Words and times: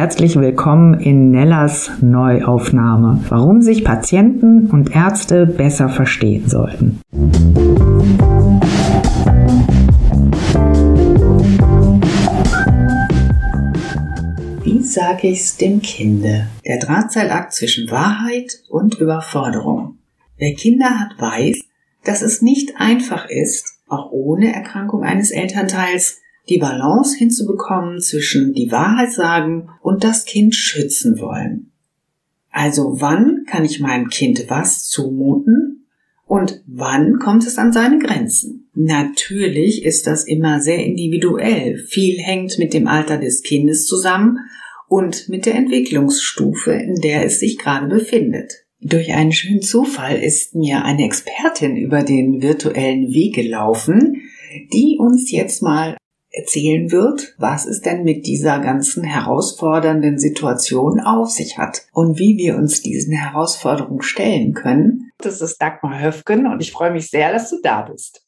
herzlich 0.00 0.36
willkommen 0.36 0.98
in 0.98 1.30
Nellas 1.30 1.90
Neuaufnahme, 2.00 3.22
warum 3.28 3.60
sich 3.60 3.84
Patienten 3.84 4.70
und 4.70 4.96
Ärzte 4.96 5.44
besser 5.44 5.90
verstehen 5.90 6.48
sollten. 6.48 7.02
Wie 14.64 14.82
sage 14.82 15.28
ich's 15.28 15.58
dem 15.58 15.82
Kinde? 15.82 16.46
Der 16.64 16.78
Drahtseilakt 16.78 17.52
zwischen 17.52 17.90
Wahrheit 17.90 18.54
und 18.70 18.98
Überforderung. 18.98 19.98
Wer 20.38 20.54
Kinder 20.54 20.98
hat, 20.98 21.20
weiß, 21.20 21.60
dass 22.04 22.22
es 22.22 22.40
nicht 22.40 22.72
einfach 22.78 23.28
ist, 23.28 23.76
auch 23.86 24.10
ohne 24.12 24.54
Erkrankung 24.54 25.02
eines 25.02 25.30
Elternteils, 25.30 26.22
die 26.50 26.58
Balance 26.58 27.16
hinzubekommen 27.16 28.00
zwischen 28.00 28.52
die 28.52 28.70
Wahrheit 28.70 29.12
sagen 29.12 29.70
und 29.80 30.04
das 30.04 30.24
Kind 30.24 30.54
schützen 30.54 31.18
wollen. 31.20 31.70
Also 32.50 32.96
wann 33.00 33.44
kann 33.46 33.64
ich 33.64 33.80
meinem 33.80 34.08
Kind 34.08 34.44
was 34.48 34.88
zumuten 34.88 35.86
und 36.26 36.62
wann 36.66 37.18
kommt 37.18 37.46
es 37.46 37.58
an 37.58 37.72
seine 37.72 37.98
Grenzen? 37.98 38.68
Natürlich 38.74 39.84
ist 39.84 40.06
das 40.06 40.24
immer 40.24 40.60
sehr 40.60 40.84
individuell. 40.84 41.78
Viel 41.78 42.18
hängt 42.18 42.58
mit 42.58 42.74
dem 42.74 42.88
Alter 42.88 43.18
des 43.18 43.42
Kindes 43.42 43.86
zusammen 43.86 44.38
und 44.88 45.28
mit 45.28 45.46
der 45.46 45.54
Entwicklungsstufe, 45.54 46.72
in 46.72 46.96
der 46.96 47.24
es 47.24 47.38
sich 47.38 47.58
gerade 47.58 47.86
befindet. 47.86 48.64
Durch 48.80 49.12
einen 49.12 49.32
schönen 49.32 49.62
Zufall 49.62 50.16
ist 50.16 50.54
mir 50.54 50.84
eine 50.84 51.04
Expertin 51.04 51.76
über 51.76 52.02
den 52.02 52.42
virtuellen 52.42 53.12
Weg 53.12 53.34
gelaufen, 53.34 54.22
die 54.72 54.96
uns 54.98 55.30
jetzt 55.30 55.62
mal 55.62 55.96
erzählen 56.30 56.90
wird, 56.92 57.34
was 57.38 57.66
es 57.66 57.80
denn 57.80 58.04
mit 58.04 58.26
dieser 58.26 58.60
ganzen 58.60 59.02
herausfordernden 59.04 60.18
Situation 60.18 61.00
auf 61.00 61.30
sich 61.30 61.58
hat 61.58 61.86
und 61.92 62.18
wie 62.18 62.36
wir 62.36 62.56
uns 62.56 62.82
diesen 62.82 63.12
Herausforderungen 63.12 64.02
stellen 64.02 64.54
können. 64.54 65.10
Das 65.18 65.40
ist 65.40 65.60
Dagmar 65.60 66.00
Höfgen 66.00 66.46
und 66.46 66.60
ich 66.60 66.72
freue 66.72 66.92
mich 66.92 67.10
sehr, 67.10 67.32
dass 67.32 67.50
du 67.50 67.56
da 67.62 67.82
bist. 67.82 68.22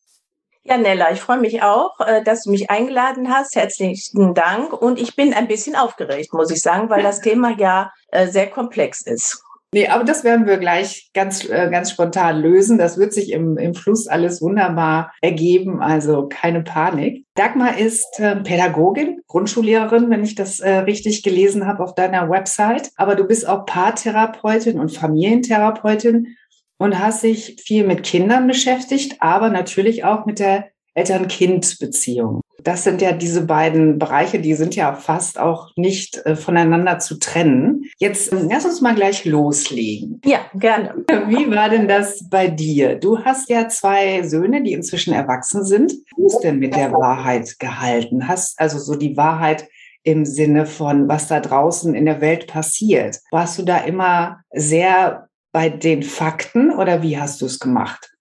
Ja, 0.65 0.79
Nella, 0.79 1.11
ich 1.11 1.21
freue 1.21 1.41
mich 1.41 1.63
auch, 1.63 1.99
äh, 2.01 2.23
dass 2.23 2.45
du 2.45 2.51
mich 2.51 2.71
eingeladen 2.71 3.31
hast. 3.31 3.57
Herzlichen 3.57 4.33
Dank. 4.33 4.73
Und 4.73 5.01
ich 5.01 5.17
bin 5.17 5.35
ein 5.35 5.49
bisschen 5.49 5.75
aufgeregt, 5.75 6.33
muss 6.33 6.53
ich 6.53 6.63
sagen, 6.63 6.89
weil 6.89 7.03
das 7.03 7.21
Thema 7.21 7.57
ja 7.59 7.93
äh, 8.09 8.29
sehr 8.29 8.49
komplex 8.49 9.03
ist. 9.03 9.43
Nee, 9.75 9.89
aber 9.89 10.05
das 10.05 10.23
werden 10.23 10.47
wir 10.47 10.59
gleich 10.59 11.11
ganz, 11.15 11.49
äh, 11.49 11.71
ganz 11.71 11.91
spontan 11.93 12.43
lösen. 12.43 12.77
Das 12.77 12.99
wird 12.99 13.15
sich 13.15 13.33
im, 13.33 13.57
im 13.57 13.75
Fluss 13.75 14.07
alles 14.07 14.43
wunderbar 14.43 15.15
ergeben, 15.23 15.81
also 15.81 16.29
keine 16.29 16.63
Panik. 16.63 17.25
Dagmar 17.35 17.79
ist 17.79 18.21
äh, 18.21 18.37
Pädagogin, 18.37 19.23
Grundschullehrerin, 19.29 20.11
wenn 20.11 20.25
ich 20.25 20.35
das 20.35 20.61
äh, 20.61 20.71
richtig 20.71 21.23
gelesen 21.23 21.67
habe 21.67 21.83
auf 21.83 21.95
deiner 21.95 22.29
Website. 22.29 22.91
Aber 22.97 23.15
du 23.15 23.25
bist 23.25 23.49
auch 23.49 23.65
Paartherapeutin 23.65 24.79
und 24.79 24.93
Familientherapeutin 24.93 26.37
und 26.77 26.99
hast 26.99 27.23
dich 27.23 27.57
viel 27.65 27.87
mit 27.87 28.03
Kindern 28.03 28.47
beschäftigt, 28.47 29.17
aber 29.21 29.49
natürlich 29.49 30.05
auch 30.05 30.27
mit 30.27 30.39
der 30.39 30.67
Eltern-Kind-Beziehung. 30.95 32.42
Das 32.65 32.85
sind 32.85 33.03
ja 33.03 33.13
diese 33.13 33.47
beiden 33.47 33.99
Bereiche, 33.99 34.41
die 34.41 34.55
sind 34.55 34.77
ja 34.77 34.95
fast 34.95 35.39
auch 35.39 35.71
nicht 35.77 36.25
äh, 36.27 36.37
voneinander 36.37 36.99
zu 36.99 37.19
trennen. 37.19 37.85
Jetzt 37.99 38.33
ähm, 38.33 38.49
lass 38.51 38.65
uns 38.65 38.81
mal 38.81 38.95
gleich 38.95 39.25
loslegen. 39.25 40.21
Ja, 40.25 40.41
gerne. 40.55 40.95
Wie 41.29 41.51
war 41.51 41.69
denn 41.69 41.89
das 41.89 42.29
bei 42.29 42.49
dir? 42.49 42.97
Du 42.97 43.19
hast 43.19 43.49
ja 43.49 43.69
zwei 43.69 44.23
Söhne, 44.23 44.63
die 44.63 44.73
inzwischen 44.73 45.13
erwachsen 45.13 45.65
sind. 45.65 45.93
Wie 46.17 46.27
ist 46.27 46.41
denn 46.41 46.59
mit 46.59 46.75
der 46.75 46.93
Wahrheit 46.93 47.59
gehalten? 47.59 48.29
Hast 48.29 48.59
also 48.59 48.79
so 48.79 48.95
die 48.95 49.17
Wahrheit 49.17 49.69
im 50.05 50.25
Sinne 50.25 50.67
von, 50.67 51.09
was 51.09 51.29
da 51.29 51.41
draußen 51.41 51.95
in 51.95 52.07
der 52.07 52.21
Welt 52.21 52.47
passiert. 52.47 53.21
Warst 53.31 53.59
du 53.59 53.63
da 53.63 53.79
immer 53.79 54.41
sehr 54.53 55.29
bei 55.53 55.69
den 55.69 56.03
Fakten 56.03 56.73
oder 56.73 57.03
wie 57.03 57.19
hast 57.19 57.41
du 57.41 57.47
es 57.47 57.61
gemacht? 57.61 58.12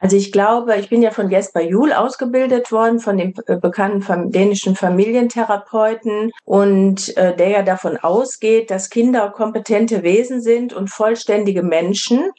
Also 0.00 0.16
ich 0.16 0.32
glaube, 0.32 0.76
ich 0.76 0.88
bin 0.88 1.02
ja 1.02 1.10
von 1.10 1.30
Jesper 1.30 1.60
Juhl 1.60 1.92
ausgebildet 1.92 2.72
worden, 2.72 3.00
von 3.00 3.18
dem 3.18 3.34
äh, 3.46 3.56
bekannten 3.56 4.32
dänischen 4.32 4.74
Familientherapeuten 4.74 6.32
und 6.44 7.14
äh, 7.18 7.36
der 7.36 7.48
ja 7.50 7.62
davon 7.62 7.98
ausgeht, 7.98 8.70
dass 8.70 8.88
Kinder 8.88 9.30
kompetente 9.30 10.02
Wesen 10.02 10.40
sind 10.40 10.72
und 10.72 10.88
vollständige 10.88 11.62
Menschen, 11.62 12.30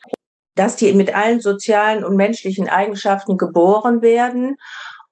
dass 0.56 0.76
die 0.76 0.92
mit 0.94 1.16
allen 1.16 1.40
sozialen 1.40 2.04
und 2.04 2.16
menschlichen 2.16 2.68
Eigenschaften 2.68 3.38
geboren 3.38 4.02
werden. 4.02 4.58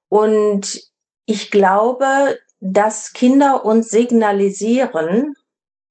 Und 0.09 0.81
ich 1.27 1.51
glaube, 1.51 2.39
dass 2.59 3.13
Kinder 3.13 3.63
uns 3.63 3.89
signalisieren, 3.89 5.35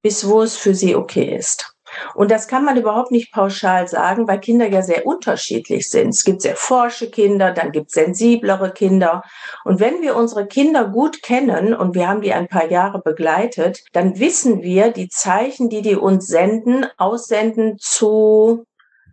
bis 0.03 0.29
wo 0.29 0.43
es 0.43 0.57
für 0.57 0.75
sie 0.75 0.97
okay 0.97 1.37
ist. 1.37 1.73
Und 2.15 2.31
das 2.31 2.49
kann 2.49 2.65
man 2.65 2.77
überhaupt 2.77 3.11
nicht 3.11 3.33
pauschal 3.33 3.89
sagen, 3.89 4.29
weil 4.29 4.41
Kinder 4.41 4.69
ja 4.69 4.83
sehr 4.83 5.07
unterschiedlich 5.07 5.91
sind. 5.91 6.11
Es 6.11 6.25
gibt 6.25 6.43
sehr 6.43 6.57
forsche 6.57 7.11
Kinder, 7.11 7.53
dann 7.53 7.73
gibt 7.73 7.89
es 7.89 7.95
sensiblere 7.95 8.73
Kinder. 8.73 9.23
Und 9.65 9.81
wenn 9.81 10.03
wir 10.03 10.17
unsere 10.17 10.47
Kinder 10.47 10.89
gut 10.89 11.23
kennen 11.23 11.75
und 11.75 11.95
wir 11.95 12.09
haben 12.09 12.21
die 12.21 12.33
ein 12.33 12.49
paar 12.49 12.71
Jahre 12.71 13.01
begleitet, 13.01 13.85
dann 13.93 14.19
wissen 14.19 14.63
wir 14.63 14.91
die 14.93 15.09
Zeichen, 15.09 15.69
die 15.69 15.83
die 15.83 15.97
uns 15.97 16.27
senden, 16.27 16.87
aussenden 16.97 17.77
zu 17.79 18.65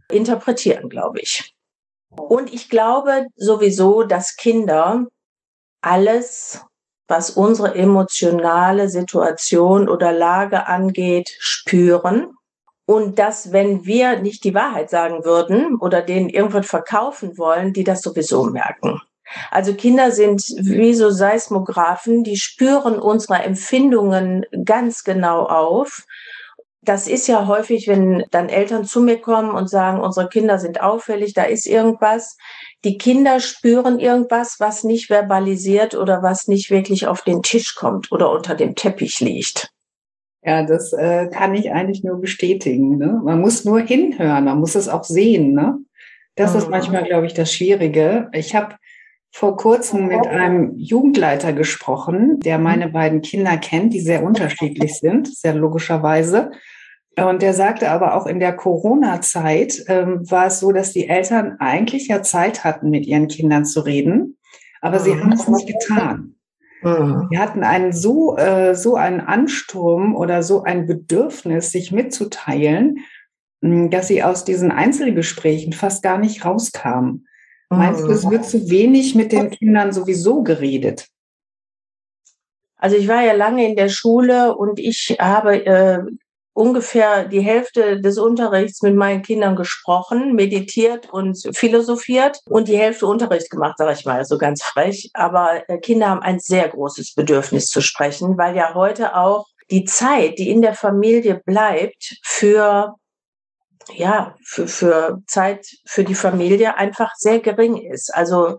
interpretieren, 0.09 0.89
glaube 0.89 1.19
ich. 1.19 1.55
Und 2.09 2.53
ich 2.53 2.69
glaube 2.69 3.27
sowieso, 3.35 4.03
dass 4.03 4.35
Kinder 4.35 5.05
alles 5.81 6.65
was 7.07 7.29
unsere 7.29 7.75
emotionale 7.75 8.89
Situation 8.89 9.87
oder 9.89 10.11
Lage 10.11 10.67
angeht, 10.67 11.35
spüren 11.39 12.33
und 12.85 13.17
dass, 13.17 13.51
wenn 13.51 13.85
wir 13.85 14.19
nicht 14.19 14.43
die 14.43 14.53
Wahrheit 14.53 14.89
sagen 14.89 15.25
würden 15.25 15.75
oder 15.75 16.01
denen 16.01 16.29
irgendwas 16.29 16.67
verkaufen 16.67 17.37
wollen, 17.37 17.73
die 17.73 17.83
das 17.83 18.01
sowieso 18.01 18.45
merken. 18.45 19.01
Also 19.49 19.73
Kinder 19.73 20.11
sind 20.11 20.43
wie 20.57 20.93
so 20.93 21.09
Seismographen, 21.09 22.23
die 22.23 22.37
spüren 22.37 22.99
unsere 22.99 23.41
Empfindungen 23.43 24.45
ganz 24.63 25.03
genau 25.03 25.43
auf. 25.43 26.03
Das 26.81 27.07
ist 27.07 27.27
ja 27.27 27.47
häufig, 27.47 27.87
wenn 27.87 28.25
dann 28.29 28.49
Eltern 28.49 28.85
zu 28.85 29.01
mir 29.01 29.19
kommen 29.19 29.49
und 29.49 29.67
sagen, 29.67 30.01
unsere 30.01 30.29
Kinder 30.29 30.59
sind 30.59 30.81
auffällig, 30.81 31.33
da 31.33 31.43
ist 31.43 31.65
irgendwas. 31.65 32.37
Die 32.83 32.99
Kinder 32.99 33.39
spüren 33.39 33.97
irgendwas, 33.97 34.57
was 34.59 34.83
nicht 34.83 35.07
verbalisiert 35.07 35.95
oder 35.95 36.21
was 36.21 36.47
nicht 36.47 36.69
wirklich 36.69 37.07
auf 37.07 37.23
den 37.23 37.41
Tisch 37.41 37.73
kommt 37.73 38.11
oder 38.11 38.29
unter 38.29 38.53
dem 38.53 38.75
Teppich 38.75 39.19
liegt. 39.19 39.71
Ja, 40.45 40.63
das 40.63 40.93
äh, 40.93 41.27
kann 41.27 41.55
ich 41.55 41.71
eigentlich 41.71 42.03
nur 42.03 42.21
bestätigen. 42.21 42.97
Ne? 42.97 43.19
Man 43.23 43.41
muss 43.41 43.65
nur 43.65 43.79
hinhören, 43.79 44.45
man 44.45 44.59
muss 44.59 44.75
es 44.75 44.87
auch 44.87 45.03
sehen. 45.03 45.53
Ne? 45.53 45.79
Das 46.35 46.53
mhm. 46.53 46.59
ist 46.59 46.69
manchmal, 46.69 47.03
glaube 47.03 47.25
ich, 47.25 47.33
das 47.33 47.51
Schwierige. 47.51 48.29
Ich 48.31 48.55
habe 48.55 48.75
vor 49.31 49.57
kurzem 49.57 50.07
mit 50.07 50.27
einem 50.27 50.77
Jugendleiter 50.77 51.51
gesprochen, 51.51 52.39
der 52.41 52.59
mhm. 52.59 52.63
meine 52.63 52.89
beiden 52.89 53.21
Kinder 53.21 53.57
kennt, 53.57 53.93
die 53.93 53.99
sehr 53.99 54.23
unterschiedlich 54.23 54.99
sind, 54.99 55.35
sehr 55.35 55.55
logischerweise. 55.55 56.51
Und 57.17 57.41
der 57.41 57.53
sagte 57.53 57.89
aber 57.89 58.15
auch 58.15 58.27
in 58.27 58.39
der 58.39 58.53
Corona-Zeit 58.53 59.85
ähm, 59.87 60.29
war 60.29 60.47
es 60.47 60.59
so, 60.59 60.71
dass 60.71 60.91
die 60.91 61.07
Eltern 61.07 61.55
eigentlich 61.59 62.07
ja 62.07 62.21
Zeit 62.21 62.63
hatten, 62.63 62.89
mit 62.89 63.07
ihren 63.07 63.29
Kindern 63.29 63.65
zu 63.65 63.81
reden, 63.81 64.37
aber 64.81 64.99
sie 64.99 65.13
mhm. 65.13 65.23
haben 65.23 65.31
es 65.31 65.47
nicht 65.47 65.67
getan. 65.67 66.34
Mhm. 66.85 67.31
Wir 67.31 67.39
hatten 67.39 67.63
einen 67.63 67.93
so, 67.93 68.37
äh, 68.37 68.75
so 68.75 68.95
einen 68.95 69.19
Ansturm 69.19 70.15
oder 70.15 70.43
so 70.43 70.61
ein 70.63 70.85
Bedürfnis, 70.85 71.71
sich 71.71 71.91
mitzuteilen, 71.91 72.99
hm, 73.63 73.89
dass 73.89 74.07
sie 74.07 74.21
aus 74.21 74.45
diesen 74.45 74.71
Einzelgesprächen 74.71 75.73
fast 75.73 76.03
gar 76.03 76.19
nicht 76.19 76.45
rauskamen. 76.45 77.27
Mhm. 77.71 77.77
Meinst 77.77 78.03
du, 78.03 78.11
es 78.11 78.29
wird 78.29 78.45
zu 78.45 78.69
wenig 78.69 79.15
mit 79.15 79.31
den 79.31 79.49
Kindern 79.49 79.93
sowieso 79.93 80.43
geredet? 80.43 81.07
Also 82.77 82.97
ich 82.97 83.07
war 83.07 83.23
ja 83.23 83.33
lange 83.33 83.67
in 83.67 83.75
der 83.75 83.89
Schule 83.89 84.55
und 84.55 84.79
ich 84.79 85.17
habe 85.19 85.65
äh, 85.65 86.03
ungefähr 86.55 87.25
die 87.25 87.41
Hälfte 87.41 87.99
des 87.99 88.17
Unterrichts 88.17 88.81
mit 88.81 88.95
meinen 88.95 89.21
Kindern 89.21 89.57
gesprochen, 89.57 90.33
meditiert 90.33 91.11
und 91.11 91.37
philosophiert 91.53 92.39
und 92.47 92.69
die 92.69 92.77
Hälfte 92.77 93.07
Unterricht 93.07 93.51
gemacht, 93.51 93.77
sage 93.77 93.91
ich 93.91 94.05
mal, 94.05 94.23
so 94.23 94.37
ganz 94.37 94.63
frech. 94.63 95.11
Aber 95.13 95.69
äh, 95.69 95.77
Kinder 95.79 96.09
haben 96.09 96.21
ein 96.21 96.39
sehr 96.39 96.69
großes 96.69 97.13
Bedürfnis 97.13 97.67
zu 97.67 97.81
sprechen, 97.81 98.37
weil 98.37 98.55
ja 98.55 98.73
heute 98.73 99.17
auch 99.17 99.47
die 99.69 99.83
Zeit, 99.83 100.39
die 100.39 100.49
in 100.49 100.61
der 100.61 100.75
Familie 100.75 101.41
bleibt, 101.45 102.17
für 102.23 102.95
ja, 103.93 104.35
für, 104.43 104.67
für 104.67 105.21
Zeit 105.27 105.67
für 105.85 106.03
die 106.03 106.15
Familie 106.15 106.75
einfach 106.77 107.11
sehr 107.17 107.39
gering 107.39 107.77
ist. 107.77 108.11
Also 108.15 108.57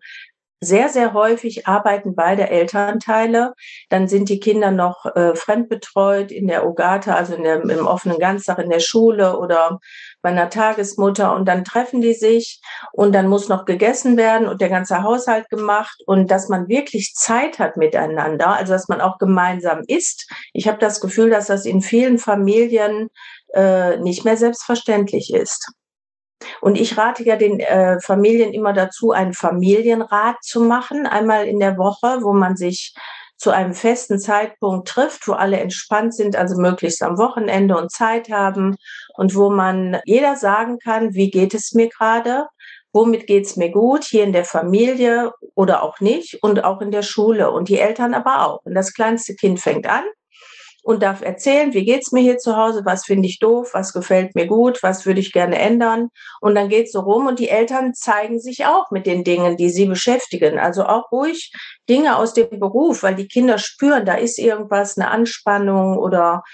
sehr, 0.60 0.88
sehr 0.88 1.12
häufig 1.12 1.66
arbeiten 1.66 2.14
beide 2.14 2.48
Elternteile. 2.48 3.52
Dann 3.90 4.08
sind 4.08 4.28
die 4.28 4.40
Kinder 4.40 4.70
noch 4.70 5.04
äh, 5.14 5.34
fremdbetreut 5.34 6.32
in 6.32 6.48
der 6.48 6.66
Ogata, 6.66 7.14
also 7.14 7.34
in 7.34 7.42
der, 7.42 7.62
im 7.62 7.86
offenen 7.86 8.18
Ganztag 8.18 8.58
in 8.58 8.70
der 8.70 8.80
Schule 8.80 9.38
oder 9.38 9.80
bei 10.22 10.30
einer 10.30 10.48
Tagesmutter. 10.48 11.34
Und 11.34 11.46
dann 11.46 11.64
treffen 11.64 12.00
die 12.00 12.14
sich 12.14 12.60
und 12.92 13.14
dann 13.14 13.28
muss 13.28 13.48
noch 13.48 13.66
gegessen 13.66 14.16
werden 14.16 14.48
und 14.48 14.60
der 14.60 14.70
ganze 14.70 15.02
Haushalt 15.02 15.48
gemacht. 15.50 16.02
Und 16.06 16.30
dass 16.30 16.48
man 16.48 16.68
wirklich 16.68 17.14
Zeit 17.14 17.58
hat 17.58 17.76
miteinander, 17.76 18.48
also 18.48 18.72
dass 18.72 18.88
man 18.88 19.00
auch 19.00 19.18
gemeinsam 19.18 19.82
isst. 19.86 20.30
Ich 20.54 20.68
habe 20.68 20.78
das 20.78 21.00
Gefühl, 21.00 21.30
dass 21.30 21.46
das 21.46 21.66
in 21.66 21.82
vielen 21.82 22.18
Familien 22.18 23.08
äh, 23.52 23.98
nicht 23.98 24.24
mehr 24.24 24.36
selbstverständlich 24.36 25.32
ist. 25.34 25.70
Und 26.60 26.78
ich 26.78 26.96
rate 26.98 27.24
ja 27.24 27.36
den 27.36 27.60
äh, 27.60 28.00
Familien 28.00 28.52
immer 28.52 28.72
dazu, 28.72 29.12
einen 29.12 29.32
Familienrat 29.32 30.36
zu 30.42 30.60
machen, 30.60 31.06
einmal 31.06 31.46
in 31.46 31.60
der 31.60 31.78
Woche, 31.78 32.18
wo 32.22 32.32
man 32.32 32.56
sich 32.56 32.94
zu 33.38 33.50
einem 33.50 33.74
festen 33.74 34.18
Zeitpunkt 34.18 34.88
trifft, 34.88 35.28
wo 35.28 35.32
alle 35.32 35.58
entspannt 35.60 36.14
sind, 36.14 36.36
also 36.36 36.60
möglichst 36.60 37.02
am 37.02 37.18
Wochenende 37.18 37.76
und 37.76 37.92
Zeit 37.92 38.30
haben 38.30 38.76
und 39.14 39.34
wo 39.34 39.50
man 39.50 40.00
jeder 40.04 40.36
sagen 40.36 40.78
kann, 40.78 41.14
wie 41.14 41.30
geht 41.30 41.52
es 41.52 41.72
mir 41.72 41.88
gerade, 41.88 42.46
womit 42.92 43.26
geht 43.26 43.44
es 43.44 43.56
mir 43.56 43.70
gut, 43.70 44.04
hier 44.04 44.24
in 44.24 44.32
der 44.32 44.46
Familie 44.46 45.32
oder 45.54 45.82
auch 45.82 46.00
nicht 46.00 46.42
und 46.42 46.64
auch 46.64 46.80
in 46.80 46.90
der 46.90 47.02
Schule 47.02 47.50
und 47.50 47.68
die 47.68 47.78
Eltern 47.78 48.14
aber 48.14 48.46
auch. 48.46 48.60
Und 48.64 48.74
das 48.74 48.94
kleinste 48.94 49.34
Kind 49.34 49.60
fängt 49.60 49.86
an 49.86 50.04
und 50.86 51.02
darf 51.02 51.20
erzählen, 51.20 51.74
wie 51.74 51.84
geht's 51.84 52.12
mir 52.12 52.20
hier 52.20 52.38
zu 52.38 52.56
Hause, 52.56 52.82
was 52.84 53.04
finde 53.04 53.26
ich 53.26 53.40
doof, 53.40 53.70
was 53.72 53.92
gefällt 53.92 54.36
mir 54.36 54.46
gut, 54.46 54.84
was 54.84 55.04
würde 55.04 55.18
ich 55.18 55.32
gerne 55.32 55.58
ändern. 55.58 56.10
Und 56.40 56.54
dann 56.54 56.68
geht's 56.68 56.92
so 56.92 57.00
rum 57.00 57.26
und 57.26 57.40
die 57.40 57.48
Eltern 57.48 57.92
zeigen 57.92 58.38
sich 58.38 58.66
auch 58.66 58.92
mit 58.92 59.04
den 59.04 59.24
Dingen, 59.24 59.56
die 59.56 59.68
sie 59.68 59.86
beschäftigen. 59.86 60.60
Also 60.60 60.84
auch 60.84 61.10
ruhig 61.10 61.52
Dinge 61.88 62.16
aus 62.16 62.34
dem 62.34 62.60
Beruf, 62.60 63.02
weil 63.02 63.16
die 63.16 63.26
Kinder 63.26 63.58
spüren, 63.58 64.06
da 64.06 64.14
ist 64.14 64.38
irgendwas, 64.38 64.96
eine 64.96 65.10
Anspannung 65.10 65.98
oder 65.98 66.44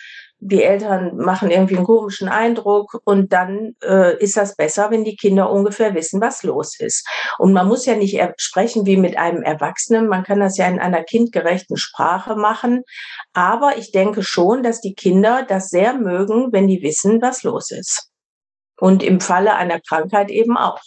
die 0.45 0.65
Eltern 0.65 1.17
machen 1.17 1.53
irgendwie 1.53 1.77
einen 1.77 1.87
komischen 1.87 2.29
Eindruck 2.29 3.01
und 3.05 3.33
dann 3.33 3.77
äh, 3.85 4.19
ist 4.19 4.37
das 4.37 4.57
besser, 4.57 4.91
wenn 4.91 5.05
die 5.05 5.15
Kinder 5.15 5.49
ungefähr 5.49 5.95
wissen, 5.95 6.21
was 6.21 6.43
los 6.43 6.81
ist. 6.81 7.07
Und 7.39 7.53
man 7.53 7.69
muss 7.69 7.87
ja 7.87 7.95
nicht 7.95 8.21
sprechen 8.39 8.85
wie 8.85 8.97
mit 8.97 9.17
einem 9.17 9.43
Erwachsenen, 9.43 10.09
man 10.09 10.25
kann 10.25 10.41
das 10.41 10.57
ja 10.57 10.67
in 10.67 10.81
einer 10.81 11.05
kindgerechten 11.05 11.77
Sprache 11.77 12.35
machen, 12.35 12.83
aber 13.33 13.79
ich 13.79 13.93
denke 13.93 14.25
schon, 14.25 14.65
dass 14.65 14.81
die 14.81 14.95
Kinder 14.95 15.45
das 15.47 15.71
sehr 15.71 15.95
mögen, 15.95 16.53
wenn 16.53 16.67
die 16.67 16.83
wissen, 16.83 17.23
was 17.23 17.45
los 17.45 17.71
ist. 17.71 18.11
Und 18.81 19.05
im 19.05 19.21
Falle 19.21 19.55
einer 19.55 19.79
Krankheit 19.79 20.29
eben 20.29 20.57
auch. 20.57 20.81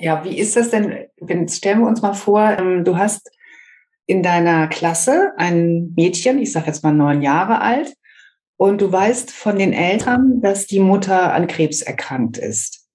Ja, 0.00 0.24
wie 0.24 0.36
ist 0.36 0.56
das 0.56 0.70
denn? 0.70 1.06
Stellen 1.48 1.80
wir 1.80 1.86
uns 1.86 2.02
mal 2.02 2.14
vor, 2.14 2.56
ähm, 2.58 2.84
du 2.84 2.96
hast 2.96 3.30
in 4.06 4.24
deiner 4.24 4.66
Klasse 4.66 5.30
ein 5.36 5.92
Mädchen, 5.96 6.38
ich 6.38 6.50
sage 6.50 6.66
jetzt 6.66 6.82
mal 6.82 6.92
neun 6.92 7.22
Jahre 7.22 7.60
alt, 7.60 7.94
und 8.56 8.80
du 8.80 8.90
weißt 8.90 9.30
von 9.30 9.58
den 9.58 9.72
Eltern, 9.72 10.40
dass 10.40 10.66
die 10.66 10.80
Mutter 10.80 11.32
an 11.32 11.46
Krebs 11.46 11.82
erkrankt 11.82 12.38
ist. 12.38 12.86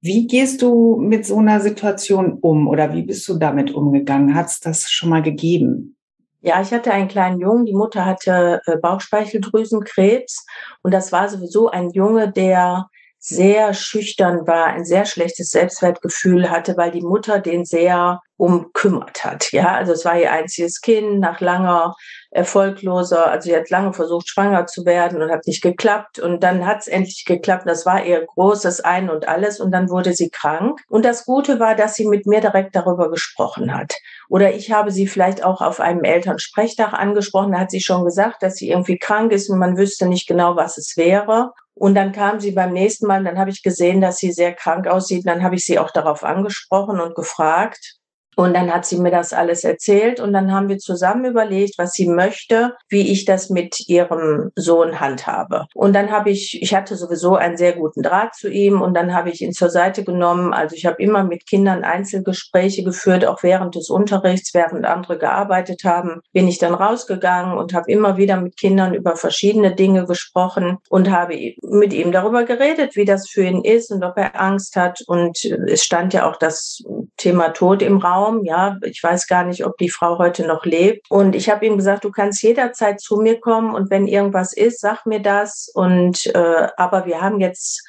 Wie 0.00 0.26
gehst 0.26 0.62
du 0.62 0.96
mit 0.96 1.24
so 1.24 1.38
einer 1.38 1.60
Situation 1.60 2.38
um 2.40 2.66
oder 2.66 2.92
wie 2.92 3.02
bist 3.02 3.28
du 3.28 3.38
damit 3.38 3.72
umgegangen? 3.72 4.34
Hat 4.34 4.46
es 4.46 4.60
das 4.60 4.90
schon 4.90 5.10
mal 5.10 5.22
gegeben? 5.22 5.96
Ja, 6.40 6.60
ich 6.60 6.72
hatte 6.72 6.92
einen 6.92 7.06
kleinen 7.06 7.38
Jungen, 7.38 7.66
die 7.66 7.72
Mutter 7.72 8.04
hatte 8.04 8.60
äh, 8.66 8.76
Bauchspeicheldrüsenkrebs 8.76 10.44
und 10.82 10.92
das 10.92 11.12
war 11.12 11.28
sowieso 11.28 11.70
ein 11.70 11.90
Junge, 11.90 12.32
der 12.32 12.88
sehr 13.24 13.72
schüchtern 13.72 14.48
war, 14.48 14.66
ein 14.66 14.84
sehr 14.84 15.04
schlechtes 15.04 15.50
Selbstwertgefühl 15.50 16.50
hatte, 16.50 16.76
weil 16.76 16.90
die 16.90 17.02
Mutter 17.02 17.38
den 17.38 17.64
sehr 17.64 18.20
umkümmert 18.36 19.24
hat. 19.24 19.52
Ja, 19.52 19.76
also 19.76 19.92
es 19.92 20.04
war 20.04 20.18
ihr 20.18 20.32
einziges 20.32 20.80
Kind 20.80 21.20
nach 21.20 21.40
langer 21.40 21.94
erfolgloser, 22.32 23.30
also 23.30 23.48
sie 23.48 23.56
hat 23.56 23.70
lange 23.70 23.92
versucht, 23.92 24.28
schwanger 24.28 24.66
zu 24.66 24.84
werden 24.84 25.22
und 25.22 25.30
hat 25.30 25.46
nicht 25.46 25.62
geklappt. 25.62 26.18
Und 26.18 26.42
dann 26.42 26.66
hat 26.66 26.80
es 26.80 26.88
endlich 26.88 27.24
geklappt. 27.24 27.62
Das 27.66 27.86
war 27.86 28.04
ihr 28.04 28.26
großes 28.26 28.80
Ein 28.80 29.08
und 29.08 29.28
alles. 29.28 29.60
Und 29.60 29.70
dann 29.70 29.88
wurde 29.88 30.14
sie 30.14 30.28
krank. 30.28 30.80
Und 30.88 31.04
das 31.04 31.24
Gute 31.24 31.60
war, 31.60 31.76
dass 31.76 31.94
sie 31.94 32.08
mit 32.08 32.26
mir 32.26 32.40
direkt 32.40 32.74
darüber 32.74 33.08
gesprochen 33.08 33.72
hat. 33.72 33.94
Oder 34.28 34.52
ich 34.52 34.72
habe 34.72 34.90
sie 34.90 35.06
vielleicht 35.06 35.44
auch 35.44 35.60
auf 35.60 35.78
einem 35.78 36.02
Elternsprechtag 36.02 36.92
angesprochen. 36.92 37.52
Da 37.52 37.60
hat 37.60 37.70
sie 37.70 37.80
schon 37.80 38.04
gesagt, 38.04 38.42
dass 38.42 38.56
sie 38.56 38.70
irgendwie 38.70 38.98
krank 38.98 39.30
ist 39.30 39.48
und 39.48 39.60
man 39.60 39.76
wüsste 39.76 40.06
nicht 40.06 40.26
genau, 40.26 40.56
was 40.56 40.76
es 40.76 40.96
wäre. 40.96 41.52
Und 41.74 41.94
dann 41.94 42.12
kam 42.12 42.38
sie 42.40 42.52
beim 42.52 42.72
nächsten 42.72 43.06
Mal, 43.06 43.24
dann 43.24 43.38
habe 43.38 43.50
ich 43.50 43.62
gesehen, 43.62 44.00
dass 44.00 44.18
sie 44.18 44.32
sehr 44.32 44.52
krank 44.54 44.86
aussieht. 44.86 45.26
Dann 45.26 45.42
habe 45.42 45.54
ich 45.54 45.64
sie 45.64 45.78
auch 45.78 45.90
darauf 45.90 46.22
angesprochen 46.22 47.00
und 47.00 47.14
gefragt. 47.14 48.01
Und 48.36 48.54
dann 48.54 48.72
hat 48.72 48.86
sie 48.86 48.98
mir 48.98 49.10
das 49.10 49.32
alles 49.32 49.64
erzählt 49.64 50.20
und 50.20 50.32
dann 50.32 50.52
haben 50.52 50.68
wir 50.68 50.78
zusammen 50.78 51.24
überlegt, 51.24 51.78
was 51.78 51.92
sie 51.92 52.08
möchte, 52.08 52.74
wie 52.88 53.12
ich 53.12 53.24
das 53.24 53.50
mit 53.50 53.88
ihrem 53.88 54.50
Sohn 54.56 55.00
handhabe. 55.00 55.66
Und 55.74 55.94
dann 55.94 56.10
habe 56.10 56.30
ich, 56.30 56.60
ich 56.62 56.74
hatte 56.74 56.96
sowieso 56.96 57.36
einen 57.36 57.56
sehr 57.56 57.74
guten 57.74 58.02
Draht 58.02 58.34
zu 58.34 58.48
ihm 58.48 58.80
und 58.80 58.94
dann 58.94 59.14
habe 59.14 59.30
ich 59.30 59.42
ihn 59.42 59.52
zur 59.52 59.70
Seite 59.70 60.04
genommen. 60.04 60.54
Also 60.54 60.76
ich 60.76 60.86
habe 60.86 61.02
immer 61.02 61.24
mit 61.24 61.46
Kindern 61.46 61.84
Einzelgespräche 61.84 62.84
geführt, 62.84 63.26
auch 63.26 63.42
während 63.42 63.74
des 63.74 63.90
Unterrichts, 63.90 64.54
während 64.54 64.86
andere 64.86 65.18
gearbeitet 65.18 65.84
haben, 65.84 66.20
bin 66.32 66.48
ich 66.48 66.58
dann 66.58 66.74
rausgegangen 66.74 67.56
und 67.58 67.74
habe 67.74 67.90
immer 67.90 68.16
wieder 68.16 68.40
mit 68.40 68.56
Kindern 68.56 68.94
über 68.94 69.16
verschiedene 69.16 69.74
Dinge 69.74 70.06
gesprochen 70.06 70.78
und 70.88 71.10
habe 71.10 71.54
mit 71.62 71.92
ihm 71.92 72.12
darüber 72.12 72.44
geredet, 72.44 72.96
wie 72.96 73.04
das 73.04 73.28
für 73.28 73.44
ihn 73.44 73.62
ist 73.62 73.90
und 73.90 74.02
ob 74.04 74.16
er 74.16 74.40
Angst 74.40 74.76
hat. 74.76 75.02
Und 75.06 75.44
es 75.44 75.84
stand 75.84 76.14
ja 76.14 76.28
auch 76.28 76.36
das 76.36 76.82
Thema 77.16 77.50
Tod 77.50 77.82
im 77.82 77.98
Raum. 77.98 78.21
Raum. 78.22 78.44
Ja, 78.44 78.78
ich 78.82 79.02
weiß 79.02 79.26
gar 79.26 79.44
nicht, 79.44 79.64
ob 79.64 79.76
die 79.78 79.90
Frau 79.90 80.18
heute 80.18 80.46
noch 80.46 80.64
lebt. 80.64 81.10
Und 81.10 81.34
ich 81.34 81.50
habe 81.50 81.66
ihm 81.66 81.76
gesagt, 81.76 82.04
du 82.04 82.10
kannst 82.10 82.42
jederzeit 82.42 83.00
zu 83.00 83.16
mir 83.16 83.40
kommen 83.40 83.74
und 83.74 83.90
wenn 83.90 84.06
irgendwas 84.06 84.52
ist, 84.52 84.80
sag 84.80 85.06
mir 85.06 85.20
das. 85.20 85.70
Und 85.74 86.26
äh, 86.34 86.68
aber 86.76 87.06
wir 87.06 87.20
haben 87.20 87.40
jetzt 87.40 87.82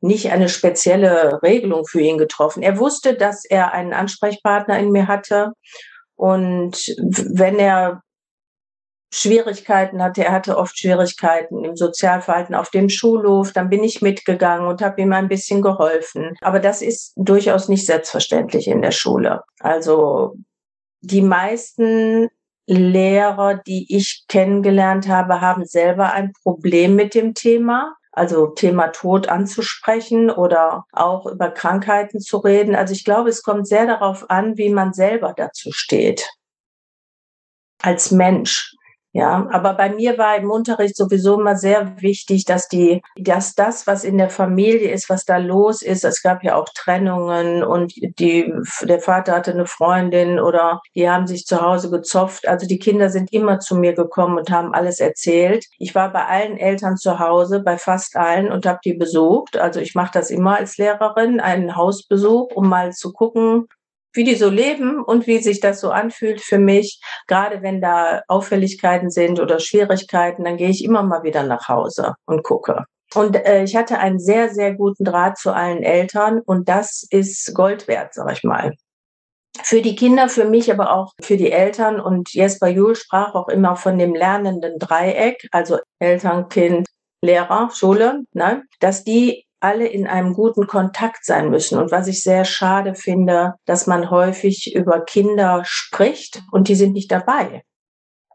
nicht 0.00 0.30
eine 0.30 0.48
spezielle 0.48 1.40
Regelung 1.42 1.86
für 1.86 2.00
ihn 2.00 2.18
getroffen. 2.18 2.62
Er 2.62 2.78
wusste, 2.78 3.14
dass 3.14 3.44
er 3.44 3.72
einen 3.72 3.94
Ansprechpartner 3.94 4.78
in 4.78 4.90
mir 4.90 5.08
hatte. 5.08 5.52
Und 6.16 6.94
wenn 6.98 7.58
er 7.58 8.03
Schwierigkeiten 9.14 10.02
hatte. 10.02 10.24
Er 10.24 10.32
hatte 10.32 10.56
oft 10.56 10.78
Schwierigkeiten 10.78 11.64
im 11.64 11.76
Sozialverhalten 11.76 12.54
auf 12.54 12.70
dem 12.70 12.88
Schulhof. 12.88 13.52
Dann 13.52 13.68
bin 13.68 13.84
ich 13.84 14.02
mitgegangen 14.02 14.66
und 14.66 14.82
habe 14.82 15.00
ihm 15.00 15.12
ein 15.12 15.28
bisschen 15.28 15.62
geholfen. 15.62 16.36
Aber 16.40 16.58
das 16.58 16.82
ist 16.82 17.12
durchaus 17.16 17.68
nicht 17.68 17.86
selbstverständlich 17.86 18.66
in 18.66 18.82
der 18.82 18.90
Schule. 18.90 19.42
Also 19.60 20.34
die 21.00 21.22
meisten 21.22 22.28
Lehrer, 22.66 23.54
die 23.54 23.86
ich 23.94 24.24
kennengelernt 24.28 25.06
habe, 25.06 25.40
haben 25.40 25.64
selber 25.64 26.12
ein 26.12 26.32
Problem 26.42 26.96
mit 26.96 27.14
dem 27.14 27.34
Thema. 27.34 27.94
Also 28.10 28.46
Thema 28.48 28.88
Tod 28.88 29.28
anzusprechen 29.28 30.30
oder 30.30 30.86
auch 30.92 31.26
über 31.26 31.50
Krankheiten 31.50 32.20
zu 32.20 32.38
reden. 32.38 32.74
Also 32.74 32.92
ich 32.94 33.04
glaube, 33.04 33.28
es 33.28 33.42
kommt 33.42 33.66
sehr 33.66 33.86
darauf 33.86 34.30
an, 34.30 34.56
wie 34.56 34.70
man 34.70 34.92
selber 34.92 35.34
dazu 35.36 35.72
steht. 35.72 36.28
Als 37.82 38.10
Mensch. 38.10 38.73
Ja, 39.16 39.46
aber 39.52 39.74
bei 39.74 39.90
mir 39.94 40.18
war 40.18 40.36
im 40.36 40.50
Unterricht 40.50 40.96
sowieso 40.96 41.38
immer 41.38 41.54
sehr 41.54 42.02
wichtig, 42.02 42.46
dass 42.46 42.66
die, 42.66 43.00
dass 43.16 43.54
das, 43.54 43.86
was 43.86 44.02
in 44.02 44.18
der 44.18 44.28
Familie 44.28 44.90
ist, 44.90 45.08
was 45.08 45.24
da 45.24 45.36
los 45.36 45.82
ist, 45.82 46.04
es 46.04 46.20
gab 46.20 46.42
ja 46.42 46.56
auch 46.56 46.68
Trennungen 46.74 47.62
und 47.62 47.94
die, 48.18 48.52
der 48.82 48.98
Vater 48.98 49.36
hatte 49.36 49.52
eine 49.52 49.66
Freundin 49.66 50.40
oder 50.40 50.80
die 50.96 51.08
haben 51.08 51.28
sich 51.28 51.46
zu 51.46 51.60
Hause 51.62 51.90
gezopft. 51.90 52.48
Also 52.48 52.66
die 52.66 52.80
Kinder 52.80 53.08
sind 53.08 53.32
immer 53.32 53.60
zu 53.60 53.76
mir 53.76 53.92
gekommen 53.92 54.36
und 54.36 54.50
haben 54.50 54.74
alles 54.74 54.98
erzählt. 54.98 55.64
Ich 55.78 55.94
war 55.94 56.12
bei 56.12 56.26
allen 56.26 56.56
Eltern 56.56 56.96
zu 56.96 57.20
Hause, 57.20 57.60
bei 57.60 57.78
fast 57.78 58.16
allen 58.16 58.50
und 58.50 58.66
habe 58.66 58.80
die 58.84 58.94
besucht. 58.94 59.56
Also 59.56 59.78
ich 59.78 59.94
mache 59.94 60.10
das 60.12 60.30
immer 60.30 60.56
als 60.56 60.76
Lehrerin, 60.76 61.38
einen 61.38 61.76
Hausbesuch, 61.76 62.50
um 62.56 62.68
mal 62.68 62.92
zu 62.92 63.12
gucken, 63.12 63.68
wie 64.14 64.24
die 64.24 64.36
so 64.36 64.48
leben 64.48 65.02
und 65.02 65.26
wie 65.26 65.38
sich 65.38 65.60
das 65.60 65.80
so 65.80 65.90
anfühlt 65.90 66.40
für 66.40 66.58
mich. 66.58 67.00
Gerade 67.26 67.62
wenn 67.62 67.80
da 67.80 68.22
Auffälligkeiten 68.28 69.10
sind 69.10 69.40
oder 69.40 69.60
Schwierigkeiten, 69.60 70.44
dann 70.44 70.56
gehe 70.56 70.70
ich 70.70 70.84
immer 70.84 71.02
mal 71.02 71.22
wieder 71.22 71.42
nach 71.42 71.68
Hause 71.68 72.14
und 72.24 72.42
gucke. 72.42 72.84
Und 73.14 73.36
äh, 73.36 73.64
ich 73.64 73.76
hatte 73.76 73.98
einen 73.98 74.18
sehr, 74.18 74.48
sehr 74.48 74.74
guten 74.74 75.04
Draht 75.04 75.38
zu 75.38 75.52
allen 75.52 75.82
Eltern 75.82 76.40
und 76.40 76.68
das 76.68 77.06
ist 77.10 77.54
Gold 77.54 77.86
wert, 77.86 78.14
sag 78.14 78.32
ich 78.32 78.42
mal. 78.42 78.72
Für 79.62 79.82
die 79.82 79.94
Kinder, 79.94 80.28
für 80.28 80.46
mich, 80.46 80.72
aber 80.72 80.92
auch 80.92 81.12
für 81.20 81.36
die 81.36 81.52
Eltern. 81.52 82.00
Und 82.00 82.32
Jesper 82.32 82.66
Juhl 82.68 82.96
sprach 82.96 83.34
auch 83.34 83.48
immer 83.48 83.76
von 83.76 83.98
dem 83.98 84.14
lernenden 84.14 84.78
Dreieck, 84.80 85.46
also 85.52 85.78
Eltern, 86.00 86.48
Kind, 86.48 86.88
Lehrer, 87.22 87.70
Schule, 87.72 88.24
ne? 88.32 88.64
dass 88.80 89.04
die 89.04 89.46
alle 89.64 89.86
in 89.86 90.06
einem 90.06 90.34
guten 90.34 90.66
Kontakt 90.66 91.24
sein 91.24 91.48
müssen. 91.48 91.78
Und 91.78 91.90
was 91.90 92.06
ich 92.06 92.22
sehr 92.22 92.44
schade 92.44 92.94
finde, 92.94 93.54
dass 93.64 93.86
man 93.86 94.10
häufig 94.10 94.74
über 94.74 95.00
Kinder 95.00 95.62
spricht 95.64 96.42
und 96.52 96.68
die 96.68 96.74
sind 96.74 96.92
nicht 96.92 97.10
dabei. 97.10 97.62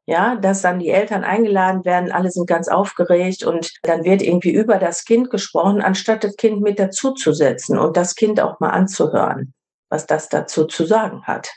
Ja, 0.07 0.36
dass 0.36 0.63
dann 0.63 0.79
die 0.79 0.89
Eltern 0.89 1.24
eingeladen 1.24 1.86
werden, 1.86 2.12
alle 2.12 2.31
sind 2.31 2.48
ganz 2.48 2.67
aufgeregt 2.67 3.43
und 3.43 3.71
dann 3.83 4.03
wird 4.03 4.24
irgendwie 4.24 4.51
über 4.51 4.79
das 4.79 5.05
Kind 5.05 5.29
gesprochen, 5.29 5.81
anstatt 5.81 6.24
das 6.24 6.36
Kind 6.36 6.62
mit 6.62 6.79
dazuzusetzen 6.79 7.77
und 7.77 7.95
das 7.95 8.15
Kind 8.15 8.41
auch 8.41 8.59
mal 8.59 8.71
anzuhören, 8.71 9.53
was 9.89 10.07
das 10.07 10.27
dazu 10.27 10.65
zu 10.65 10.86
sagen 10.86 11.25
hat. 11.25 11.51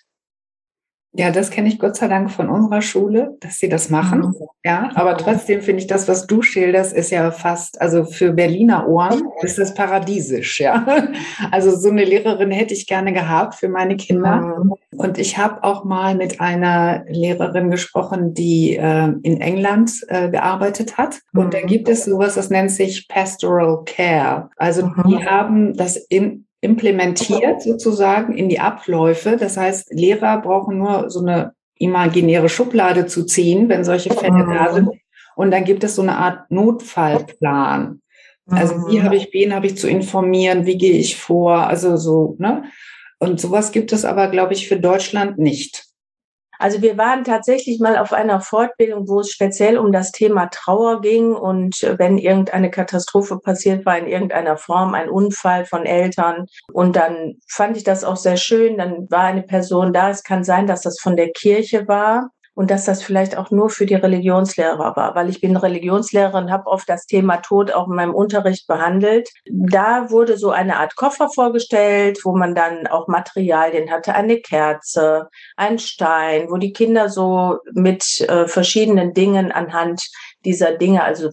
Ja, 1.14 1.30
das 1.30 1.50
kenne 1.50 1.68
ich 1.68 1.78
Gott 1.78 1.96
sei 1.96 2.08
Dank 2.08 2.30
von 2.30 2.48
unserer 2.48 2.80
Schule, 2.80 3.36
dass 3.40 3.58
sie 3.58 3.68
das 3.68 3.90
machen. 3.90 4.20
Mhm. 4.20 4.34
Ja, 4.64 4.90
aber 4.94 5.18
trotzdem 5.18 5.60
finde 5.60 5.82
ich 5.82 5.86
das, 5.86 6.08
was 6.08 6.26
du 6.26 6.40
schilderst, 6.40 6.94
ist 6.94 7.10
ja 7.10 7.30
fast, 7.30 7.80
also 7.82 8.04
für 8.04 8.32
Berliner 8.32 8.88
Ohren 8.88 9.28
ist 9.42 9.58
das 9.58 9.74
paradiesisch, 9.74 10.60
ja. 10.60 10.86
Also 11.50 11.76
so 11.76 11.90
eine 11.90 12.04
Lehrerin 12.04 12.50
hätte 12.50 12.72
ich 12.72 12.86
gerne 12.86 13.12
gehabt 13.12 13.56
für 13.56 13.68
meine 13.68 13.96
Kinder. 13.96 14.56
Mhm. 14.58 14.74
Und 14.96 15.18
ich 15.18 15.36
habe 15.36 15.62
auch 15.64 15.84
mal 15.84 16.14
mit 16.14 16.40
einer 16.40 17.04
Lehrerin 17.08 17.70
gesprochen, 17.70 18.32
die 18.32 18.76
äh, 18.76 19.12
in 19.22 19.40
England 19.40 19.92
äh, 20.08 20.30
gearbeitet 20.30 20.96
hat. 20.96 21.20
Und 21.34 21.52
da 21.52 21.58
mhm. 21.58 21.66
gibt 21.66 21.88
es 21.88 22.06
sowas, 22.06 22.36
das 22.36 22.48
nennt 22.48 22.70
sich 22.70 23.06
Pastoral 23.08 23.82
Care. 23.84 24.48
Also 24.56 24.86
mhm. 24.86 25.02
die 25.08 25.24
haben 25.24 25.76
das 25.76 25.96
in 25.96 26.46
implementiert 26.62 27.60
sozusagen 27.60 28.34
in 28.38 28.48
die 28.48 28.60
Abläufe. 28.60 29.36
Das 29.36 29.58
heißt, 29.58 29.92
Lehrer 29.92 30.40
brauchen 30.40 30.78
nur 30.78 31.10
so 31.10 31.20
eine 31.20 31.52
imaginäre 31.76 32.48
Schublade 32.48 33.06
zu 33.06 33.26
ziehen, 33.26 33.68
wenn 33.68 33.84
solche 33.84 34.14
Fälle 34.14 34.46
da 34.46 34.70
mhm. 34.70 34.74
sind. 34.74 34.90
Und 35.34 35.50
dann 35.50 35.64
gibt 35.64 35.84
es 35.84 35.96
so 35.96 36.02
eine 36.02 36.16
Art 36.16 36.50
Notfallplan. 36.50 38.00
Also 38.46 38.74
wie 38.88 38.98
mhm. 38.98 39.02
habe 39.04 39.16
ich, 39.16 39.28
wen 39.32 39.54
habe 39.54 39.66
ich 39.66 39.76
zu 39.76 39.88
informieren, 39.88 40.66
wie 40.66 40.78
gehe 40.78 40.92
ich 40.92 41.16
vor, 41.16 41.66
also 41.66 41.96
so, 41.96 42.36
ne? 42.38 42.64
Und 43.18 43.40
sowas 43.40 43.70
gibt 43.70 43.92
es 43.92 44.04
aber, 44.04 44.28
glaube 44.28 44.52
ich, 44.52 44.66
für 44.66 44.78
Deutschland 44.78 45.38
nicht. 45.38 45.84
Also 46.62 46.80
wir 46.80 46.96
waren 46.96 47.24
tatsächlich 47.24 47.80
mal 47.80 47.98
auf 47.98 48.12
einer 48.12 48.40
Fortbildung, 48.40 49.08
wo 49.08 49.18
es 49.18 49.32
speziell 49.32 49.76
um 49.76 49.90
das 49.90 50.12
Thema 50.12 50.46
Trauer 50.46 51.00
ging 51.00 51.32
und 51.34 51.82
äh, 51.82 51.98
wenn 51.98 52.18
irgendeine 52.18 52.70
Katastrophe 52.70 53.40
passiert 53.40 53.84
war 53.84 53.98
in 53.98 54.06
irgendeiner 54.06 54.56
Form, 54.56 54.94
ein 54.94 55.10
Unfall 55.10 55.64
von 55.64 55.84
Eltern. 55.84 56.46
Und 56.72 56.94
dann 56.94 57.34
fand 57.48 57.76
ich 57.76 57.82
das 57.82 58.04
auch 58.04 58.14
sehr 58.14 58.36
schön. 58.36 58.78
Dann 58.78 59.10
war 59.10 59.24
eine 59.24 59.42
Person 59.42 59.92
da. 59.92 60.10
Es 60.10 60.22
kann 60.22 60.44
sein, 60.44 60.68
dass 60.68 60.82
das 60.82 61.00
von 61.00 61.16
der 61.16 61.32
Kirche 61.32 61.88
war 61.88 62.30
und 62.54 62.70
dass 62.70 62.84
das 62.84 63.02
vielleicht 63.02 63.36
auch 63.36 63.50
nur 63.50 63.70
für 63.70 63.86
die 63.86 63.94
Religionslehrer 63.94 64.94
war, 64.94 65.14
weil 65.14 65.30
ich 65.30 65.40
bin 65.40 65.56
Religionslehrerin, 65.56 66.52
habe 66.52 66.66
oft 66.66 66.88
das 66.88 67.06
Thema 67.06 67.38
Tod 67.38 67.72
auch 67.72 67.88
in 67.88 67.94
meinem 67.94 68.14
Unterricht 68.14 68.66
behandelt. 68.66 69.30
Da 69.46 70.10
wurde 70.10 70.36
so 70.36 70.50
eine 70.50 70.76
Art 70.76 70.94
Koffer 70.96 71.30
vorgestellt, 71.30 72.20
wo 72.24 72.36
man 72.36 72.54
dann 72.54 72.86
auch 72.86 73.08
Materialien 73.08 73.90
hatte, 73.90 74.14
eine 74.14 74.38
Kerze, 74.40 75.28
ein 75.56 75.78
Stein, 75.78 76.50
wo 76.50 76.56
die 76.56 76.72
Kinder 76.72 77.08
so 77.08 77.58
mit 77.72 78.20
äh, 78.28 78.46
verschiedenen 78.46 79.14
Dingen 79.14 79.50
anhand 79.50 80.02
dieser 80.44 80.72
Dinge, 80.72 81.04
also 81.04 81.30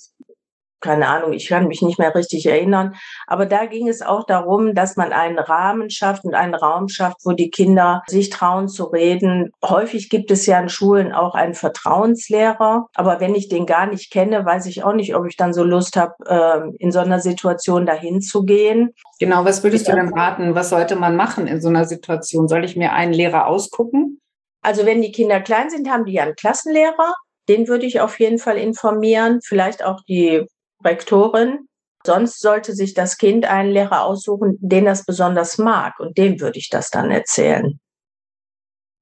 keine 0.82 1.08
Ahnung, 1.08 1.34
ich 1.34 1.48
kann 1.48 1.68
mich 1.68 1.82
nicht 1.82 2.00
mehr 2.00 2.14
richtig 2.16 2.46
erinnern. 2.46 2.96
Aber 3.28 3.46
da 3.46 3.66
ging 3.66 3.88
es 3.88 4.02
auch 4.02 4.26
darum, 4.26 4.74
dass 4.76 4.96
man 4.96 5.12
einen 5.12 5.40
Rahmen 5.40 5.90
schafft 5.90 6.24
und 6.26 6.34
einen 6.34 6.56
Raum 6.56 6.88
schafft, 6.88 7.18
wo 7.24 7.32
die 7.32 7.50
Kinder 7.50 8.04
sich 8.08 8.30
trauen 8.30 8.68
zu 8.68 8.86
reden. 8.86 9.52
Häufig 9.64 10.10
gibt 10.10 10.32
es 10.32 10.46
ja 10.46 10.60
in 10.60 10.70
Schulen 10.70 11.12
auch 11.12 11.36
einen 11.36 11.54
Vertrauenslehrer. 11.54 12.88
Aber 12.94 13.20
wenn 13.20 13.36
ich 13.36 13.50
den 13.50 13.66
gar 13.66 13.88
nicht 13.88 14.12
kenne, 14.12 14.46
weiß 14.46 14.66
ich 14.68 14.84
auch 14.84 14.94
nicht, 14.94 15.16
ob 15.16 15.26
ich 15.28 15.38
dann 15.38 15.54
so 15.54 15.64
Lust 15.64 15.98
habe, 15.98 16.14
ähm, 16.28 16.76
in 16.80 16.92
so 16.92 17.00
einer 17.00 17.20
Situation 17.20 17.86
dahin 17.86 18.22
zu 18.22 18.44
gehen. 18.44 18.94
Genau, 19.20 19.46
was 19.46 19.64
würdest 19.64 19.88
du 19.88 19.92
denn 19.92 20.14
raten? 20.14 20.56
Was 20.56 20.70
sollte 20.70 20.96
man 20.96 21.16
machen 21.16 21.48
in 21.48 21.62
so 21.62 21.70
einer 21.70 21.86
Situation? 21.86 22.48
Soll 22.48 22.64
ich 22.64 22.76
mir 22.76 22.94
einen 22.94 23.14
Lehrer 23.14 23.48
ausgucken? 23.48 24.22
Also 24.62 24.86
wenn 24.86 25.02
die 25.02 25.12
Kinder 25.12 25.40
klein 25.40 25.70
sind, 25.70 25.90
haben 25.90 26.06
die 26.06 26.14
ja 26.14 26.24
einen 26.24 26.36
Klassenlehrer. 26.36 27.14
Den 27.48 27.68
würde 27.68 27.86
ich 27.86 28.00
auf 28.02 28.20
jeden 28.20 28.38
Fall 28.38 28.58
informieren. 28.58 29.40
Vielleicht 29.44 29.84
auch 29.84 30.02
die 30.08 30.46
Rektorin. 30.84 31.68
Sonst 32.06 32.40
sollte 32.40 32.74
sich 32.74 32.94
das 32.94 33.18
Kind 33.18 33.46
einen 33.46 33.72
Lehrer 33.72 34.06
aussuchen, 34.06 34.58
den 34.62 34.86
das 34.86 35.06
besonders 35.06 35.58
mag. 35.58 36.00
Und 36.00 36.18
dem 36.18 36.40
würde 36.40 36.58
ich 36.58 36.70
das 36.70 36.90
dann 36.90 37.12
erzählen. 37.12 37.80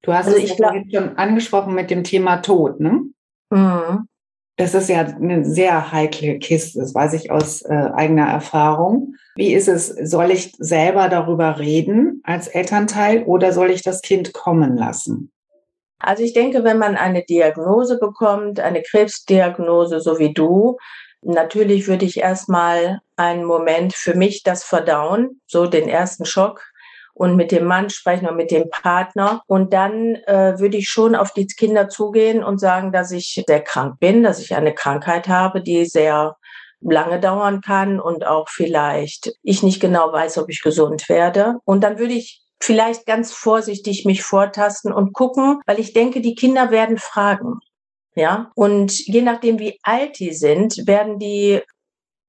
Du 0.02 0.14
hast 0.14 0.28
also 0.28 0.38
es 0.38 0.46
ich 0.46 0.56
glaub, 0.56 0.74
schon 0.92 1.18
angesprochen 1.18 1.76
mit 1.76 1.92
dem 1.92 2.04
Thema 2.04 2.38
Tod, 2.38 2.80
ne? 2.80 3.02
Mhm. 3.50 4.08
Das 4.56 4.74
ist 4.74 4.90
ja 4.90 5.02
eine 5.02 5.46
sehr 5.46 5.92
heikle 5.92 6.40
Kiste, 6.40 6.80
das 6.80 6.96
weiß 6.96 7.14
ich 7.14 7.30
aus 7.30 7.62
äh, 7.62 7.92
eigener 7.94 8.26
Erfahrung. 8.28 9.14
Wie 9.36 9.54
ist 9.54 9.68
es, 9.68 9.88
soll 9.88 10.32
ich 10.32 10.56
selber 10.58 11.10
darüber 11.10 11.60
reden 11.60 12.22
als 12.24 12.48
Elternteil 12.48 13.24
oder 13.24 13.54
soll 13.54 13.70
ich 13.70 13.84
das 13.84 14.02
Kind 14.02 14.34
kommen 14.34 14.76
lassen? 14.76 15.32
Also 16.00 16.24
ich 16.24 16.34
denke, 16.34 16.64
wenn 16.64 16.80
man 16.80 16.96
eine 16.96 17.24
Diagnose 17.24 18.00
bekommt, 18.00 18.60
eine 18.60 18.82
Krebsdiagnose, 18.82 20.00
so 20.00 20.18
wie 20.18 20.34
du, 20.34 20.78
Natürlich 21.22 21.88
würde 21.88 22.06
ich 22.06 22.18
erstmal 22.18 23.00
einen 23.16 23.44
Moment 23.44 23.94
für 23.94 24.14
mich 24.14 24.44
das 24.44 24.64
verdauen, 24.64 25.42
so 25.48 25.68
den 25.68 25.90
ersten 25.90 26.26
Schock 26.26 26.64
und 27.14 27.36
mit 27.36 27.52
dem 27.52 27.66
Mann 27.66 27.90
sprechen 27.90 28.28
und 28.28 28.36
mit 28.36 28.52
dem 28.52 28.70
Partner. 28.70 29.42
Und 29.48 29.74
dann 29.74 30.16
äh, 30.28 30.60
würde 30.60 30.78
ich 30.78 30.90
schon 30.90 31.16
auf 31.16 31.34
die 31.34 31.48
Kinder 31.48 31.90
zugehen 31.90 32.44
und 32.44 32.60
sagen, 32.60 32.92
dass 32.92 33.12
ich 33.12 33.44
sehr 33.48 33.62
krank 33.62 34.00
bin, 34.00 34.24
dass 34.24 34.40
ich 34.40 34.56
eine 34.56 34.74
Krankheit 34.74 35.28
habe, 35.28 35.62
die 35.62 35.86
sehr 35.86 36.38
lange 36.80 37.20
dauern 37.20 37.62
kann 37.62 38.00
und 38.00 38.26
auch 38.26 38.50
vielleicht 38.50 39.34
ich 39.42 39.64
nicht 39.64 39.80
genau 39.80 40.12
weiß, 40.12 40.38
ob 40.38 40.50
ich 40.50 40.62
gesund 40.62 41.10
werde. 41.10 41.56
Und 41.66 41.84
dann 41.84 41.98
würde 41.98 42.14
ich 42.14 42.42
vielleicht 42.60 43.06
ganz 43.06 43.34
vorsichtig 43.34 44.06
mich 44.06 44.24
vortasten 44.24 44.92
und 44.92 45.14
gucken, 45.14 45.60
weil 45.66 45.80
ich 45.80 45.94
denke, 45.94 46.22
die 46.22 46.36
Kinder 46.36 46.72
werden 46.72 46.98
fragen. 46.98 47.60
Ja, 48.18 48.52
und 48.56 48.98
je 49.06 49.22
nachdem, 49.22 49.60
wie 49.60 49.80
alt 49.84 50.18
die 50.18 50.34
sind, 50.34 50.88
werden 50.88 51.20
die 51.20 51.62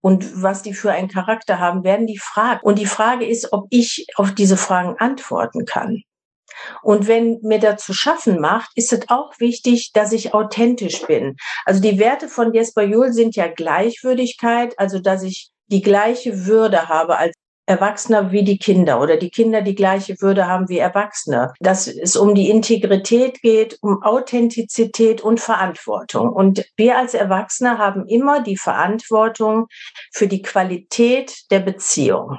und 0.03 0.43
was 0.43 0.63
die 0.63 0.75
für 0.75 0.93
einen 0.93 1.09
Charakter 1.09 1.59
haben, 1.59 1.83
werden 1.83 2.07
die 2.07 2.19
fragen. 2.19 2.61
Und 2.63 2.79
die 2.79 2.85
Frage 2.85 3.25
ist, 3.27 3.55
ob 3.55 3.69
ich 3.71 4.07
auf 4.17 4.33
diese 4.33 4.59
Fragen 4.59 4.97
antworten 4.99 5.65
kann. 5.65 6.03
Und 6.83 7.09
wenn 7.09 7.39
mir 7.41 7.59
das 7.59 7.83
zu 7.83 7.95
schaffen 7.95 8.39
macht, 8.39 8.71
ist 8.75 8.93
es 8.93 9.09
auch 9.09 9.33
wichtig, 9.39 9.93
dass 9.95 10.13
ich 10.13 10.35
authentisch 10.35 11.07
bin. 11.07 11.37
Also 11.65 11.81
die 11.81 11.99
Werte 11.99 12.29
von 12.29 12.53
Jesper 12.53 12.83
Juhl 12.83 13.15
sind 13.15 13.35
ja 13.35 13.49
Gleichwürdigkeit, 13.49 14.79
also 14.79 14.99
dass 14.99 15.23
ich 15.23 15.51
die 15.69 15.81
gleiche 15.81 16.45
Würde 16.45 16.91
habe 16.91 17.17
als 17.17 17.35
Erwachsener 17.69 18.33
wie 18.33 18.45
die 18.45 18.59
Kinder 18.59 19.01
oder 19.01 19.17
die 19.19 19.31
Kinder 19.31 19.61
die 19.61 19.75
gleiche 19.75 20.21
Würde 20.21 20.47
haben 20.47 20.69
wie 20.69 20.79
Erwachsene. 20.79 21.53
Dass 21.61 21.87
es 21.87 22.17
um 22.17 22.35
die 22.35 22.49
Integrität 22.49 23.43
geht, 23.43 23.79
um 23.83 24.03
Authentizität 24.03 25.21
und 25.21 25.39
Verantwortung. 25.39 26.33
Und 26.33 26.65
wir 26.77 26.97
als 26.97 27.15
Erwachsene 27.15 27.79
haben 27.79 28.07
immer 28.07 28.43
die 28.43 28.57
Verantwortung 28.57 29.67
für 30.13 30.27
die 30.27 30.43
Qualität 30.43 31.51
der 31.51 31.61
Beziehung. 31.61 32.39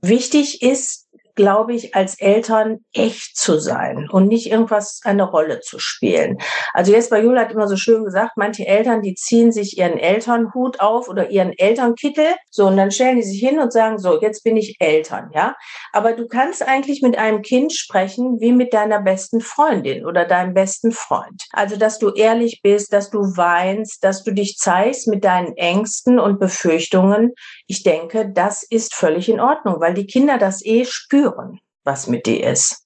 Wichtig 0.00 0.62
ist, 0.62 1.07
glaube 1.38 1.72
ich, 1.72 1.94
als 1.94 2.18
Eltern 2.18 2.78
echt 2.92 3.36
zu 3.36 3.60
sein 3.60 4.08
und 4.10 4.26
nicht 4.26 4.50
irgendwas 4.50 5.00
eine 5.04 5.22
Rolle 5.22 5.60
zu 5.60 5.78
spielen. 5.78 6.38
Also 6.74 6.90
Jesper 6.90 7.22
Jule 7.22 7.40
hat 7.40 7.52
immer 7.52 7.68
so 7.68 7.76
schön 7.76 8.04
gesagt, 8.04 8.32
manche 8.34 8.66
Eltern, 8.66 9.02
die 9.02 9.14
ziehen 9.14 9.52
sich 9.52 9.78
ihren 9.78 9.98
Elternhut 9.98 10.80
auf 10.80 11.08
oder 11.08 11.30
ihren 11.30 11.52
Elternkittel, 11.56 12.26
so, 12.50 12.66
und 12.66 12.76
dann 12.76 12.90
stellen 12.90 13.18
die 13.18 13.22
sich 13.22 13.38
hin 13.38 13.60
und 13.60 13.72
sagen, 13.72 13.98
so, 13.98 14.20
jetzt 14.20 14.42
bin 14.42 14.56
ich 14.56 14.78
Eltern, 14.80 15.30
ja. 15.32 15.54
Aber 15.92 16.12
du 16.12 16.26
kannst 16.26 16.66
eigentlich 16.66 17.02
mit 17.02 17.16
einem 17.16 17.42
Kind 17.42 17.72
sprechen 17.72 18.40
wie 18.40 18.50
mit 18.50 18.74
deiner 18.74 19.00
besten 19.00 19.40
Freundin 19.40 20.04
oder 20.04 20.24
deinem 20.24 20.54
besten 20.54 20.90
Freund. 20.90 21.44
Also, 21.52 21.76
dass 21.76 22.00
du 22.00 22.10
ehrlich 22.10 22.62
bist, 22.64 22.92
dass 22.92 23.10
du 23.10 23.20
weinst, 23.20 24.02
dass 24.02 24.24
du 24.24 24.32
dich 24.32 24.56
zeigst 24.56 25.06
mit 25.06 25.24
deinen 25.24 25.56
Ängsten 25.56 26.18
und 26.18 26.40
Befürchtungen. 26.40 27.32
Ich 27.68 27.84
denke, 27.84 28.28
das 28.28 28.64
ist 28.64 28.92
völlig 28.92 29.28
in 29.28 29.38
Ordnung, 29.38 29.76
weil 29.78 29.94
die 29.94 30.06
Kinder 30.06 30.36
das 30.36 30.64
eh 30.64 30.84
spüren 30.84 31.27
spüren, 31.28 31.60
was 31.84 32.06
mit 32.06 32.26
dir 32.26 32.46
ist. 32.46 32.84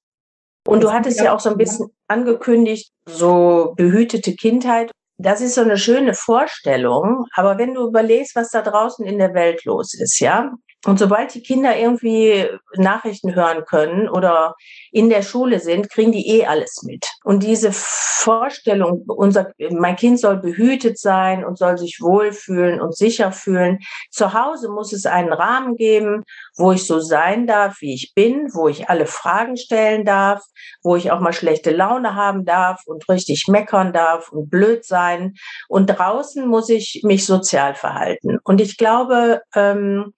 Und 0.66 0.82
du 0.82 0.92
hattest 0.92 1.20
ja 1.20 1.34
auch 1.34 1.40
so 1.40 1.50
ein 1.50 1.56
bisschen 1.56 1.88
angekündigt, 2.06 2.92
so 3.06 3.74
behütete 3.76 4.34
Kindheit. 4.36 4.92
Das 5.18 5.40
ist 5.40 5.56
so 5.56 5.60
eine 5.62 5.76
schöne 5.76 6.14
Vorstellung. 6.14 7.26
Aber 7.34 7.58
wenn 7.58 7.74
du 7.74 7.86
überlegst, 7.86 8.36
was 8.36 8.50
da 8.50 8.62
draußen 8.62 9.04
in 9.04 9.18
der 9.18 9.34
Welt 9.34 9.64
los 9.64 9.94
ist, 9.94 10.20
ja, 10.20 10.52
und 10.84 10.98
sobald 10.98 11.32
die 11.34 11.42
Kinder 11.42 11.76
irgendwie 11.78 12.48
Nachrichten 12.74 13.36
hören 13.36 13.64
können 13.64 14.08
oder 14.08 14.56
in 14.90 15.10
der 15.10 15.22
Schule 15.22 15.60
sind, 15.60 15.88
kriegen 15.88 16.10
die 16.10 16.28
eh 16.28 16.46
alles 16.46 16.82
mit. 16.82 17.06
Und 17.22 17.44
diese 17.44 17.70
Vorstellung, 17.72 19.04
unser, 19.06 19.52
mein 19.70 19.94
Kind 19.94 20.18
soll 20.18 20.38
behütet 20.38 20.98
sein 20.98 21.44
und 21.44 21.56
soll 21.56 21.78
sich 21.78 21.98
wohlfühlen 22.00 22.80
und 22.80 22.96
sicher 22.96 23.30
fühlen. 23.30 23.78
Zu 24.10 24.34
Hause 24.34 24.70
muss 24.70 24.92
es 24.92 25.06
einen 25.06 25.32
Rahmen 25.32 25.76
geben, 25.76 26.24
wo 26.56 26.72
ich 26.72 26.84
so 26.84 26.98
sein 26.98 27.46
darf, 27.46 27.76
wie 27.80 27.94
ich 27.94 28.12
bin, 28.14 28.48
wo 28.52 28.66
ich 28.66 28.90
alle 28.90 29.06
Fragen 29.06 29.56
stellen 29.56 30.04
darf, 30.04 30.42
wo 30.82 30.96
ich 30.96 31.12
auch 31.12 31.20
mal 31.20 31.32
schlechte 31.32 31.70
Laune 31.70 32.16
haben 32.16 32.44
darf 32.44 32.80
und 32.86 33.08
richtig 33.08 33.46
meckern 33.46 33.92
darf 33.92 34.32
und 34.32 34.50
blöd 34.50 34.84
sein. 34.84 35.34
Und 35.68 35.86
draußen 35.86 36.46
muss 36.46 36.68
ich 36.68 37.02
mich 37.04 37.24
sozial 37.24 37.76
verhalten. 37.76 38.38
Und 38.42 38.60
ich 38.60 38.76
glaube, 38.76 39.42
ähm, 39.54 40.12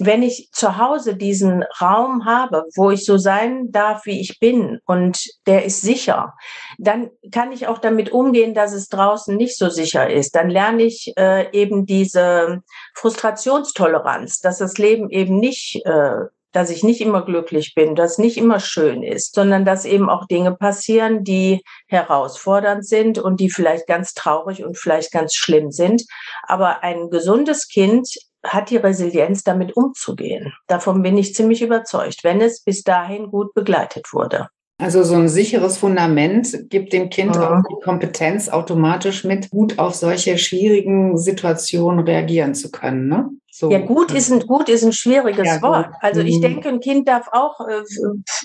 wenn 0.00 0.22
ich 0.22 0.50
zu 0.52 0.78
Hause 0.78 1.16
diesen 1.16 1.64
Raum 1.80 2.24
habe, 2.24 2.64
wo 2.76 2.90
ich 2.90 3.04
so 3.04 3.18
sein 3.18 3.70
darf, 3.70 4.06
wie 4.06 4.20
ich 4.20 4.38
bin 4.38 4.80
und 4.86 5.24
der 5.46 5.64
ist 5.64 5.80
sicher, 5.80 6.34
dann 6.78 7.10
kann 7.32 7.52
ich 7.52 7.66
auch 7.66 7.78
damit 7.78 8.10
umgehen, 8.10 8.54
dass 8.54 8.72
es 8.72 8.88
draußen 8.88 9.36
nicht 9.36 9.56
so 9.56 9.68
sicher 9.70 10.10
ist. 10.10 10.34
Dann 10.34 10.50
lerne 10.50 10.82
ich 10.82 11.12
äh, 11.16 11.50
eben 11.52 11.86
diese 11.86 12.62
Frustrationstoleranz, 12.94 14.40
dass 14.40 14.58
das 14.58 14.78
Leben 14.78 15.10
eben 15.10 15.38
nicht 15.38 15.84
äh, 15.84 16.26
dass 16.52 16.70
ich 16.70 16.82
nicht 16.82 17.00
immer 17.00 17.24
glücklich 17.24 17.74
bin, 17.74 17.94
dass 17.94 18.18
nicht 18.18 18.36
immer 18.38 18.58
schön 18.58 19.02
ist, 19.02 19.34
sondern 19.34 19.64
dass 19.64 19.84
eben 19.84 20.08
auch 20.08 20.26
Dinge 20.26 20.54
passieren, 20.54 21.22
die 21.22 21.62
herausfordernd 21.86 22.86
sind 22.86 23.18
und 23.18 23.38
die 23.38 23.50
vielleicht 23.50 23.86
ganz 23.86 24.14
traurig 24.14 24.64
und 24.64 24.78
vielleicht 24.78 25.12
ganz 25.12 25.34
schlimm 25.34 25.70
sind. 25.70 26.04
Aber 26.44 26.82
ein 26.82 27.10
gesundes 27.10 27.68
Kind 27.68 28.08
hat 28.48 28.70
die 28.70 28.76
Resilienz, 28.76 29.44
damit 29.44 29.76
umzugehen. 29.76 30.52
Davon 30.66 31.02
bin 31.02 31.16
ich 31.16 31.34
ziemlich 31.34 31.62
überzeugt, 31.62 32.24
wenn 32.24 32.40
es 32.40 32.62
bis 32.62 32.82
dahin 32.82 33.30
gut 33.30 33.54
begleitet 33.54 34.12
wurde. 34.12 34.48
Also 34.80 35.02
so 35.02 35.16
ein 35.16 35.28
sicheres 35.28 35.76
Fundament 35.76 36.70
gibt 36.70 36.92
dem 36.92 37.10
Kind 37.10 37.34
mhm. 37.34 37.42
auch 37.42 37.62
die 37.68 37.82
Kompetenz, 37.82 38.48
automatisch 38.48 39.24
mit 39.24 39.50
gut 39.50 39.78
auf 39.78 39.96
solche 39.96 40.38
schwierigen 40.38 41.18
Situationen 41.18 42.06
reagieren 42.06 42.54
zu 42.54 42.70
können. 42.70 43.08
Ne? 43.08 43.28
So. 43.50 43.72
Ja, 43.72 43.80
gut 43.80 44.12
ist 44.12 44.30
ein, 44.30 44.46
gut 44.46 44.68
ist 44.68 44.84
ein 44.84 44.92
schwieriges 44.92 45.46
ja, 45.46 45.62
Wort. 45.62 45.88
Also 46.00 46.20
ich 46.20 46.36
mhm. 46.36 46.42
denke, 46.42 46.68
ein 46.68 46.78
Kind 46.78 47.08
darf 47.08 47.26
auch 47.32 47.58
äh, 47.66 47.82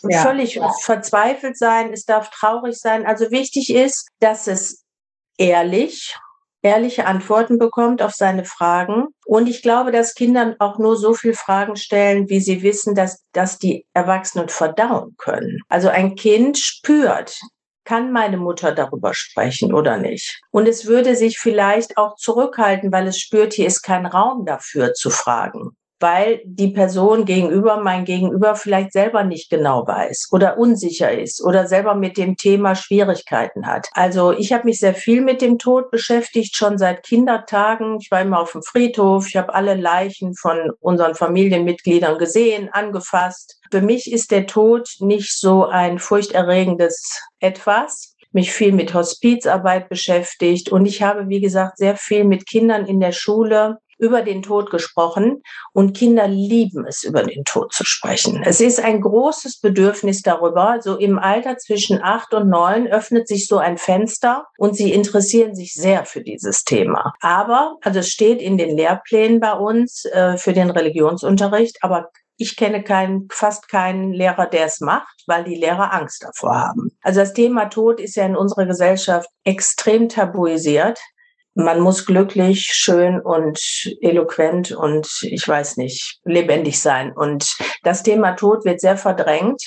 ja. 0.09 0.23
völlig 0.23 0.59
verzweifelt 0.81 1.55
sein, 1.55 1.93
es 1.93 2.05
darf 2.05 2.31
traurig 2.31 2.79
sein. 2.79 3.05
Also 3.05 3.29
wichtig 3.29 3.71
ist, 3.71 4.07
dass 4.19 4.47
es 4.47 4.83
ehrlich 5.37 6.17
ehrliche 6.63 7.05
Antworten 7.05 7.59
bekommt 7.59 8.01
auf 8.01 8.13
seine 8.13 8.45
Fragen. 8.45 9.07
Und 9.25 9.47
ich 9.47 9.61
glaube, 9.61 9.91
dass 9.91 10.15
Kinder 10.15 10.55
auch 10.59 10.79
nur 10.79 10.95
so 10.95 11.13
viel 11.13 11.33
Fragen 11.33 11.75
stellen, 11.75 12.29
wie 12.29 12.39
sie 12.39 12.63
wissen, 12.63 12.95
dass, 12.95 13.23
dass 13.33 13.59
die 13.59 13.85
Erwachsenen 13.93 14.49
verdauen 14.49 15.15
können. 15.17 15.59
Also 15.69 15.89
ein 15.89 16.15
Kind 16.15 16.57
spürt, 16.57 17.39
kann 17.85 18.13
meine 18.13 18.37
Mutter 18.37 18.71
darüber 18.71 19.13
sprechen 19.13 19.73
oder 19.73 19.97
nicht? 19.97 20.41
Und 20.51 20.67
es 20.67 20.87
würde 20.87 21.15
sich 21.15 21.37
vielleicht 21.37 21.97
auch 21.97 22.15
zurückhalten, 22.15 22.91
weil 22.91 23.07
es 23.07 23.19
spürt, 23.19 23.53
hier 23.53 23.67
ist 23.67 23.81
kein 23.81 24.05
Raum 24.05 24.45
dafür 24.45 24.93
zu 24.93 25.09
fragen 25.09 25.75
weil 26.03 26.41
die 26.43 26.67
Person 26.67 27.23
gegenüber, 27.23 27.77
mein 27.77 28.03
Gegenüber 28.03 28.57
vielleicht 28.57 28.91
selber 28.91 29.23
nicht 29.23 29.49
genau 29.49 29.87
weiß 29.87 30.27
oder 30.33 30.57
unsicher 30.57 31.17
ist 31.17 31.41
oder 31.41 31.65
selber 31.65 31.95
mit 31.95 32.17
dem 32.17 32.35
Thema 32.35 32.75
Schwierigkeiten 32.75 33.65
hat. 33.65 33.87
Also 33.93 34.33
ich 34.33 34.51
habe 34.51 34.65
mich 34.65 34.79
sehr 34.79 34.93
viel 34.93 35.21
mit 35.21 35.41
dem 35.41 35.59
Tod 35.59 35.91
beschäftigt, 35.91 36.57
schon 36.57 36.77
seit 36.77 37.03
Kindertagen. 37.03 37.99
Ich 38.01 38.11
war 38.11 38.19
immer 38.19 38.41
auf 38.41 38.51
dem 38.51 38.63
Friedhof, 38.63 39.29
ich 39.29 39.37
habe 39.37 39.55
alle 39.55 39.75
Leichen 39.75 40.35
von 40.35 40.71
unseren 40.81 41.15
Familienmitgliedern 41.15 42.17
gesehen, 42.17 42.67
angefasst. 42.73 43.61
Für 43.71 43.81
mich 43.81 44.11
ist 44.11 44.31
der 44.31 44.45
Tod 44.45 44.89
nicht 44.99 45.39
so 45.39 45.67
ein 45.67 45.99
furchterregendes 45.99 47.21
etwas 47.39 48.13
mich 48.33 48.51
viel 48.51 48.71
mit 48.71 48.93
Hospizarbeit 48.93 49.89
beschäftigt 49.89 50.69
und 50.69 50.85
ich 50.85 51.03
habe, 51.03 51.29
wie 51.29 51.39
gesagt, 51.39 51.77
sehr 51.77 51.95
viel 51.95 52.23
mit 52.23 52.47
Kindern 52.47 52.85
in 52.85 52.99
der 52.99 53.11
Schule 53.11 53.77
über 54.03 54.21
den 54.21 54.41
Tod 54.41 54.69
gesprochen 54.69 55.41
und 55.71 55.95
Kinder 55.95 56.27
lieben 56.27 56.85
es, 56.85 57.03
über 57.03 57.23
den 57.23 57.45
Tod 57.45 57.73
zu 57.73 57.85
sprechen. 57.85 58.43
Es 58.43 58.59
ist 58.59 58.83
ein 58.83 58.99
großes 58.99 59.61
Bedürfnis 59.61 60.21
darüber. 60.21 60.79
So 60.81 60.97
im 60.97 61.17
Alter 61.17 61.57
zwischen 61.57 62.03
acht 62.03 62.33
und 62.33 62.49
neun 62.49 62.87
öffnet 62.87 63.29
sich 63.29 63.47
so 63.47 63.59
ein 63.59 63.77
Fenster 63.77 64.47
und 64.57 64.75
sie 64.75 64.91
interessieren 64.91 65.55
sich 65.55 65.73
sehr 65.73 66.05
für 66.05 66.21
dieses 66.21 66.65
Thema. 66.65 67.13
Aber, 67.21 67.77
also 67.81 67.99
es 67.99 68.09
steht 68.09 68.41
in 68.41 68.57
den 68.57 68.75
Lehrplänen 68.75 69.39
bei 69.39 69.53
uns 69.53 70.03
äh, 70.05 70.37
für 70.37 70.51
den 70.51 70.69
Religionsunterricht, 70.69 71.77
aber 71.81 72.09
ich 72.35 72.57
kenne 72.57 72.83
keinen, 72.83 73.27
fast 73.31 73.69
keinen 73.69 74.11
Lehrer, 74.11 74.47
der 74.47 74.65
es 74.65 74.81
macht, 74.81 75.23
weil 75.27 75.43
die 75.43 75.55
Lehrer 75.55 75.93
Angst 75.93 76.23
davor 76.23 76.55
haben. 76.55 76.89
Also 77.01 77.21
das 77.21 77.33
Thema 77.33 77.65
Tod 77.65 78.01
ist 78.01 78.15
ja 78.15 78.25
in 78.25 78.35
unserer 78.35 78.65
Gesellschaft 78.65 79.29
extrem 79.45 80.09
tabuisiert 80.09 80.99
man 81.55 81.79
muss 81.79 82.05
glücklich, 82.05 82.69
schön 82.71 83.19
und 83.19 83.59
eloquent 84.01 84.71
und 84.71 85.07
ich 85.23 85.47
weiß 85.47 85.77
nicht, 85.77 86.19
lebendig 86.23 86.81
sein. 86.81 87.11
Und 87.11 87.55
das 87.83 88.03
Thema 88.03 88.33
Tod 88.33 88.65
wird 88.65 88.81
sehr 88.81 88.97
verdrängt. 88.97 89.61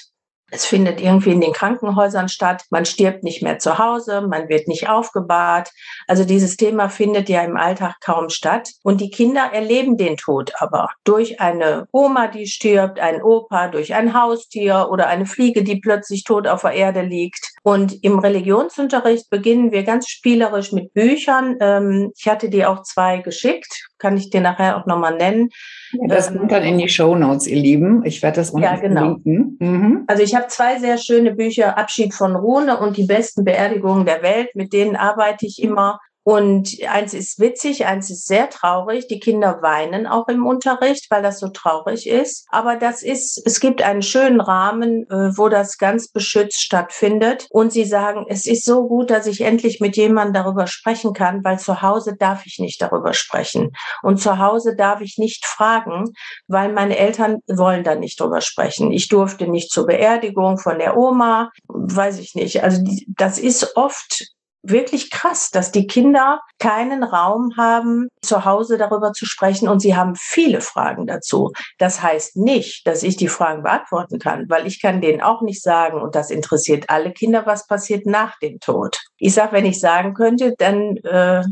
Es 0.52 0.64
findet 0.64 1.00
irgendwie 1.00 1.32
in 1.32 1.40
den 1.40 1.52
Krankenhäusern 1.52 2.28
statt. 2.28 2.62
Man 2.70 2.84
stirbt 2.84 3.24
nicht 3.24 3.42
mehr 3.42 3.58
zu 3.58 3.78
Hause, 3.78 4.22
man 4.22 4.48
wird 4.48 4.68
nicht 4.68 4.88
aufgebahrt. 4.88 5.70
Also 6.06 6.24
dieses 6.24 6.56
Thema 6.56 6.88
findet 6.88 7.28
ja 7.28 7.42
im 7.42 7.56
Alltag 7.56 7.96
kaum 8.00 8.28
statt. 8.28 8.70
Und 8.84 9.00
die 9.00 9.10
Kinder 9.10 9.50
erleben 9.52 9.96
den 9.96 10.16
Tod 10.16 10.52
aber 10.58 10.90
durch 11.02 11.40
eine 11.40 11.88
Oma, 11.90 12.28
die 12.28 12.46
stirbt, 12.46 13.00
ein 13.00 13.22
Opa, 13.22 13.68
durch 13.68 13.94
ein 13.94 14.14
Haustier 14.14 14.86
oder 14.90 15.08
eine 15.08 15.26
Fliege, 15.26 15.64
die 15.64 15.80
plötzlich 15.80 16.22
tot 16.22 16.46
auf 16.46 16.62
der 16.62 16.72
Erde 16.72 17.02
liegt. 17.02 17.55
Und 17.66 18.04
im 18.04 18.20
Religionsunterricht 18.20 19.28
beginnen 19.28 19.72
wir 19.72 19.82
ganz 19.82 20.06
spielerisch 20.08 20.70
mit 20.70 20.94
Büchern. 20.94 21.56
Ähm, 21.58 22.12
ich 22.16 22.28
hatte 22.28 22.48
dir 22.48 22.70
auch 22.70 22.84
zwei 22.84 23.18
geschickt, 23.18 23.88
kann 23.98 24.16
ich 24.16 24.30
dir 24.30 24.40
nachher 24.40 24.76
auch 24.76 24.86
nochmal 24.86 25.16
nennen. 25.16 25.48
Ja, 25.90 26.06
das 26.06 26.32
kommt 26.32 26.52
dann 26.52 26.62
in 26.62 26.78
die 26.78 26.88
Show 26.88 27.16
Notes, 27.16 27.48
ihr 27.48 27.60
Lieben. 27.60 28.04
Ich 28.04 28.22
werde 28.22 28.36
das 28.36 28.50
unten 28.50 28.62
ja, 28.62 28.76
genau. 28.76 29.16
Mhm. 29.24 30.04
Also 30.06 30.22
ich 30.22 30.36
habe 30.36 30.46
zwei 30.46 30.78
sehr 30.78 30.96
schöne 30.96 31.34
Bücher, 31.34 31.76
Abschied 31.76 32.14
von 32.14 32.36
Rune 32.36 32.78
und 32.78 32.96
die 32.96 33.06
besten 33.06 33.44
Beerdigungen 33.44 34.06
der 34.06 34.22
Welt. 34.22 34.54
Mit 34.54 34.72
denen 34.72 34.94
arbeite 34.94 35.44
ich 35.44 35.60
immer. 35.60 35.98
Und 36.26 36.76
eins 36.88 37.14
ist 37.14 37.38
witzig, 37.38 37.86
eins 37.86 38.10
ist 38.10 38.26
sehr 38.26 38.50
traurig. 38.50 39.06
Die 39.06 39.20
Kinder 39.20 39.62
weinen 39.62 40.08
auch 40.08 40.26
im 40.26 40.44
Unterricht, 40.44 41.08
weil 41.08 41.22
das 41.22 41.38
so 41.38 41.50
traurig 41.50 42.08
ist. 42.08 42.48
Aber 42.50 42.74
das 42.74 43.04
ist, 43.04 43.40
es 43.46 43.60
gibt 43.60 43.80
einen 43.80 44.02
schönen 44.02 44.40
Rahmen, 44.40 45.08
äh, 45.08 45.38
wo 45.38 45.48
das 45.48 45.78
ganz 45.78 46.08
beschützt 46.08 46.60
stattfindet. 46.60 47.46
Und 47.50 47.72
sie 47.72 47.84
sagen, 47.84 48.26
es 48.28 48.44
ist 48.44 48.64
so 48.64 48.88
gut, 48.88 49.10
dass 49.10 49.28
ich 49.28 49.42
endlich 49.42 49.78
mit 49.78 49.96
jemandem 49.96 50.42
darüber 50.42 50.66
sprechen 50.66 51.12
kann, 51.12 51.44
weil 51.44 51.60
zu 51.60 51.80
Hause 51.80 52.16
darf 52.18 52.44
ich 52.44 52.58
nicht 52.58 52.82
darüber 52.82 53.14
sprechen. 53.14 53.70
Und 54.02 54.20
zu 54.20 54.40
Hause 54.40 54.74
darf 54.74 55.00
ich 55.02 55.18
nicht 55.18 55.46
fragen, 55.46 56.12
weil 56.48 56.72
meine 56.72 56.98
Eltern 56.98 57.38
wollen 57.46 57.84
da 57.84 57.94
nicht 57.94 58.18
drüber 58.18 58.40
sprechen. 58.40 58.90
Ich 58.90 59.06
durfte 59.06 59.46
nicht 59.46 59.70
zur 59.70 59.86
Beerdigung 59.86 60.58
von 60.58 60.80
der 60.80 60.96
Oma, 60.96 61.52
weiß 61.68 62.18
ich 62.18 62.34
nicht. 62.34 62.64
Also 62.64 62.82
das 63.06 63.38
ist 63.38 63.76
oft 63.76 64.35
wirklich 64.70 65.10
krass, 65.10 65.50
dass 65.50 65.72
die 65.72 65.86
Kinder 65.86 66.40
keinen 66.58 67.02
Raum 67.02 67.52
haben, 67.56 68.08
zu 68.22 68.44
Hause 68.44 68.78
darüber 68.78 69.12
zu 69.12 69.26
sprechen 69.26 69.68
und 69.68 69.80
sie 69.80 69.96
haben 69.96 70.14
viele 70.16 70.60
Fragen 70.60 71.06
dazu. 71.06 71.52
Das 71.78 72.02
heißt 72.02 72.36
nicht, 72.36 72.86
dass 72.86 73.02
ich 73.02 73.16
die 73.16 73.28
Fragen 73.28 73.62
beantworten 73.62 74.18
kann, 74.18 74.48
weil 74.48 74.66
ich 74.66 74.80
kann 74.80 75.00
denen 75.00 75.20
auch 75.20 75.42
nicht 75.42 75.62
sagen, 75.62 76.00
und 76.00 76.14
das 76.14 76.30
interessiert 76.30 76.88
alle 76.88 77.12
Kinder, 77.12 77.46
was 77.46 77.66
passiert 77.66 78.06
nach 78.06 78.38
dem 78.38 78.60
Tod. 78.60 78.98
Ich 79.18 79.34
sage, 79.34 79.52
wenn 79.52 79.66
ich 79.66 79.80
sagen 79.80 80.14
könnte, 80.14 80.54
dann 80.58 80.96
äh, 80.98 81.42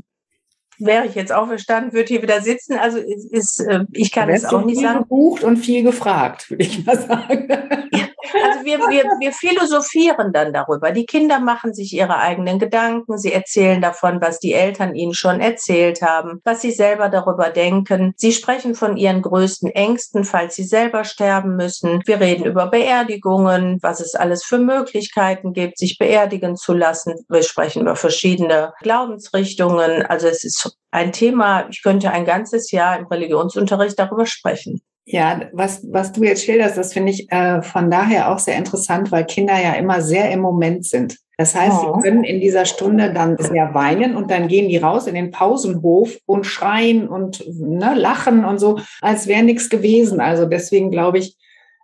wäre 0.79 1.07
ich 1.07 1.15
jetzt 1.15 1.33
auferstanden, 1.33 1.93
würde 1.93 2.09
hier 2.09 2.23
wieder 2.23 2.41
sitzen. 2.41 2.79
Also 2.79 2.99
ist, 2.99 3.33
ist 3.33 3.61
äh, 3.61 3.85
ich 3.93 4.11
kann 4.11 4.29
es 4.29 4.45
auch 4.45 4.65
nicht 4.65 4.81
sagen. 4.81 5.01
Gebucht 5.01 5.45
und 5.45 5.57
viel 5.59 5.83
gefragt, 5.83 6.51
würde 6.51 6.65
ich 6.65 6.85
mal 6.85 6.99
sagen. 6.99 7.49
Ja, 7.93 8.09
also 8.33 8.65
wir, 8.65 8.79
wir, 8.79 9.05
wir 9.21 9.33
philosophieren 9.33 10.33
dann 10.33 10.53
darüber. 10.53 10.91
Die 10.91 11.07
Kinder 11.07 11.41
machen 11.41 11.75
sich 11.75 11.93
ihre 11.93 12.19
eigenen 12.19 12.59
Gedanken. 12.59 13.19
Sie 13.19 13.33
erzählen 13.33 13.81
davon, 13.81 14.21
was 14.21 14.39
die 14.39 14.53
Eltern 14.53 14.95
ihnen 14.95 15.15
schon 15.15 15.41
erzählt 15.41 16.03
haben, 16.03 16.41
was 16.45 16.63
sie 16.63 16.71
selber 16.71 17.09
darüber 17.09 17.51
denken. 17.51 18.15
Sie 18.17 18.33
sprechen 18.33 18.75
von 18.75 18.97
ihren 18.97 19.23
größten 19.23 19.71
Ängsten, 19.71 20.25
falls 20.25 20.55
sie 20.57 20.65
selber 20.65 21.05
sterben 21.05 21.57
müssen. 21.57 22.03
Wir 22.07 22.21
reden 22.21 22.45
über 22.45 22.67
Beerdigungen, 22.67 23.79
was 23.83 24.01
es 24.01 24.15
alles 24.15 24.45
für 24.45 24.59
Möglichkeiten 24.59 25.53
gibt, 25.53 25.79
sich 25.79 25.99
beerdigen 25.99 26.57
zu 26.57 26.73
lassen. 26.73 27.15
Wir 27.29 27.43
sprechen 27.43 27.83
über 27.83 27.97
verschiedene 27.97 28.73
Glaubensrichtungen. 28.81 30.05
Also 30.07 30.29
es 30.29 30.45
ist 30.45 30.77
ein 30.91 31.13
Thema, 31.13 31.67
ich 31.71 31.83
könnte 31.83 32.11
ein 32.11 32.25
ganzes 32.25 32.71
Jahr 32.71 32.99
im 32.99 33.07
Religionsunterricht 33.07 33.99
darüber 33.99 34.27
sprechen. 34.27 34.81
Ja, 35.07 35.43
was, 35.53 35.85
was 35.91 36.13
du 36.13 36.25
jetzt 36.25 36.45
schilderst, 36.45 36.79
das 36.79 36.95
finde 36.95 37.13
ich 37.13 37.31
äh, 37.31 37.61
von 37.61 37.91
daher 37.91 38.33
auch 38.33 38.39
sehr 38.39 38.57
interessant, 38.57 39.13
weil 39.13 39.27
Kinder 39.27 39.61
ja 39.61 39.75
immer 39.75 40.01
sehr 40.01 40.31
im 40.31 40.41
Moment 40.41 40.87
sind. 40.87 41.19
Das 41.37 41.55
heißt, 41.55 41.77
oh. 41.83 41.97
sie 41.97 42.03
können 42.03 42.25
in 42.25 42.41
dieser 42.41 42.65
Stunde 42.65 43.13
dann 43.13 43.37
sehr 43.39 43.75
weinen 43.75 44.17
und 44.17 44.31
dann 44.31 44.49
gehen 44.49 44.69
die 44.69 44.77
raus 44.77 45.07
in 45.07 45.15
den 45.15 45.31
Pausenhof 45.31 46.17
und 46.27 46.47
schreien 46.47 47.09
und 47.09 47.45
ne, 47.49 47.95
lachen 47.95 48.45
und 48.45 48.59
so, 48.59 48.79
als 49.01 49.27
wäre 49.27 49.43
nichts 49.43 49.69
gewesen. 49.69 50.21
Also 50.21 50.47
deswegen 50.47 50.91
glaube 50.91 51.19
ich, 51.19 51.37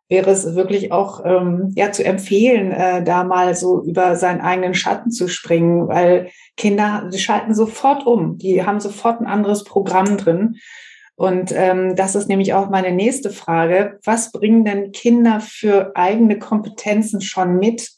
wäre 0.09 0.31
es 0.31 0.55
wirklich 0.55 0.93
auch 0.93 1.25
ähm, 1.25 1.73
ja 1.77 1.93
zu 1.93 2.05
empfehlen, 2.05 2.73
äh, 2.73 3.03
da 3.03 3.25
mal 3.25 3.55
so 3.55 3.83
über 3.83 4.17
seinen 4.17 4.41
eigenen 4.41 4.75
Schatten 4.75 5.11
zu 5.11 5.29
springen, 5.29 5.89
weil 5.89 6.31
Kinder, 6.57 7.09
die 7.13 7.19
schalten 7.19 7.55
sofort 7.55 8.07
um, 8.07 8.39
die 8.39 8.65
haben 8.65 8.81
sofort 8.81 9.21
ein 9.21 9.27
anderes 9.27 9.65
Programm 9.65 10.17
drin. 10.17 10.57
Und 11.21 11.53
ähm, 11.53 11.97
das 11.97 12.15
ist 12.15 12.29
nämlich 12.31 12.55
auch 12.55 12.71
meine 12.71 12.93
nächste 12.93 13.29
Frage. 13.29 13.99
Was 14.05 14.33
bringen 14.33 14.65
denn 14.65 14.91
Kinder 14.91 15.41
für 15.41 15.93
eigene 15.95 16.39
Kompetenzen 16.39 17.21
schon 17.21 17.59
mit, 17.59 17.91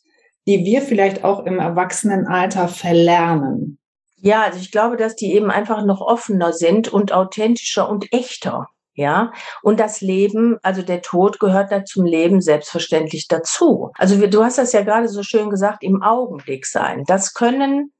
die 0.49 0.65
wir 0.65 0.83
vielleicht 0.83 1.23
auch 1.23 1.47
im 1.47 1.61
Erwachsenenalter 1.61 2.67
verlernen? 2.67 3.79
Ja, 4.17 4.43
also 4.43 4.59
ich 4.59 4.73
glaube, 4.73 4.97
dass 4.97 5.15
die 5.15 5.35
eben 5.35 5.53
einfach 5.53 5.85
noch 5.85 6.01
offener 6.01 6.53
sind 6.53 6.93
und 6.93 7.13
authentischer 7.13 7.89
und 7.89 8.13
echter. 8.13 8.67
Ja, 8.95 9.31
und 9.63 9.79
das 9.79 10.01
Leben, 10.01 10.59
also 10.65 10.83
der 10.83 11.01
Tod 11.01 11.39
gehört 11.39 11.71
da 11.71 11.85
zum 11.85 12.05
Leben 12.05 12.41
selbstverständlich 12.41 13.29
dazu. 13.29 13.93
Also 13.95 14.27
du 14.27 14.43
hast 14.43 14.59
das 14.59 14.73
ja 14.73 14.83
gerade 14.83 15.07
so 15.07 15.23
schön 15.23 15.49
gesagt, 15.49 15.85
im 15.85 16.03
Augenblick 16.03 16.67
sein. 16.67 17.05
Das 17.07 17.35
können 17.35 17.93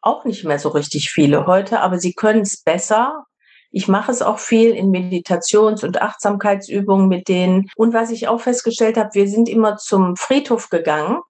auch 0.00 0.24
nicht 0.24 0.44
mehr 0.44 0.60
so 0.60 0.68
richtig 0.68 1.10
viele 1.10 1.48
heute, 1.48 1.80
aber 1.80 1.98
sie 1.98 2.12
können 2.12 2.42
es 2.42 2.62
besser 2.62 3.24
Ich 3.72 3.88
mache 3.88 4.12
es 4.12 4.22
auch 4.22 4.38
viel 4.38 4.70
in 4.70 4.90
Meditations- 4.90 5.82
und 5.82 6.00
Achtsamkeitsübungen 6.00 7.08
mit 7.08 7.28
denen. 7.28 7.68
Und 7.74 7.94
was 7.94 8.10
ich 8.10 8.28
auch 8.28 8.40
festgestellt 8.40 8.96
habe, 8.96 9.10
wir 9.14 9.26
sind 9.26 9.48
immer 9.48 9.76
zum 9.76 10.16
Friedhof 10.16 10.68
gegangen 10.68 11.20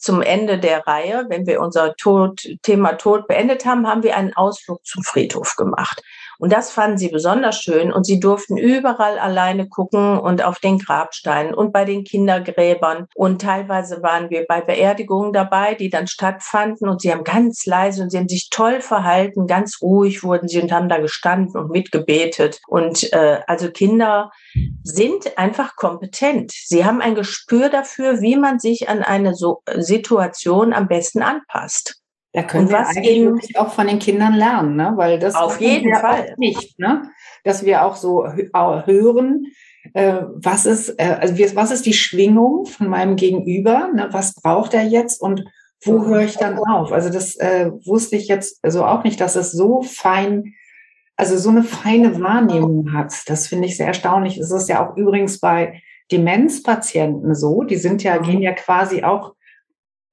zum 0.00 0.22
Ende 0.22 0.58
der 0.58 0.86
Reihe, 0.86 1.26
wenn 1.28 1.46
wir 1.46 1.60
unser 1.60 1.94
Tod, 1.94 2.40
Thema 2.62 2.94
Tod 2.94 3.26
beendet 3.28 3.66
haben, 3.66 3.86
haben 3.86 4.02
wir 4.02 4.16
einen 4.16 4.34
Ausflug 4.34 4.84
zum 4.84 5.04
Friedhof 5.04 5.56
gemacht. 5.56 6.02
Und 6.40 6.52
das 6.52 6.70
fanden 6.70 6.96
sie 6.96 7.08
besonders 7.08 7.60
schön 7.60 7.92
und 7.92 8.04
sie 8.04 8.18
durften 8.18 8.56
überall 8.56 9.18
alleine 9.18 9.68
gucken 9.68 10.18
und 10.18 10.42
auf 10.42 10.58
den 10.58 10.78
Grabsteinen 10.78 11.52
und 11.52 11.70
bei 11.70 11.84
den 11.84 12.02
Kindergräbern. 12.02 13.06
Und 13.14 13.42
teilweise 13.42 14.02
waren 14.02 14.30
wir 14.30 14.46
bei 14.48 14.62
Beerdigungen 14.62 15.34
dabei, 15.34 15.74
die 15.74 15.90
dann 15.90 16.06
stattfanden 16.06 16.88
und 16.88 17.02
sie 17.02 17.12
haben 17.12 17.24
ganz 17.24 17.66
leise 17.66 18.02
und 18.02 18.10
sie 18.10 18.16
haben 18.16 18.28
sich 18.28 18.48
toll 18.48 18.80
verhalten, 18.80 19.46
ganz 19.46 19.82
ruhig 19.82 20.24
wurden 20.24 20.48
sie 20.48 20.62
und 20.62 20.72
haben 20.72 20.88
da 20.88 20.98
gestanden 20.98 21.60
und 21.60 21.70
mitgebetet. 21.70 22.60
Und 22.66 23.12
äh, 23.12 23.40
also 23.46 23.70
Kinder 23.70 24.30
sind 24.82 25.36
einfach 25.36 25.76
kompetent. 25.76 26.52
Sie 26.52 26.86
haben 26.86 27.02
ein 27.02 27.14
Gespür 27.14 27.68
dafür, 27.68 28.22
wie 28.22 28.36
man 28.36 28.58
sich 28.58 28.88
an 28.88 29.02
eine 29.02 29.34
so 29.34 29.62
Situation 29.76 30.72
am 30.72 30.88
besten 30.88 31.20
anpasst. 31.20 31.99
Da 32.32 32.44
können 32.44 32.66
und 32.66 32.70
wir 32.70 32.86
eigentlich 32.86 33.58
auch 33.58 33.72
von 33.72 33.88
den 33.88 33.98
Kindern 33.98 34.34
lernen, 34.34 34.76
ne? 34.76 34.92
weil 34.94 35.18
das 35.18 35.34
auf 35.34 35.60
jeden 35.60 35.94
Fall 35.96 36.34
nicht, 36.36 36.78
ne? 36.78 37.10
dass 37.42 37.64
wir 37.64 37.84
auch 37.84 37.96
so 37.96 38.24
hören, 38.24 39.46
äh, 39.94 40.22
was 40.34 40.64
ist, 40.64 40.90
äh, 41.00 41.16
also 41.20 41.34
was 41.56 41.72
ist 41.72 41.86
die 41.86 41.92
Schwingung 41.92 42.66
von 42.66 42.88
meinem 42.88 43.16
Gegenüber, 43.16 43.88
ne? 43.92 44.08
was 44.12 44.34
braucht 44.34 44.74
er 44.74 44.84
jetzt 44.84 45.20
und 45.20 45.44
wo 45.84 45.98
mhm. 45.98 46.06
höre 46.06 46.22
ich 46.22 46.36
dann 46.36 46.58
auf? 46.58 46.92
Also 46.92 47.10
das 47.10 47.34
äh, 47.36 47.70
wusste 47.84 48.14
ich 48.14 48.28
jetzt 48.28 48.58
also 48.62 48.84
auch 48.84 49.02
nicht, 49.02 49.20
dass 49.20 49.34
es 49.34 49.50
so 49.50 49.82
fein, 49.82 50.54
also 51.16 51.36
so 51.36 51.50
eine 51.50 51.64
feine 51.64 52.20
Wahrnehmung 52.20 52.92
hat. 52.92 53.12
Das 53.26 53.48
finde 53.48 53.66
ich 53.66 53.76
sehr 53.76 53.88
erstaunlich. 53.88 54.38
Es 54.38 54.52
ist 54.52 54.68
ja 54.68 54.86
auch 54.86 54.96
übrigens 54.96 55.40
bei 55.40 55.82
Demenzpatienten 56.12 57.34
so, 57.34 57.62
die 57.62 57.76
sind 57.76 58.02
ja, 58.02 58.18
gehen 58.18 58.42
ja 58.42 58.52
quasi 58.52 59.02
auch 59.02 59.34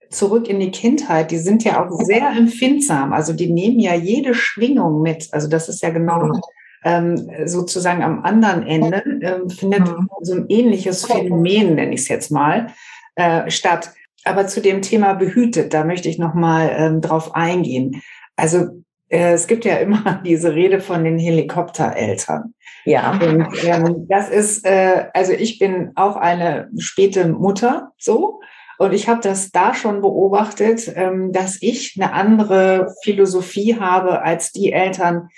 zurück 0.10 0.48
in 0.48 0.60
die 0.60 0.72
Kindheit, 0.72 1.32
die 1.32 1.38
sind 1.38 1.64
ja 1.64 1.84
auch 1.84 1.92
sehr 1.92 2.30
empfindsam. 2.30 3.14
Also 3.14 3.34
die 3.34 3.52
nehmen 3.52 3.80
ja 3.80 3.94
jede 3.94 4.34
Schwingung 4.34 5.02
mit. 5.02 5.30
Also 5.32 5.48
das 5.48 5.70
ist 5.70 5.82
ja 5.82 5.90
genau 5.90 6.40
ähm, 6.84 7.30
sozusagen 7.46 8.04
am 8.04 8.24
anderen 8.24 8.66
Ende 8.66 9.04
ähm, 9.22 9.50
findet 9.50 9.88
so 10.22 10.36
ein 10.36 10.46
ähnliches 10.50 11.06
Phänomen, 11.06 11.76
nenne 11.76 11.94
ich 11.94 12.02
es 12.02 12.08
jetzt 12.08 12.32
mal, 12.32 12.68
äh, 13.16 13.50
statt. 13.50 13.92
Aber 14.24 14.48
zu 14.48 14.62
dem 14.62 14.82
Thema 14.82 15.14
behütet, 15.14 15.74
da 15.74 15.84
möchte 15.84 16.10
ich 16.10 16.20
noch 16.20 16.34
mal 16.34 16.70
ähm, 16.78 17.02
drauf 17.02 17.36
eingehen. 17.36 18.02
Also 18.36 18.84
äh, 19.10 19.34
es 19.34 19.48
gibt 19.48 19.66
ja 19.66 19.76
immer 19.78 20.22
diese 20.26 20.54
Rede 20.54 20.80
von 20.80 21.04
den 21.04 21.18
Helikoptereltern. 21.18 22.54
Ja. 22.86 23.12
Und 23.12 23.48
ähm, 23.66 24.06
das 24.08 24.30
ist, 24.30 24.66
äh, 24.66 25.06
also 25.14 25.34
ich 25.34 25.60
bin 25.60 25.92
auch 25.96 26.16
eine 26.16 26.70
späte 26.78 27.28
Mutter, 27.28 27.92
so. 27.98 28.40
Und 28.78 28.94
ich 28.94 29.10
habe 29.10 29.22
das 29.22 29.52
da 29.52 29.74
schon 29.74 30.02
beobachtet, 30.02 30.92
ähm, 30.96 31.32
dass 31.32 31.58
ich 31.62 31.96
eine 32.00 32.14
andere 32.14 32.94
Philosophie 33.04 33.78
habe 33.80 34.22
als 34.22 34.52
die 34.52 34.72
Eltern, 34.72 35.30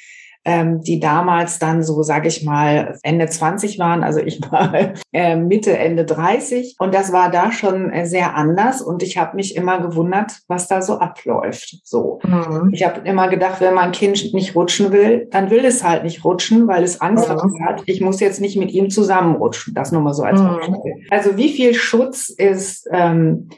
ähm, 0.45 0.82
die 0.82 0.99
damals 0.99 1.60
dann 1.60 1.84
so, 1.84 2.02
sage 2.02 2.28
ich 2.28 2.43
mal, 2.43 2.97
Ende 3.04 3.28
20 3.28 3.78
waren. 3.78 4.04
Also 4.04 4.19
ich 4.19 4.41
war 4.52 4.73
äh, 5.13 5.36
Mitte, 5.36 5.78
Ende 5.78 6.06
30 6.06 6.75
und 6.80 6.93
das 6.93 7.12
war 7.12 7.30
da 7.30 7.52
schon 7.52 7.91
äh, 7.91 8.06
sehr 8.06 8.36
anders 8.36 8.82
und 8.82 9.04
ich 9.04 9.17
habe 9.17 9.36
mich 9.36 9.56
immer 9.56 9.80
gewundert, 9.80 10.39
was 10.47 10.67
da 10.67 10.82
so 10.82 10.99
abläuft. 10.99 11.80
So, 11.84 12.19
mhm. 12.23 12.69
ich 12.73 12.86
habe 12.86 13.02
immer 13.08 13.28
gedacht, 13.28 13.62
wenn 13.62 13.73
mein 13.73 13.91
Kind 13.91 14.34
nicht 14.34 14.56
rutschen 14.56 14.91
will, 14.91 15.28
dann 15.32 15.49
will 15.49 15.65
es 15.65 15.84
halt 15.84 16.04
nicht 16.04 16.23
rutschen, 16.23 16.67
weil 16.67 16.84
es 16.84 17.02
Angst 17.02 17.30
mhm. 17.30 17.65
hat. 17.65 17.84
Ich 17.86 18.02
muss 18.02 18.19
jetzt 18.19 18.41
nicht 18.41 18.58
mit 18.58 18.71
ihm 18.71 18.89
zusammenrutschen. 18.89 19.73
Das 19.73 19.91
nur 19.91 20.02
mal 20.02 20.13
so 20.13 20.23
als 20.23 20.41
mhm. 20.41 20.47
Beispiel. 20.47 20.93
Also 21.10 21.38
wie 21.38 21.49
viel 21.49 21.73
Schutz 21.73 22.30
ist 22.30 22.88
ähm, 22.91 23.49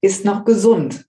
ist 0.00 0.24
noch 0.24 0.44
gesund? 0.44 1.06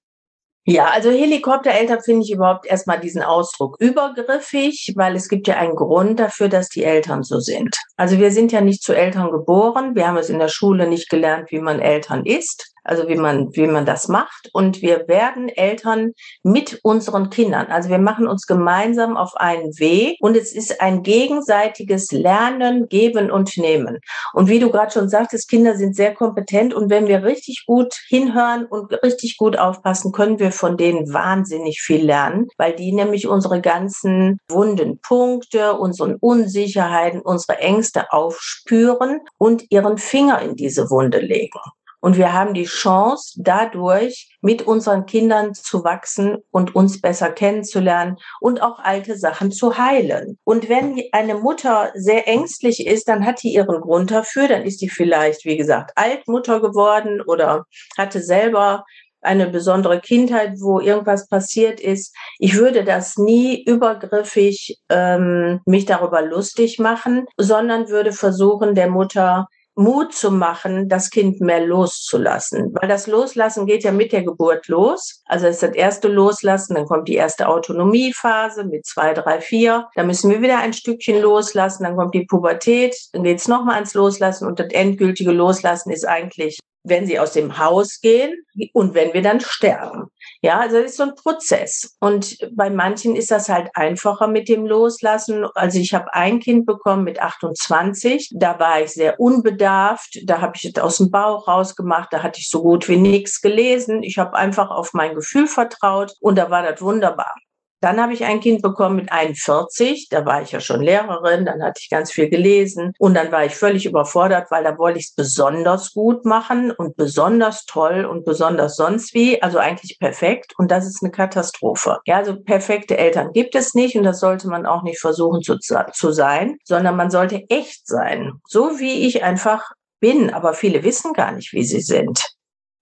Ja, 0.69 0.89
also 0.89 1.10
Helikoptereltern 1.10 2.01
finde 2.01 2.25
ich 2.25 2.32
überhaupt 2.34 2.65
erstmal 2.65 2.99
diesen 2.99 3.21
Ausdruck 3.21 3.77
übergriffig, 3.80 4.91
weil 4.97 5.15
es 5.15 5.30
gibt 5.30 5.47
ja 5.47 5.56
einen 5.56 5.77
Grund 5.77 6.19
dafür, 6.19 6.49
dass 6.49 6.67
die 6.67 6.84
Eltern 6.84 7.23
so 7.23 7.39
sind. 7.39 7.77
Also 7.95 8.19
wir 8.19 8.32
sind 8.32 8.51
ja 8.51 8.60
nicht 8.60 8.84
zu 8.84 8.93
Eltern 8.93 9.32
geboren, 9.32 9.95
wir 9.95 10.06
haben 10.06 10.17
es 10.17 10.30
in 10.30 10.39
der 10.39 10.49
Schule 10.49 10.86
nicht 10.89 11.10
gelernt, 11.10 11.51
wie 11.51 11.60
man 11.60 11.80
Eltern 11.80 12.25
ist 12.25 12.73
also 12.88 13.08
wie 13.08 13.15
man, 13.15 13.56
wie 13.56 13.67
man 13.67 13.86
das 13.86 14.08
macht. 14.08 14.50
Und 14.54 14.82
wir 14.82 15.08
werden 15.08 15.50
Eltern 15.50 16.13
mit 16.43 16.80
unseren 16.84 17.30
Kindern. 17.30 17.67
Also 17.67 17.89
wir 17.89 18.00
machen 18.00 18.28
uns 18.28 18.47
gemeinsam 18.47 19.17
auf 19.17 19.36
einen 19.36 19.78
Weg 19.80 20.17
und 20.21 20.36
es 20.36 20.54
ist 20.54 20.82
ein 20.82 21.04
gegenseitiges 21.04 22.12
Lernen, 22.12 22.88
Geben 22.88 23.32
und 23.32 23.58
Nehmen. 23.58 24.00
Und 24.34 24.47
wie 24.47 24.60
du 24.60 24.71
gerade 24.71 24.91
schon 24.91 25.10
sagtest, 25.10 25.50
Kinder 25.50 25.76
sind 25.76 25.95
sehr 25.95 26.13
kompetent 26.13 26.73
und 26.73 26.89
wenn 26.89 27.08
wir 27.08 27.23
richtig 27.23 27.65
gut 27.65 27.93
hinhören 28.08 28.65
und 28.65 28.91
richtig 29.04 29.38
gut 29.38 29.58
aufpassen, 29.58 30.12
können 30.12 30.39
wir 30.39 30.52
von 30.52 30.78
denen 30.78 31.13
wahnsinnig 31.13 31.82
viel 31.82 32.06
lernen, 32.06 32.47
weil 32.58 32.73
die 32.73 32.93
nämlich 32.93 33.28
unsere 33.28 33.62
ganzen 33.62 34.39
wunden 34.50 35.00
Punkte, 35.00 35.73
unseren 35.73 36.15
Unsicherheiten, 36.15 37.21
unsere 37.21 37.60
Ängste 37.60 38.12
aufspüren 38.12 39.19
und 39.38 39.65
ihren 39.69 39.97
Finger 39.97 40.41
in 40.41 40.56
diese 40.56 40.89
Wunde 40.89 41.19
legen. 41.19 41.60
Und 41.99 42.17
wir 42.17 42.33
haben 42.33 42.53
die 42.53 42.65
Chance, 42.65 43.39
dadurch 43.41 44.29
mit 44.41 44.62
unseren 44.62 45.05
Kindern 45.05 45.53
zu 45.53 45.83
wachsen 45.83 46.38
und 46.51 46.75
uns 46.75 47.01
besser 47.01 47.31
kennenzulernen 47.31 48.17
und 48.39 48.62
auch 48.62 48.79
alte 48.79 49.17
Sachen 49.17 49.51
zu 49.51 49.77
heilen. 49.77 50.38
Und 50.43 50.69
wenn 50.69 51.01
eine 51.12 51.36
Mutter 51.36 51.91
sehr 51.95 52.27
ängstlich 52.27 52.86
ist, 52.86 53.07
dann 53.07 53.25
hat 53.25 53.41
die 53.41 53.53
ihren 53.53 53.81
Grund 53.81 54.12
dafür. 54.12 54.47
Dann 54.47 54.63
ist 54.63 54.81
die 54.81 54.89
vielleicht, 54.89 55.45
wie 55.45 55.57
gesagt, 55.57 55.91
Altmutter 55.95 56.62
geworden 56.62 57.21
oder 57.21 57.65
hatte 57.97 58.21
selber 58.21 58.86
eine 59.21 59.47
besondere 59.47 59.99
Kindheit, 59.99 60.53
wo 60.60 60.79
irgendwas 60.79 61.27
passiert 61.27 61.79
ist. 61.79 62.15
Ich 62.39 62.55
würde 62.55 62.83
das 62.83 63.17
nie 63.17 63.63
übergriffig 63.63 64.79
ähm, 64.89 65.62
mich 65.65 65.86
darüber 65.86 66.21
lustig 66.21 66.79
machen, 66.79 67.25
sondern 67.38 67.89
würde 67.89 68.13
versuchen, 68.13 68.75
der 68.75 68.89
Mutter 68.89 69.47
Mut 69.77 70.13
zu 70.13 70.31
machen, 70.31 70.89
das 70.89 71.11
Kind 71.11 71.39
mehr 71.39 71.65
loszulassen. 71.65 72.73
Weil 72.73 72.89
das 72.89 73.05
Loslassen 73.05 73.67
geht 73.67 73.83
ja 73.83 73.91
mit 73.91 74.11
der 74.11 74.23
Geburt 74.23 74.67
los. 74.67 75.21
Also 75.25 75.47
ist 75.47 75.61
das 75.61 75.75
erste 75.75 76.07
Loslassen, 76.07 76.75
dann 76.75 76.85
kommt 76.85 77.07
die 77.07 77.15
erste 77.15 77.47
Autonomiephase 77.47 78.65
mit 78.65 78.85
zwei, 78.85 79.13
drei, 79.13 79.39
vier. 79.39 79.87
Dann 79.95 80.07
müssen 80.07 80.31
wir 80.31 80.41
wieder 80.41 80.57
ein 80.57 80.73
Stückchen 80.73 81.21
loslassen, 81.21 81.83
dann 81.83 81.95
kommt 81.95 82.15
die 82.15 82.25
Pubertät, 82.25 82.95
dann 83.13 83.23
geht 83.23 83.39
es 83.39 83.47
nochmal 83.47 83.75
ans 83.75 83.93
Loslassen 83.93 84.47
und 84.47 84.59
das 84.59 84.69
endgültige 84.71 85.31
Loslassen 85.31 85.91
ist 85.91 86.07
eigentlich 86.07 86.59
wenn 86.83 87.05
sie 87.05 87.19
aus 87.19 87.33
dem 87.33 87.57
Haus 87.57 87.99
gehen 88.01 88.33
und 88.73 88.93
wenn 88.93 89.13
wir 89.13 89.21
dann 89.21 89.39
sterben. 89.39 90.09
Ja, 90.41 90.59
also 90.59 90.77
das 90.77 90.91
ist 90.91 90.97
so 90.97 91.03
ein 91.03 91.15
Prozess. 91.15 91.95
Und 91.99 92.37
bei 92.55 92.69
manchen 92.69 93.15
ist 93.15 93.31
das 93.31 93.49
halt 93.49 93.69
einfacher 93.73 94.27
mit 94.27 94.47
dem 94.47 94.65
Loslassen. 94.65 95.45
Also 95.55 95.79
ich 95.79 95.93
habe 95.93 96.13
ein 96.13 96.39
Kind 96.39 96.65
bekommen 96.65 97.03
mit 97.03 97.21
28. 97.21 98.31
Da 98.35 98.59
war 98.59 98.81
ich 98.81 98.91
sehr 98.91 99.19
unbedarft. 99.19 100.19
Da 100.25 100.41
habe 100.41 100.53
ich 100.55 100.65
es 100.65 100.81
aus 100.81 100.97
dem 100.97 101.11
Bauch 101.11 101.47
rausgemacht. 101.47 102.13
Da 102.13 102.23
hatte 102.23 102.39
ich 102.39 102.49
so 102.49 102.61
gut 102.61 102.87
wie 102.87 102.97
nichts 102.97 103.41
gelesen. 103.41 104.03
Ich 104.03 104.17
habe 104.17 104.35
einfach 104.35 104.69
auf 104.69 104.93
mein 104.93 105.15
Gefühl 105.15 105.47
vertraut 105.47 106.13
und 106.19 106.37
da 106.37 106.49
war 106.49 106.63
das 106.63 106.81
wunderbar. 106.81 107.33
Dann 107.79 108.01
habe 108.01 108.13
ich 108.13 108.25
ein 108.25 108.39
Kind 108.39 108.61
bekommen 108.61 108.95
mit 108.95 109.11
41, 109.11 110.07
da 110.09 110.25
war 110.25 110.41
ich 110.41 110.51
ja 110.51 110.59
schon 110.59 110.81
Lehrerin, 110.81 111.45
dann 111.45 111.61
hatte 111.61 111.79
ich 111.81 111.89
ganz 111.89 112.11
viel 112.11 112.29
gelesen 112.29 112.93
und 112.97 113.13
dann 113.13 113.31
war 113.31 113.45
ich 113.45 113.55
völlig 113.55 113.85
überfordert, 113.85 114.49
weil 114.49 114.63
da 114.63 114.77
wollte 114.77 114.99
ich 114.99 115.05
es 115.05 115.13
besonders 115.13 115.93
gut 115.93 116.25
machen 116.25 116.71
und 116.71 116.95
besonders 116.95 117.65
toll 117.65 118.05
und 118.05 118.25
besonders 118.25 118.75
sonst 118.75 119.13
wie, 119.13 119.41
also 119.41 119.59
eigentlich 119.59 119.99
perfekt 119.99 120.53
und 120.57 120.71
das 120.71 120.87
ist 120.87 121.03
eine 121.03 121.11
Katastrophe. 121.11 121.99
Ja, 122.05 122.17
also 122.17 122.35
perfekte 122.41 122.97
Eltern 122.97 123.31
gibt 123.33 123.53
es 123.53 123.75
nicht 123.75 123.95
und 123.95 124.03
das 124.03 124.19
sollte 124.19 124.47
man 124.47 124.65
auch 124.65 124.83
nicht 124.83 124.99
versuchen 124.99 125.41
zu, 125.43 125.57
zu 125.59 126.11
sein, 126.11 126.57
sondern 126.63 126.95
man 126.95 127.11
sollte 127.11 127.43
echt 127.49 127.87
sein, 127.87 128.33
so 128.47 128.79
wie 128.79 129.05
ich 129.05 129.23
einfach 129.23 129.71
bin, 129.99 130.33
aber 130.33 130.53
viele 130.53 130.83
wissen 130.83 131.13
gar 131.13 131.31
nicht, 131.31 131.53
wie 131.53 131.63
sie 131.63 131.81
sind 131.81 132.37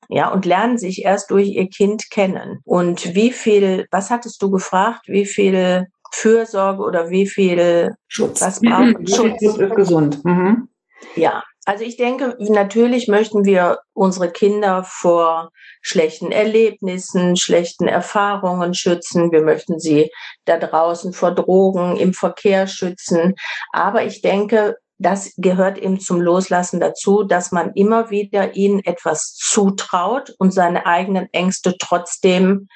ja, 0.10 0.32
und 0.32 0.46
lernen 0.46 0.78
sich 0.78 1.04
erst 1.04 1.32
durch 1.32 1.50
ihr 1.50 1.68
Kind 1.70 2.10
kennen. 2.10 2.60
Und 2.64 3.16
wie 3.16 3.32
viel, 3.32 3.88
was 3.92 4.10
hattest 4.10 4.42
du 4.42 4.52
gefragt, 4.52 5.08
wie 5.08 5.26
viel 5.26 5.88
Fürsorge 6.12 6.84
oder 6.84 7.10
wie 7.10 7.28
viel 7.28 7.96
Schutz, 8.08 8.42
was 8.42 8.62
braucht 8.62 9.00
mhm. 9.00 9.08
Schutz 9.08 9.42
ist 9.42 9.76
gesund. 9.76 10.24
Mhm. 10.24 10.70
Ja, 11.16 11.44
also 11.66 11.84
ich 11.84 11.98
denke, 11.98 12.38
natürlich 12.40 13.08
möchten 13.08 13.44
wir 13.44 13.80
unsere 13.94 14.32
Kinder 14.32 14.84
vor 14.88 15.50
schlechten 15.82 16.32
Erlebnissen, 16.32 17.36
schlechten 17.36 17.88
Erfahrungen 17.88 18.76
schützen. 18.76 19.32
Wir 19.32 19.42
möchten 19.42 19.80
sie 19.80 20.12
da 20.46 20.58
draußen 20.58 21.12
vor 21.12 21.32
Drogen 21.32 21.98
im 21.98 22.14
Verkehr 22.14 22.68
schützen. 22.68 23.34
Aber 23.74 24.06
ich 24.06 24.22
denke, 24.22 24.78
das 24.98 25.34
gehört 25.38 25.78
eben 25.78 26.00
zum 26.00 26.22
Loslassen 26.22 26.80
dazu, 26.80 27.24
dass 27.24 27.52
man 27.52 27.74
immer 27.74 28.10
wieder 28.10 28.56
ihnen 28.56 28.80
etwas 28.84 29.36
zutraut 29.36 30.34
und 30.38 30.52
seine 30.52 30.86
eigenen 30.86 31.28
Ängste 31.34 31.76
trotzdem 31.78 32.68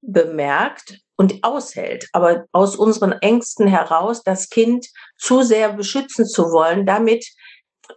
bemerkt 0.00 1.00
und 1.16 1.42
aushält. 1.42 2.08
Aber 2.12 2.44
aus 2.52 2.76
unseren 2.76 3.12
Ängsten 3.12 3.66
heraus, 3.66 4.22
das 4.22 4.50
Kind 4.50 4.86
zu 5.16 5.42
sehr 5.42 5.72
beschützen 5.72 6.26
zu 6.26 6.52
wollen, 6.52 6.86
damit 6.86 7.26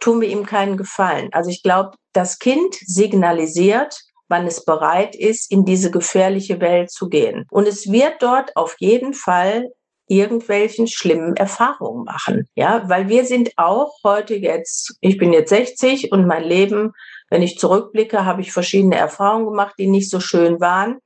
tun 0.00 0.20
wir 0.20 0.28
ihm 0.28 0.44
keinen 0.44 0.76
Gefallen. 0.76 1.28
Also 1.32 1.50
ich 1.50 1.62
glaube, 1.62 1.92
das 2.12 2.38
Kind 2.38 2.74
signalisiert, 2.74 4.00
wann 4.28 4.46
es 4.46 4.64
bereit 4.64 5.14
ist, 5.14 5.50
in 5.50 5.64
diese 5.64 5.90
gefährliche 5.90 6.60
Welt 6.60 6.90
zu 6.90 7.08
gehen. 7.08 7.46
Und 7.50 7.68
es 7.68 7.92
wird 7.92 8.22
dort 8.22 8.56
auf 8.56 8.74
jeden 8.78 9.14
Fall 9.14 9.70
irgendwelchen 10.12 10.86
schlimmen 10.86 11.36
Erfahrungen 11.36 12.04
machen. 12.04 12.48
Ja, 12.54 12.88
weil 12.88 13.08
wir 13.08 13.24
sind 13.24 13.52
auch 13.56 13.94
heute 14.04 14.34
jetzt, 14.34 14.96
ich 15.00 15.16
bin 15.16 15.32
jetzt 15.32 15.48
60 15.48 16.12
und 16.12 16.26
mein 16.26 16.44
Leben, 16.44 16.92
wenn 17.30 17.42
ich 17.42 17.58
zurückblicke, 17.58 18.26
habe 18.26 18.42
ich 18.42 18.52
verschiedene 18.52 18.96
Erfahrungen 18.96 19.46
gemacht, 19.46 19.74
die 19.78 19.86
nicht 19.86 20.10
so 20.10 20.20
schön 20.20 20.60
waren. 20.60 20.98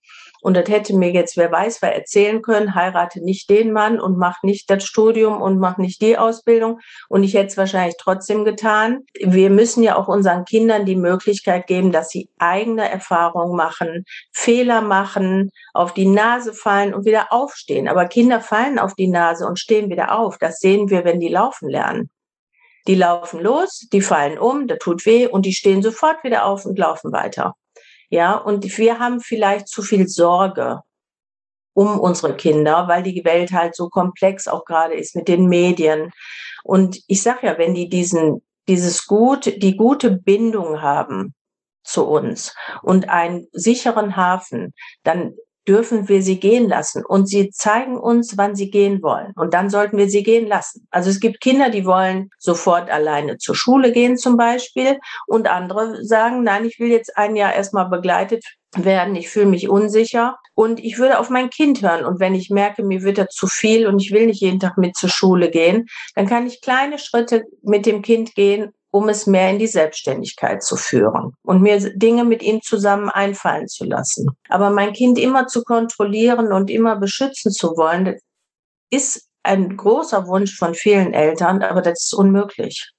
Und 0.43 0.57
das 0.57 0.69
hätte 0.69 0.97
mir 0.97 1.11
jetzt, 1.11 1.37
wer 1.37 1.51
weiß, 1.51 1.83
wer 1.83 1.95
erzählen 1.95 2.43
können, 2.43 2.75
heirate 2.75 3.25
nicht 3.25 3.51
den 3.51 3.73
Mann 3.73 4.01
und 4.01 4.19
mach 4.19 4.43
nicht 4.43 4.71
das 4.71 4.85
Studium 4.85 5.41
und 5.41 5.59
mach 5.59 5.79
nicht 5.79 6.01
die 6.01 6.19
Ausbildung. 6.19 6.81
Und 7.09 7.23
ich 7.23 7.35
hätte 7.35 7.49
es 7.49 7.57
wahrscheinlich 7.57 7.97
trotzdem 7.99 8.45
getan. 8.45 9.05
Wir 9.21 9.51
müssen 9.51 9.83
ja 9.83 9.97
auch 9.97 10.09
unseren 10.09 10.45
Kindern 10.45 10.87
die 10.87 10.97
Möglichkeit 10.97 11.67
geben, 11.67 11.93
dass 11.93 12.11
sie 12.11 12.29
eigene 12.39 12.89
Erfahrungen 12.89 13.57
machen, 13.57 14.05
Fehler 14.33 14.81
machen, 14.81 15.51
auf 15.75 15.95
die 15.95 16.07
Nase 16.07 16.53
fallen 16.53 16.95
und 16.95 17.05
wieder 17.05 17.33
aufstehen. 17.33 17.89
Aber 17.89 18.07
Kinder 18.07 18.41
fallen 18.41 18.79
auf 18.79 18.95
die 18.95 19.09
Nase 19.09 19.47
und 19.47 19.59
stehen 19.59 19.91
wieder 19.91 20.19
auf. 20.19 20.39
Das 20.39 20.59
sehen 20.59 20.91
wir, 20.91 21.05
wenn 21.05 21.21
die 21.21 21.29
laufen 21.29 21.69
lernen. 21.69 22.11
Die 22.87 22.95
laufen 22.95 23.41
los, 23.41 23.89
die 23.93 24.01
fallen 24.01 24.39
um, 24.39 24.69
da 24.69 24.77
tut 24.77 25.07
weh 25.07 25.27
und 25.27 25.45
die 25.45 25.55
stehen 25.55 25.83
sofort 25.83 26.23
wieder 26.23 26.45
auf 26.45 26.67
und 26.67 26.79
laufen 26.79 27.13
weiter. 27.13 27.55
Ja, 28.09 28.35
und 28.35 28.79
wir 28.79 28.99
haben 28.99 29.21
vielleicht 29.21 29.69
zu 29.69 29.83
viel 29.83 30.09
Sorge 30.09 30.81
um 31.75 32.01
unsere 32.01 32.35
Kinder, 32.35 32.89
weil 32.89 33.03
die 33.03 33.25
Welt 33.25 33.53
halt 33.53 33.77
so 33.77 33.89
komplex 33.91 34.49
auch 34.49 34.65
gerade 34.65 34.95
ist 34.95 35.15
mit 35.15 35.29
den 35.29 35.47
Medien. 35.47 36.11
Und 36.65 37.03
ich 37.07 37.23
sag 37.23 37.43
ja, 37.43 37.59
wenn 37.59 37.75
die 37.75 37.91
diesen, 37.91 38.43
dieses 38.67 39.07
gut, 39.07 39.45
die 39.63 39.77
gute 39.77 40.11
Bindung 40.11 40.81
haben 40.81 41.35
zu 41.85 42.07
uns 42.07 42.55
und 42.83 43.11
einen 43.11 43.47
sicheren 43.53 44.17
Hafen, 44.17 44.73
dann 45.05 45.35
dürfen 45.69 46.09
wir 46.09 46.23
sie 46.23 46.39
gehen 46.39 46.69
lassen. 46.69 47.05
Und 47.05 47.29
sie 47.29 47.51
zeigen 47.51 47.99
uns, 47.99 48.37
wann 48.37 48.55
sie 48.55 48.71
gehen 48.71 49.03
wollen. 49.03 49.33
Und 49.37 49.55
dann 49.55 49.71
sollten 49.71 49.97
wir 49.97 50.09
sie 50.09 50.23
gehen 50.23 50.47
lassen. 50.47 50.87
Also 50.91 51.11
es 51.11 51.21
gibt 51.21 51.41
Kinder, 51.41 51.71
die 51.71 51.85
wollen 51.85 52.31
sofort 52.39 52.91
alleine 52.91 53.39
zur 53.39 53.55
Schule 53.55 53.93
gehen 53.93 54.17
zum 54.17 54.37
Beispiel. 54.37 54.99
Und 55.27 55.49
andere 55.49 56.05
sagen, 56.05 56.43
nein, 56.43 56.65
ich 56.65 56.79
will 56.79 56.91
jetzt 56.91 57.17
ein 57.17 57.37
Jahr 57.37 57.55
erstmal 57.55 57.89
begleitet 57.89 58.45
werden. 58.77 59.17
Ich 59.17 59.29
fühle 59.29 59.47
mich 59.47 59.69
unsicher. 59.69 60.37
Und 60.55 60.83
ich 60.83 60.99
würde 60.99 61.19
auf 61.19 61.31
mein 61.31 61.51
Kind 61.51 61.83
hören. 61.83 62.05
Und 62.05 62.21
wenn 62.21 62.35
ich 62.35 62.51
merke, 62.51 62.83
mir 62.83 63.03
wird 63.03 63.19
er 63.19 63.29
zu 63.29 63.47
viel 63.47 63.87
und 63.87 64.01
ich 64.01 64.13
will 64.13 64.27
nicht 64.27 64.41
jeden 64.41 64.61
Tag 64.61 64.79
mit 64.79 64.97
zur 64.97 65.11
Schule 65.11 65.51
gehen, 65.51 65.87
dann 66.15 66.27
kann 66.27 66.47
ich 66.47 66.61
kleine 66.61 66.99
Schritte 66.99 67.45
mit 67.63 67.87
dem 67.87 68.03
Kind 68.03 68.35
gehen 68.35 68.73
um 68.97 69.09
es 69.09 69.27
mehr 69.27 69.51
in 69.51 69.59
die 69.59 69.67
Selbstständigkeit 69.67 70.63
zu 70.63 70.77
führen 70.77 71.35
und 71.43 71.63
mir 71.63 71.79
Dinge 71.97 72.25
mit 72.25 72.43
ihm 72.43 72.63
zusammen 72.63 73.11
einfallen 73.11 73.69
zu 73.69 73.85
lassen. 73.85 74.31
Aber 74.49 74.71
mein 74.71 74.93
Kind 74.93 75.19
immer 75.19 75.47
zu 75.47 75.63
kontrollieren 75.63 76.53
und 76.53 76.71
immer 76.71 76.97
beschützen 76.97 77.53
zu 77.53 77.77
wollen, 77.77 78.17
ist 78.91 79.29
ein 79.43 79.77
großer 79.77 80.27
Wunsch 80.27 80.57
von 80.57 80.75
vielen 80.75 81.13
Eltern, 81.13 81.63
aber 81.63 81.83
das 81.83 82.05
ist 82.05 82.15
unmöglich. 82.15 82.93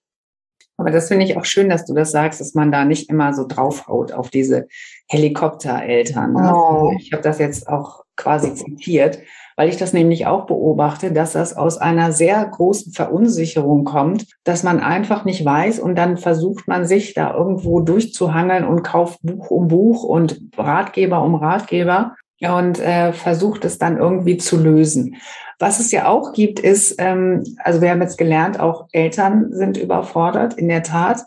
Aber 0.78 0.92
das 0.92 1.08
finde 1.08 1.26
ich 1.26 1.36
auch 1.36 1.46
schön, 1.46 1.70
dass 1.70 1.86
du 1.86 1.94
das 1.94 2.12
sagst, 2.12 2.40
dass 2.40 2.54
man 2.54 2.72
da 2.72 2.86
nicht 2.86 3.10
immer 3.10 3.34
so 3.34 3.46
draufhaut 3.48 4.12
auf 4.12 4.30
diese 4.30 4.68
Helikoptereltern. 5.10 6.34
Ne? 6.34 6.54
Oh. 6.56 6.94
Ich 7.00 7.12
habe 7.12 7.24
das 7.24 7.40
jetzt 7.40 7.68
auch 7.68 8.04
quasi 8.18 8.54
zitiert, 8.54 9.20
weil 9.56 9.70
ich 9.70 9.78
das 9.78 9.94
nämlich 9.94 10.28
auch 10.28 10.46
beobachte, 10.46 11.12
dass 11.12 11.34
das 11.34 11.56
aus 11.56 11.78
einer 11.78 12.12
sehr 12.12 12.46
großen 12.46 12.94
Verunsicherung 12.94 13.86
kommt, 13.86 14.28
dass 14.44 14.64
man 14.64 14.80
einfach 14.80 15.26
nicht 15.26 15.44
weiß 15.46 15.80
und 15.80 15.96
dann 15.96 16.18
versucht 16.18 16.68
man 16.68 16.86
sich 16.86 17.14
da 17.14 17.34
irgendwo 17.34 17.80
durchzuhangeln 17.80 18.66
und 18.66 18.84
kauft 18.84 19.20
Buch 19.24 19.50
um 19.50 19.68
Buch 19.68 20.04
und 20.04 20.42
Ratgeber 20.58 21.24
um 21.24 21.36
Ratgeber 21.36 22.16
und 22.42 22.80
äh, 22.80 23.14
versucht 23.14 23.66
es 23.66 23.80
dann 23.80 23.98
irgendwie 23.98 24.38
zu 24.38 24.58
lösen. 24.58 25.16
Was 25.60 25.80
es 25.80 25.92
ja 25.92 26.08
auch 26.08 26.34
gibt, 26.34 26.60
ist, 26.60 26.96
ähm, 27.00 27.44
also 27.64 27.82
wir 27.82 27.90
haben 27.90 28.02
jetzt 28.02 28.18
gelernt, 28.18 28.60
auch 28.60 28.88
Eltern 28.92 29.52
sind 29.52 29.78
überfordert, 29.78 30.54
in 30.54 30.68
der 30.68 30.84
Tat. 30.84 31.24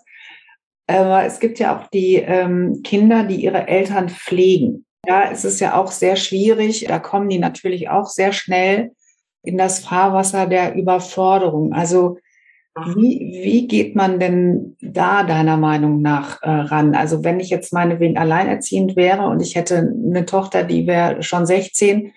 Aber 0.87 1.25
es 1.25 1.41
gibt 1.41 1.59
ja 1.59 1.77
auch 1.77 1.89
die 1.89 2.17
ähm, 2.17 2.83
Kinder, 2.85 3.25
die 3.25 3.43
ihre 3.43 3.67
Eltern 3.67 4.09
pflegen. 4.09 4.85
Ja, 5.07 5.31
es 5.31 5.45
ist 5.45 5.61
ja 5.61 5.75
auch 5.75 5.93
sehr 5.93 6.17
schwierig. 6.17 6.87
Da 6.89 6.99
kommen 6.99 7.29
die 7.29 7.39
natürlich 7.39 7.89
auch 7.89 8.07
sehr 8.07 8.33
schnell 8.33 8.93
in 9.43 9.57
das 9.57 9.81
Fahrwasser 9.81 10.47
der 10.47 10.75
Überforderung. 10.75 11.73
Also 11.73 12.19
wie, 12.95 13.41
wie 13.43 13.67
geht 13.67 13.97
man 13.97 14.21
denn 14.21 14.77
da 14.81 15.25
deiner 15.25 15.57
Meinung 15.57 16.03
nach 16.03 16.41
äh, 16.43 16.51
ran? 16.51 16.95
Also 16.95 17.25
wenn 17.25 17.41
ich 17.41 17.51
jetzt 17.51 17.73
meinetwegen 17.73 18.17
alleinerziehend 18.17 18.97
wäre 18.97 19.27
und 19.27 19.41
ich 19.41 19.57
hätte 19.57 19.79
eine 19.79 20.25
Tochter, 20.25 20.63
die 20.63 20.87
wäre 20.87 21.23
schon 21.23 21.47
16 21.47 22.13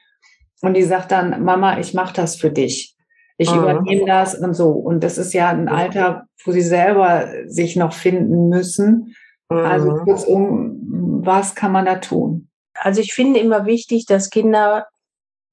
und 0.61 0.75
die 0.75 0.83
sagt 0.83 1.11
dann, 1.11 1.43
Mama, 1.43 1.79
ich 1.79 1.93
mache 1.93 2.13
das 2.13 2.35
für 2.35 2.51
dich. 2.51 2.95
Ich 3.37 3.51
mhm. 3.51 3.61
übernehme 3.61 4.05
das 4.05 4.35
und 4.35 4.53
so. 4.53 4.69
Und 4.69 5.03
das 5.03 5.17
ist 5.17 5.33
ja 5.33 5.49
ein 5.49 5.67
Alter, 5.67 6.25
wo 6.45 6.51
sie 6.51 6.61
selber 6.61 7.27
sich 7.47 7.75
noch 7.75 7.93
finden 7.93 8.49
müssen. 8.49 9.15
Also 9.49 9.63
mhm. 9.63 9.71
Also 9.71 10.03
kurzum, 10.03 11.21
was 11.25 11.55
kann 11.55 11.71
man 11.71 11.85
da 11.85 11.95
tun? 11.95 12.49
Also 12.75 13.01
ich 13.01 13.13
finde 13.13 13.39
immer 13.39 13.65
wichtig, 13.65 14.05
dass 14.05 14.29
Kinder 14.29 14.87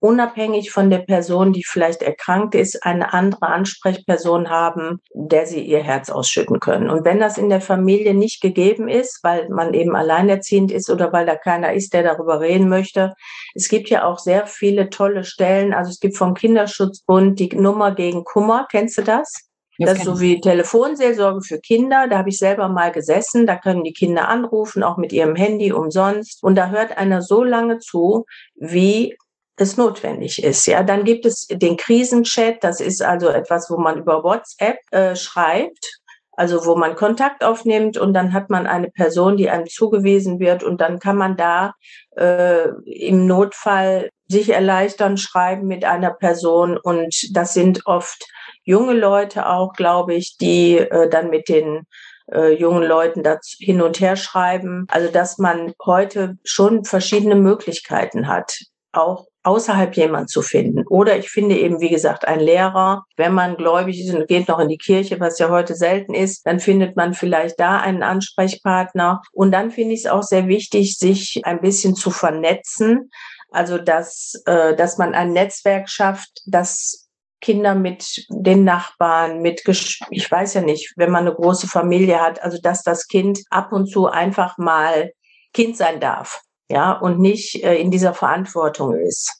unabhängig 0.00 0.70
von 0.70 0.88
der 0.88 1.00
Person, 1.00 1.52
die 1.52 1.62
vielleicht 1.62 2.02
erkrankt 2.02 2.54
ist, 2.54 2.84
eine 2.84 3.12
andere 3.12 3.48
Ansprechperson 3.48 4.48
haben, 4.48 5.00
der 5.12 5.46
sie 5.46 5.60
ihr 5.60 5.82
Herz 5.82 6.08
ausschütten 6.08 6.58
können. 6.58 6.88
Und 6.88 7.04
wenn 7.04 7.20
das 7.20 7.36
in 7.36 7.50
der 7.50 7.60
Familie 7.60 8.14
nicht 8.14 8.40
gegeben 8.40 8.88
ist, 8.88 9.20
weil 9.22 9.48
man 9.50 9.74
eben 9.74 9.94
alleinerziehend 9.94 10.72
ist 10.72 10.88
oder 10.88 11.12
weil 11.12 11.26
da 11.26 11.36
keiner 11.36 11.74
ist, 11.74 11.92
der 11.92 12.02
darüber 12.02 12.40
reden 12.40 12.68
möchte, 12.68 13.14
es 13.54 13.68
gibt 13.68 13.90
ja 13.90 14.04
auch 14.04 14.18
sehr 14.18 14.46
viele 14.46 14.88
tolle 14.88 15.24
Stellen. 15.24 15.74
Also 15.74 15.90
es 15.90 16.00
gibt 16.00 16.16
vom 16.16 16.34
Kinderschutzbund 16.34 17.38
die 17.38 17.54
Nummer 17.54 17.94
gegen 17.94 18.24
Kummer. 18.24 18.66
Kennst 18.70 18.96
du 18.96 19.02
das? 19.02 19.49
Das, 19.86 19.98
ist 19.98 20.04
so 20.04 20.20
wie 20.20 20.40
Telefonseelsorge 20.40 21.42
für 21.42 21.58
Kinder. 21.58 22.06
Da 22.08 22.18
habe 22.18 22.28
ich 22.28 22.38
selber 22.38 22.68
mal 22.68 22.92
gesessen. 22.92 23.46
Da 23.46 23.56
können 23.56 23.84
die 23.84 23.92
Kinder 23.92 24.28
anrufen, 24.28 24.82
auch 24.82 24.96
mit 24.96 25.12
ihrem 25.12 25.36
Handy 25.36 25.72
umsonst. 25.72 26.42
Und 26.42 26.56
da 26.56 26.70
hört 26.70 26.98
einer 26.98 27.22
so 27.22 27.42
lange 27.42 27.78
zu, 27.78 28.26
wie 28.56 29.16
es 29.56 29.76
notwendig 29.76 30.42
ist. 30.42 30.66
Ja, 30.66 30.82
dann 30.82 31.04
gibt 31.04 31.26
es 31.26 31.46
den 31.46 31.76
Krisenchat. 31.76 32.62
Das 32.62 32.80
ist 32.80 33.02
also 33.02 33.28
etwas, 33.28 33.70
wo 33.70 33.78
man 33.78 33.98
über 33.98 34.22
WhatsApp 34.24 34.78
äh, 34.90 35.16
schreibt. 35.16 36.00
Also 36.32 36.64
wo 36.64 36.74
man 36.74 36.96
Kontakt 36.96 37.44
aufnimmt 37.44 37.98
und 37.98 38.14
dann 38.14 38.32
hat 38.32 38.48
man 38.48 38.66
eine 38.66 38.88
Person, 38.88 39.36
die 39.36 39.50
einem 39.50 39.66
zugewiesen 39.66 40.40
wird 40.40 40.62
und 40.62 40.80
dann 40.80 40.98
kann 40.98 41.16
man 41.16 41.36
da 41.36 41.74
äh, 42.16 42.68
im 42.86 43.26
Notfall 43.26 44.08
sich 44.26 44.48
erleichtern, 44.48 45.18
schreiben 45.18 45.66
mit 45.66 45.84
einer 45.84 46.12
Person 46.12 46.78
und 46.78 47.14
das 47.34 47.52
sind 47.52 47.84
oft 47.84 48.24
junge 48.64 48.94
Leute 48.94 49.46
auch, 49.46 49.72
glaube 49.72 50.14
ich, 50.14 50.36
die 50.36 50.78
äh, 50.78 51.08
dann 51.08 51.30
mit 51.30 51.48
den 51.48 51.86
äh, 52.32 52.54
jungen 52.54 52.84
Leuten 52.84 53.22
da 53.22 53.38
hin 53.58 53.82
und 53.82 54.00
her 54.00 54.16
schreiben. 54.16 54.86
Also 54.88 55.10
dass 55.10 55.38
man 55.38 55.72
heute 55.84 56.38
schon 56.44 56.84
verschiedene 56.84 57.36
Möglichkeiten 57.36 58.28
hat, 58.28 58.58
auch 58.92 59.26
außerhalb 59.42 59.96
jemand 59.96 60.30
zu 60.30 60.42
finden. 60.42 60.86
Oder 60.86 61.16
ich 61.16 61.30
finde 61.30 61.56
eben, 61.56 61.80
wie 61.80 61.88
gesagt, 61.88 62.26
ein 62.28 62.40
Lehrer, 62.40 63.04
wenn 63.16 63.32
man 63.32 63.56
gläubig 63.56 63.98
ist 63.98 64.14
und 64.14 64.28
geht 64.28 64.48
noch 64.48 64.58
in 64.58 64.68
die 64.68 64.78
Kirche, 64.78 65.18
was 65.18 65.38
ja 65.38 65.48
heute 65.48 65.74
selten 65.74 66.12
ist, 66.12 66.46
dann 66.46 66.60
findet 66.60 66.96
man 66.96 67.14
vielleicht 67.14 67.58
da 67.58 67.78
einen 67.78 68.02
Ansprechpartner. 68.02 69.22
Und 69.32 69.52
dann 69.52 69.70
finde 69.70 69.94
ich 69.94 70.00
es 70.00 70.10
auch 70.10 70.22
sehr 70.22 70.46
wichtig, 70.46 70.98
sich 70.98 71.40
ein 71.44 71.60
bisschen 71.60 71.94
zu 71.94 72.10
vernetzen. 72.10 73.10
Also 73.50 73.78
dass, 73.78 74.40
äh, 74.46 74.76
dass 74.76 74.98
man 74.98 75.14
ein 75.14 75.32
Netzwerk 75.32 75.88
schafft, 75.88 76.42
das 76.46 76.99
Kinder 77.40 77.74
mit 77.74 78.26
den 78.28 78.64
Nachbarn, 78.64 79.40
mit, 79.40 79.62
ich 79.66 80.30
weiß 80.30 80.54
ja 80.54 80.60
nicht, 80.60 80.92
wenn 80.96 81.10
man 81.10 81.26
eine 81.26 81.34
große 81.34 81.68
Familie 81.68 82.20
hat, 82.20 82.42
also 82.42 82.58
dass 82.60 82.82
das 82.82 83.06
Kind 83.06 83.40
ab 83.50 83.72
und 83.72 83.86
zu 83.86 84.06
einfach 84.06 84.58
mal 84.58 85.12
Kind 85.52 85.76
sein 85.76 86.00
darf, 86.00 86.42
ja, 86.68 86.92
und 86.92 87.18
nicht 87.18 87.64
äh, 87.64 87.76
in 87.76 87.90
dieser 87.90 88.14
Verantwortung 88.14 88.94
ist. 88.94 89.39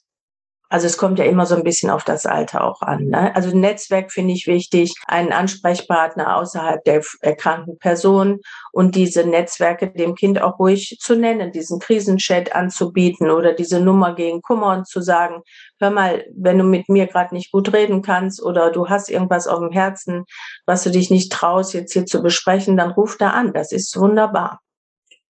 Also 0.71 0.87
es 0.87 0.97
kommt 0.97 1.19
ja 1.19 1.25
immer 1.25 1.45
so 1.45 1.53
ein 1.53 1.65
bisschen 1.65 1.89
auf 1.89 2.05
das 2.05 2.25
Alter 2.25 2.63
auch 2.63 2.81
an. 2.81 3.07
Ne? 3.07 3.35
Also 3.35 3.55
Netzwerk 3.55 4.09
finde 4.09 4.33
ich 4.33 4.47
wichtig, 4.47 4.95
einen 5.05 5.33
Ansprechpartner 5.33 6.37
außerhalb 6.37 6.81
der 6.85 7.01
erkrankten 7.19 7.77
Person 7.77 8.39
und 8.71 8.95
diese 8.95 9.25
Netzwerke 9.25 9.91
dem 9.91 10.15
Kind 10.15 10.41
auch 10.41 10.59
ruhig 10.59 10.97
zu 11.01 11.17
nennen, 11.17 11.51
diesen 11.51 11.79
Krisenchat 11.79 12.55
anzubieten 12.55 13.29
oder 13.29 13.51
diese 13.51 13.81
Nummer 13.81 14.15
gegen 14.15 14.41
Kummer 14.41 14.77
und 14.77 14.87
zu 14.87 15.01
sagen, 15.01 15.41
hör 15.77 15.89
mal, 15.89 16.23
wenn 16.33 16.57
du 16.57 16.63
mit 16.63 16.87
mir 16.87 17.07
gerade 17.07 17.35
nicht 17.35 17.51
gut 17.51 17.73
reden 17.73 18.01
kannst 18.01 18.41
oder 18.41 18.71
du 18.71 18.87
hast 18.87 19.09
irgendwas 19.09 19.47
auf 19.47 19.59
dem 19.59 19.71
Herzen, 19.71 20.23
was 20.65 20.83
du 20.83 20.89
dich 20.89 21.11
nicht 21.11 21.33
traust, 21.33 21.73
jetzt 21.73 21.91
hier 21.91 22.05
zu 22.05 22.21
besprechen, 22.21 22.77
dann 22.77 22.91
ruf 22.91 23.17
da 23.17 23.31
an. 23.31 23.51
Das 23.51 23.73
ist 23.73 23.99
wunderbar. 23.99 24.61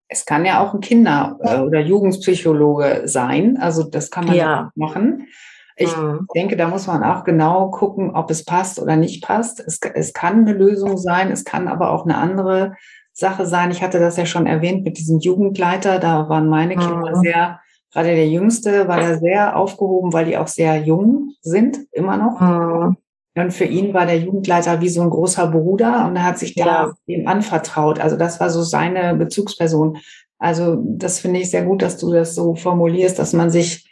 Es 0.08 0.26
kann 0.26 0.46
ja 0.46 0.62
auch 0.62 0.74
ein 0.74 0.82
Kinder- 0.82 1.38
äh, 1.42 1.60
oder 1.60 1.80
Jugendpsychologe 1.80 3.04
sein. 3.06 3.58
Also 3.60 3.84
das 3.84 4.12
kann 4.12 4.26
man 4.26 4.36
ja 4.36 4.72
machen. 4.76 5.28
Ich 5.76 5.96
mhm. 5.98 6.28
denke, 6.36 6.56
da 6.56 6.68
muss 6.68 6.88
man 6.88 7.04
auch 7.04 7.24
genau 7.24 7.72
gucken, 7.72 8.12
ob 8.12 8.30
es 8.30 8.46
passt 8.46 8.80
oder 8.80 8.96
nicht 8.96 9.24
passt. 9.24 9.60
Es, 9.60 9.80
es 9.82 10.14
kann 10.14 10.42
eine 10.42 10.54
Lösung 10.54 10.98
sein, 10.98 11.32
es 11.32 11.46
kann 11.46 11.68
aber 11.68 11.92
auch 11.92 12.06
eine 12.06 12.18
andere 12.18 12.76
Sache 13.12 13.46
sein. 13.46 13.72
Ich 13.72 13.82
hatte 13.82 14.00
das 14.00 14.18
ja 14.18 14.26
schon 14.26 14.46
erwähnt 14.46 14.84
mit 14.84 14.98
diesem 14.98 15.20
Jugendleiter. 15.20 16.00
Da 16.00 16.30
waren 16.30 16.48
meine 16.48 16.76
Kinder 16.76 17.16
mhm. 17.16 17.22
sehr, 17.22 17.60
gerade 17.92 18.10
der 18.10 18.28
Jüngste 18.28 18.88
war 18.88 19.00
da 19.00 19.18
sehr 19.18 19.56
aufgehoben, 19.56 20.14
weil 20.14 20.26
die 20.26 20.38
auch 20.38 20.48
sehr 20.48 20.78
jung 20.78 21.32
sind, 21.42 21.80
immer 21.92 22.18
noch. 22.18 22.40
Mhm. 22.40 22.98
Und 23.36 23.52
für 23.52 23.66
ihn 23.66 23.94
war 23.94 24.06
der 24.06 24.20
Jugendleiter 24.20 24.80
wie 24.82 24.90
so 24.90 25.02
ein 25.02 25.10
großer 25.10 25.48
Bruder 25.48 26.06
und 26.08 26.16
er 26.16 26.24
hat 26.24 26.38
sich 26.38 26.54
da 26.54 26.66
ja. 26.66 26.94
ihm 27.08 27.28
anvertraut. 27.28 28.00
Also 28.00 28.16
das 28.16 28.40
war 28.40 28.50
so 28.50 28.62
seine 28.62 29.16
Bezugsperson. 29.16 29.98
Also 30.38 30.84
das 30.86 31.20
finde 31.20 31.40
ich 31.40 31.50
sehr 31.50 31.64
gut, 31.64 31.82
dass 31.82 31.98
du 31.98 32.12
das 32.12 32.36
so 32.36 32.54
formulierst, 32.54 33.18
dass 33.18 33.34
man 33.34 33.50
sich 33.50 33.90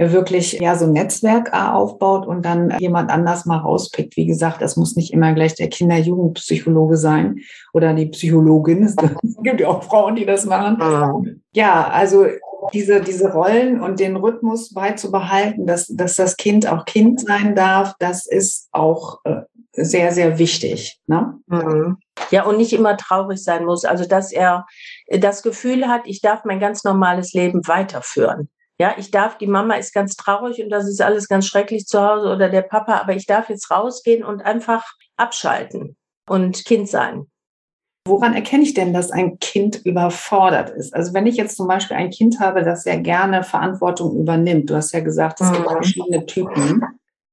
wirklich 0.00 0.52
ja 0.54 0.76
so 0.76 0.86
ein 0.86 0.92
Netzwerk 0.92 1.52
aufbaut 1.52 2.26
und 2.26 2.44
dann 2.44 2.74
jemand 2.78 3.10
anders 3.10 3.44
mal 3.44 3.58
rauspickt. 3.58 4.16
Wie 4.16 4.26
gesagt, 4.26 4.62
das 4.62 4.76
muss 4.76 4.96
nicht 4.96 5.12
immer 5.12 5.34
gleich 5.34 5.54
der 5.54 5.68
Kinder-Jugendpsychologe 5.68 6.96
sein 6.96 7.40
oder 7.74 7.92
die 7.92 8.06
Psychologin. 8.06 8.84
Es 8.84 8.96
gibt 9.42 9.60
ja 9.60 9.68
auch 9.68 9.82
Frauen, 9.82 10.16
die 10.16 10.24
das 10.24 10.46
machen. 10.46 11.42
Ja, 11.52 11.88
also 11.88 12.26
diese, 12.72 13.00
diese 13.00 13.32
Rollen 13.32 13.80
und 13.80 14.00
den 14.00 14.16
Rhythmus 14.16 14.72
beizubehalten, 14.72 15.66
dass, 15.66 15.86
dass 15.88 16.16
das 16.16 16.36
Kind 16.36 16.66
auch 16.66 16.84
Kind 16.84 17.20
sein 17.20 17.54
darf, 17.54 17.94
das 17.98 18.26
ist 18.26 18.68
auch 18.72 19.18
äh, 19.24 19.42
sehr, 19.72 20.12
sehr 20.12 20.38
wichtig. 20.38 21.00
Ne? 21.06 21.38
Mhm. 21.46 21.98
Ja, 22.30 22.44
und 22.44 22.58
nicht 22.58 22.72
immer 22.72 22.96
traurig 22.96 23.42
sein 23.42 23.64
muss. 23.64 23.84
Also, 23.84 24.06
dass 24.06 24.32
er 24.32 24.66
das 25.08 25.42
Gefühl 25.42 25.88
hat, 25.88 26.02
ich 26.04 26.20
darf 26.20 26.44
mein 26.44 26.60
ganz 26.60 26.84
normales 26.84 27.32
Leben 27.32 27.66
weiterführen. 27.66 28.48
Ja, 28.80 28.94
ich 28.96 29.10
darf, 29.10 29.36
die 29.36 29.46
Mama 29.46 29.74
ist 29.74 29.92
ganz 29.92 30.16
traurig 30.16 30.64
und 30.64 30.70
das 30.70 30.88
ist 30.88 31.02
alles 31.02 31.28
ganz 31.28 31.46
schrecklich 31.46 31.84
zu 31.84 32.00
Hause 32.00 32.28
oder 32.28 32.48
der 32.48 32.62
Papa, 32.62 32.94
aber 32.94 33.14
ich 33.14 33.26
darf 33.26 33.50
jetzt 33.50 33.70
rausgehen 33.70 34.24
und 34.24 34.40
einfach 34.40 34.94
abschalten 35.18 35.98
und 36.26 36.64
Kind 36.64 36.88
sein. 36.88 37.26
Woran 38.08 38.32
erkenne 38.32 38.62
ich 38.62 38.72
denn, 38.72 38.94
dass 38.94 39.10
ein 39.10 39.38
Kind 39.38 39.84
überfordert 39.84 40.70
ist? 40.70 40.94
Also 40.94 41.12
wenn 41.12 41.26
ich 41.26 41.36
jetzt 41.36 41.58
zum 41.58 41.68
Beispiel 41.68 41.94
ein 41.94 42.08
Kind 42.08 42.40
habe, 42.40 42.62
das 42.62 42.84
sehr 42.84 42.96
gerne 42.96 43.42
Verantwortung 43.42 44.16
übernimmt, 44.16 44.70
du 44.70 44.76
hast 44.76 44.92
ja 44.92 45.00
gesagt, 45.00 45.42
es 45.42 45.50
mhm. 45.50 45.56
gibt 45.56 45.70
verschiedene 45.70 46.24
Typen. 46.24 46.82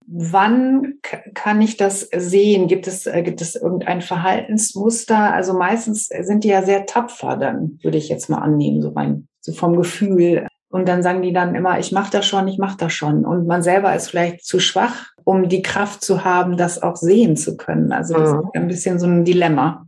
Wann 0.05 0.95
kann 1.33 1.61
ich 1.61 1.77
das 1.77 2.09
sehen? 2.13 2.67
Gibt 2.67 2.87
es, 2.87 3.05
äh, 3.05 3.23
gibt 3.23 3.39
es 3.39 3.55
irgendein 3.55 4.01
Verhaltensmuster? 4.01 5.33
Also 5.33 5.53
meistens 5.53 6.07
sind 6.07 6.43
die 6.43 6.49
ja 6.49 6.61
sehr 6.61 6.85
tapfer, 6.85 7.37
dann 7.37 7.79
würde 7.83 7.97
ich 7.97 8.09
jetzt 8.09 8.29
mal 8.29 8.39
annehmen, 8.39 8.81
so 8.81 8.89
rein, 8.89 9.29
so 9.39 9.53
vom 9.53 9.77
Gefühl. 9.77 10.45
Und 10.69 10.87
dann 10.87 11.01
sagen 11.01 11.21
die 11.21 11.33
dann 11.33 11.55
immer, 11.55 11.79
ich 11.79 11.91
mache 11.91 12.11
das 12.11 12.25
schon, 12.25 12.47
ich 12.47 12.57
mache 12.57 12.77
das 12.77 12.93
schon. 12.93 13.25
Und 13.25 13.47
man 13.47 13.63
selber 13.63 13.95
ist 13.95 14.09
vielleicht 14.09 14.45
zu 14.45 14.59
schwach, 14.59 15.07
um 15.23 15.47
die 15.47 15.61
Kraft 15.61 16.03
zu 16.03 16.25
haben, 16.25 16.57
das 16.57 16.81
auch 16.83 16.97
sehen 16.97 17.37
zu 17.37 17.55
können. 17.55 17.91
Also 17.91 18.15
das 18.15 18.33
mhm. 18.33 18.39
ist 18.39 18.55
ein 18.55 18.67
bisschen 18.67 18.99
so 18.99 19.07
ein 19.07 19.23
Dilemma. 19.23 19.86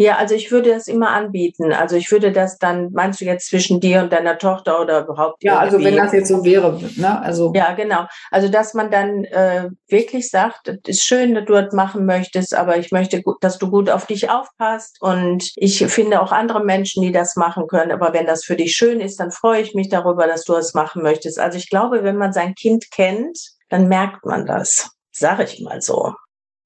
Ja, 0.00 0.16
also 0.16 0.36
ich 0.36 0.52
würde 0.52 0.70
das 0.70 0.86
immer 0.86 1.10
anbieten. 1.10 1.72
Also 1.72 1.96
ich 1.96 2.12
würde 2.12 2.30
das 2.30 2.58
dann, 2.58 2.92
meinst 2.92 3.20
du 3.20 3.24
jetzt 3.24 3.48
zwischen 3.48 3.80
dir 3.80 4.00
und 4.00 4.12
deiner 4.12 4.38
Tochter 4.38 4.80
oder 4.80 5.02
überhaupt? 5.02 5.42
Ja, 5.42 5.58
also 5.58 5.82
wenn 5.82 5.96
das 5.96 6.12
jetzt 6.12 6.28
so 6.28 6.44
wäre, 6.44 6.78
ne? 6.94 7.20
Also 7.20 7.52
ja, 7.52 7.72
genau. 7.72 8.06
Also 8.30 8.48
dass 8.48 8.74
man 8.74 8.92
dann 8.92 9.24
äh, 9.24 9.70
wirklich 9.88 10.30
sagt, 10.30 10.68
es 10.68 10.78
ist 10.84 11.04
schön, 11.04 11.34
dass 11.34 11.46
du 11.46 11.54
das 11.54 11.72
machen 11.72 12.06
möchtest, 12.06 12.54
aber 12.54 12.78
ich 12.78 12.92
möchte, 12.92 13.24
dass 13.40 13.58
du 13.58 13.70
gut 13.70 13.90
auf 13.90 14.06
dich 14.06 14.30
aufpasst 14.30 14.98
und 15.00 15.50
ich 15.56 15.84
finde 15.86 16.22
auch 16.22 16.30
andere 16.30 16.64
Menschen, 16.64 17.02
die 17.02 17.10
das 17.10 17.34
machen 17.34 17.66
können. 17.66 17.90
Aber 17.90 18.12
wenn 18.12 18.26
das 18.26 18.44
für 18.44 18.54
dich 18.54 18.76
schön 18.76 19.00
ist, 19.00 19.18
dann 19.18 19.32
freue 19.32 19.62
ich 19.62 19.74
mich 19.74 19.88
darüber, 19.88 20.28
dass 20.28 20.44
du 20.44 20.54
es 20.54 20.74
machen 20.74 21.02
möchtest. 21.02 21.40
Also 21.40 21.58
ich 21.58 21.70
glaube, 21.70 22.04
wenn 22.04 22.16
man 22.16 22.32
sein 22.32 22.54
Kind 22.54 22.92
kennt, 22.92 23.36
dann 23.68 23.88
merkt 23.88 24.24
man 24.24 24.46
das. 24.46 24.92
Sag 25.10 25.40
ich 25.40 25.60
mal 25.60 25.82
so. 25.82 26.14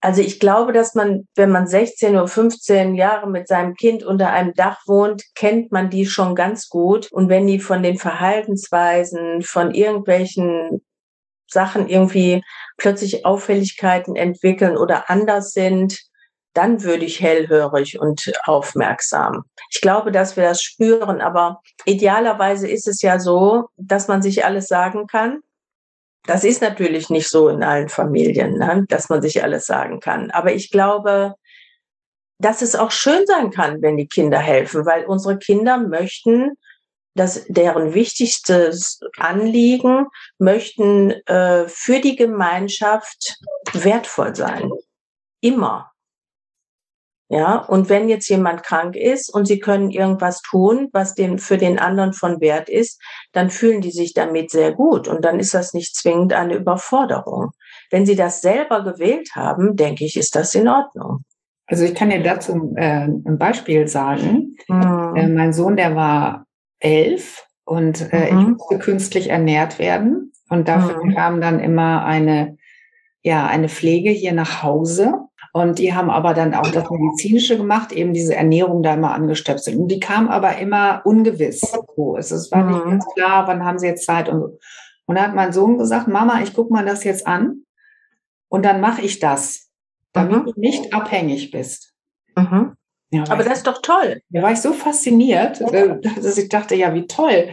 Also 0.02 0.20
ich 0.20 0.40
glaube, 0.40 0.72
dass 0.72 0.96
man, 0.96 1.28
wenn 1.36 1.52
man 1.52 1.68
16 1.68 2.16
oder 2.16 2.26
15 2.26 2.96
Jahre 2.96 3.30
mit 3.30 3.46
seinem 3.46 3.74
Kind 3.74 4.02
unter 4.02 4.30
einem 4.30 4.52
Dach 4.52 4.80
wohnt, 4.86 5.22
kennt 5.36 5.70
man 5.70 5.90
die 5.90 6.06
schon 6.06 6.34
ganz 6.34 6.68
gut. 6.68 7.10
Und 7.12 7.28
wenn 7.28 7.46
die 7.46 7.60
von 7.60 7.84
den 7.84 7.96
Verhaltensweisen, 7.98 9.42
von 9.42 9.72
irgendwelchen 9.72 10.82
Sachen 11.48 11.88
irgendwie 11.88 12.42
plötzlich 12.78 13.24
Auffälligkeiten 13.24 14.16
entwickeln 14.16 14.76
oder 14.76 15.08
anders 15.08 15.52
sind, 15.52 16.00
dann 16.52 16.82
würde 16.82 17.04
ich 17.04 17.20
hellhörig 17.20 18.00
und 18.00 18.32
aufmerksam. 18.44 19.44
Ich 19.70 19.80
glaube, 19.80 20.10
dass 20.10 20.36
wir 20.36 20.42
das 20.42 20.62
spüren, 20.62 21.20
aber 21.20 21.60
idealerweise 21.84 22.68
ist 22.68 22.88
es 22.88 23.02
ja 23.02 23.20
so, 23.20 23.68
dass 23.76 24.08
man 24.08 24.20
sich 24.20 24.44
alles 24.44 24.66
sagen 24.66 25.06
kann 25.06 25.42
das 26.24 26.44
ist 26.44 26.62
natürlich 26.62 27.10
nicht 27.10 27.28
so 27.28 27.48
in 27.48 27.62
allen 27.62 27.88
Familien, 27.88 28.58
ne, 28.58 28.84
dass 28.88 29.08
man 29.08 29.22
sich 29.22 29.42
alles 29.42 29.66
sagen 29.66 30.00
kann. 30.00 30.30
Aber 30.30 30.52
ich 30.52 30.70
glaube, 30.70 31.34
dass 32.38 32.62
es 32.62 32.74
auch 32.74 32.90
schön 32.90 33.26
sein 33.26 33.50
kann, 33.50 33.82
wenn 33.82 33.96
die 33.96 34.08
Kinder 34.08 34.38
helfen, 34.38 34.84
weil 34.86 35.04
unsere 35.04 35.38
Kinder 35.38 35.78
möchten, 35.78 36.52
dass 37.14 37.44
deren 37.46 37.94
wichtigstes 37.94 39.00
Anliegen 39.18 40.06
möchten 40.38 41.10
äh, 41.26 41.68
für 41.68 42.00
die 42.00 42.16
Gemeinschaft 42.16 43.36
wertvoll 43.72 44.34
sein. 44.34 44.70
Immer. 45.40 45.91
Ja, 47.32 47.56
und 47.56 47.88
wenn 47.88 48.10
jetzt 48.10 48.28
jemand 48.28 48.62
krank 48.62 48.94
ist 48.94 49.32
und 49.32 49.46
sie 49.46 49.58
können 49.58 49.90
irgendwas 49.90 50.42
tun, 50.42 50.90
was 50.92 51.14
den, 51.14 51.38
für 51.38 51.56
den 51.56 51.78
anderen 51.78 52.12
von 52.12 52.42
Wert 52.42 52.68
ist, 52.68 53.00
dann 53.32 53.48
fühlen 53.48 53.80
die 53.80 53.90
sich 53.90 54.12
damit 54.12 54.50
sehr 54.50 54.72
gut 54.72 55.08
und 55.08 55.24
dann 55.24 55.40
ist 55.40 55.54
das 55.54 55.72
nicht 55.72 55.96
zwingend 55.96 56.34
eine 56.34 56.56
Überforderung. 56.56 57.52
Wenn 57.90 58.04
sie 58.04 58.16
das 58.16 58.42
selber 58.42 58.84
gewählt 58.84 59.30
haben, 59.34 59.76
denke 59.76 60.04
ich, 60.04 60.18
ist 60.18 60.36
das 60.36 60.54
in 60.54 60.68
Ordnung. 60.68 61.24
Also 61.66 61.84
ich 61.84 61.94
kann 61.94 62.10
dir 62.10 62.22
dazu 62.22 62.74
äh, 62.76 63.06
ein 63.06 63.38
Beispiel 63.38 63.88
sagen. 63.88 64.58
Mhm. 64.68 65.16
Äh, 65.16 65.28
mein 65.28 65.54
Sohn, 65.54 65.76
der 65.76 65.96
war 65.96 66.44
elf 66.80 67.46
und 67.64 68.12
äh, 68.12 68.30
mhm. 68.30 68.40
ich 68.40 68.46
musste 68.48 68.78
künstlich 68.78 69.30
ernährt 69.30 69.78
werden 69.78 70.34
und 70.50 70.68
dafür 70.68 71.02
mhm. 71.02 71.14
kam 71.14 71.40
dann 71.40 71.60
immer 71.60 72.04
eine 72.04 72.58
ja 73.22 73.46
eine 73.46 73.70
Pflege 73.70 74.10
hier 74.10 74.34
nach 74.34 74.62
Hause 74.62 75.14
und 75.52 75.78
die 75.78 75.94
haben 75.94 76.08
aber 76.10 76.32
dann 76.32 76.54
auch 76.54 76.66
das 76.68 76.88
Medizinische 76.88 77.58
gemacht, 77.58 77.92
eben 77.92 78.14
diese 78.14 78.34
Ernährung 78.34 78.82
da 78.82 78.94
immer 78.94 79.12
angestöpselt. 79.12 79.76
Und 79.76 79.88
die 79.88 80.00
kam 80.00 80.28
aber 80.28 80.56
immer 80.56 81.02
ungewiss. 81.04 81.60
So, 81.94 82.16
es 82.16 82.50
war 82.50 82.64
nicht 82.64 82.84
mhm. 82.84 82.90
ganz 82.90 83.06
klar, 83.14 83.46
wann 83.46 83.62
haben 83.62 83.78
sie 83.78 83.86
jetzt 83.86 84.06
Zeit 84.06 84.30
und 84.30 84.40
so. 84.40 84.58
Und 85.04 85.16
da 85.16 85.24
hat 85.24 85.34
mein 85.34 85.52
Sohn 85.52 85.76
gesagt, 85.76 86.08
Mama, 86.08 86.40
ich 86.42 86.54
gucke 86.54 86.72
mal 86.72 86.86
das 86.86 87.04
jetzt 87.04 87.26
an 87.26 87.64
und 88.48 88.64
dann 88.64 88.80
mache 88.80 89.02
ich 89.02 89.18
das, 89.18 89.70
damit 90.12 90.46
mhm. 90.46 90.52
du 90.52 90.60
nicht 90.60 90.94
abhängig 90.94 91.50
bist. 91.50 91.92
Mhm. 92.34 92.72
Ja, 93.10 93.24
aber 93.28 93.44
das 93.44 93.58
ist 93.58 93.66
doch 93.66 93.82
toll. 93.82 94.22
Da 94.30 94.40
war 94.40 94.52
ich 94.52 94.60
so 94.60 94.72
fasziniert, 94.72 95.60
äh, 95.60 96.00
dass 96.00 96.38
ich 96.38 96.48
dachte, 96.48 96.74
ja, 96.74 96.94
wie 96.94 97.06
toll. 97.06 97.50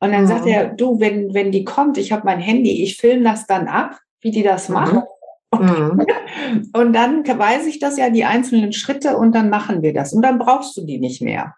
Und 0.00 0.10
dann 0.12 0.22
mhm. 0.22 0.28
sagt 0.28 0.46
er, 0.46 0.68
du, 0.68 1.00
wenn, 1.00 1.34
wenn 1.34 1.52
die 1.52 1.64
kommt, 1.64 1.98
ich 1.98 2.12
habe 2.12 2.22
mein 2.24 2.40
Handy, 2.40 2.82
ich 2.82 2.96
filme 2.96 3.24
das 3.24 3.46
dann 3.46 3.68
ab, 3.68 3.98
wie 4.22 4.30
die 4.30 4.42
das 4.42 4.70
macht. 4.70 4.94
Mhm. 4.94 5.02
Und 6.72 6.92
dann 6.92 7.26
weiß 7.26 7.66
ich 7.66 7.78
das 7.78 7.98
ja, 7.98 8.10
die 8.10 8.24
einzelnen 8.24 8.72
Schritte, 8.72 9.16
und 9.16 9.34
dann 9.34 9.50
machen 9.50 9.82
wir 9.82 9.92
das. 9.92 10.12
Und 10.12 10.22
dann 10.22 10.38
brauchst 10.38 10.76
du 10.76 10.84
die 10.84 10.98
nicht 10.98 11.20
mehr. 11.20 11.54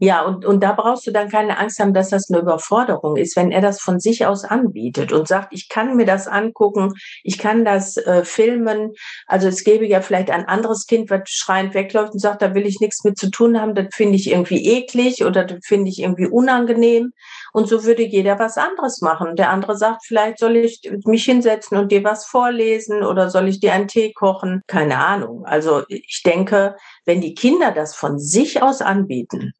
Ja, 0.00 0.22
und, 0.22 0.44
und 0.44 0.62
da 0.62 0.72
brauchst 0.74 1.08
du 1.08 1.10
dann 1.10 1.28
keine 1.28 1.58
Angst 1.58 1.80
haben, 1.80 1.92
dass 1.92 2.10
das 2.10 2.30
eine 2.30 2.40
Überforderung 2.40 3.16
ist, 3.16 3.34
wenn 3.34 3.50
er 3.50 3.60
das 3.60 3.80
von 3.80 3.98
sich 3.98 4.26
aus 4.26 4.44
anbietet 4.44 5.12
und 5.12 5.26
sagt, 5.26 5.48
ich 5.52 5.68
kann 5.68 5.96
mir 5.96 6.06
das 6.06 6.28
angucken, 6.28 6.92
ich 7.24 7.36
kann 7.36 7.64
das 7.64 7.96
äh, 7.96 8.24
filmen. 8.24 8.92
Also 9.26 9.48
es 9.48 9.64
gäbe 9.64 9.86
ja 9.86 10.00
vielleicht 10.00 10.30
ein 10.30 10.46
anderes 10.46 10.86
Kind, 10.86 11.10
was 11.10 11.22
schreiend 11.26 11.74
wegläuft 11.74 12.12
und 12.12 12.20
sagt, 12.20 12.42
da 12.42 12.54
will 12.54 12.64
ich 12.64 12.78
nichts 12.78 13.02
mit 13.02 13.18
zu 13.18 13.28
tun 13.28 13.60
haben, 13.60 13.74
das 13.74 13.88
finde 13.92 14.14
ich 14.14 14.30
irgendwie 14.30 14.64
eklig 14.68 15.24
oder 15.24 15.44
das 15.44 15.58
finde 15.64 15.90
ich 15.90 15.98
irgendwie 16.00 16.28
unangenehm. 16.28 17.12
Und 17.58 17.66
so 17.66 17.82
würde 17.82 18.04
jeder 18.04 18.38
was 18.38 18.56
anderes 18.56 19.00
machen. 19.00 19.34
Der 19.34 19.50
andere 19.50 19.76
sagt, 19.76 20.06
vielleicht 20.06 20.38
soll 20.38 20.54
ich 20.54 20.80
mich 21.06 21.24
hinsetzen 21.24 21.76
und 21.76 21.90
dir 21.90 22.04
was 22.04 22.24
vorlesen 22.24 23.02
oder 23.02 23.30
soll 23.30 23.48
ich 23.48 23.58
dir 23.58 23.72
einen 23.72 23.88
Tee 23.88 24.12
kochen? 24.12 24.62
Keine 24.68 24.98
Ahnung. 24.98 25.44
Also 25.44 25.82
ich 25.88 26.22
denke, 26.24 26.76
wenn 27.04 27.20
die 27.20 27.34
Kinder 27.34 27.72
das 27.72 27.96
von 27.96 28.20
sich 28.20 28.62
aus 28.62 28.80
anbieten, 28.80 29.54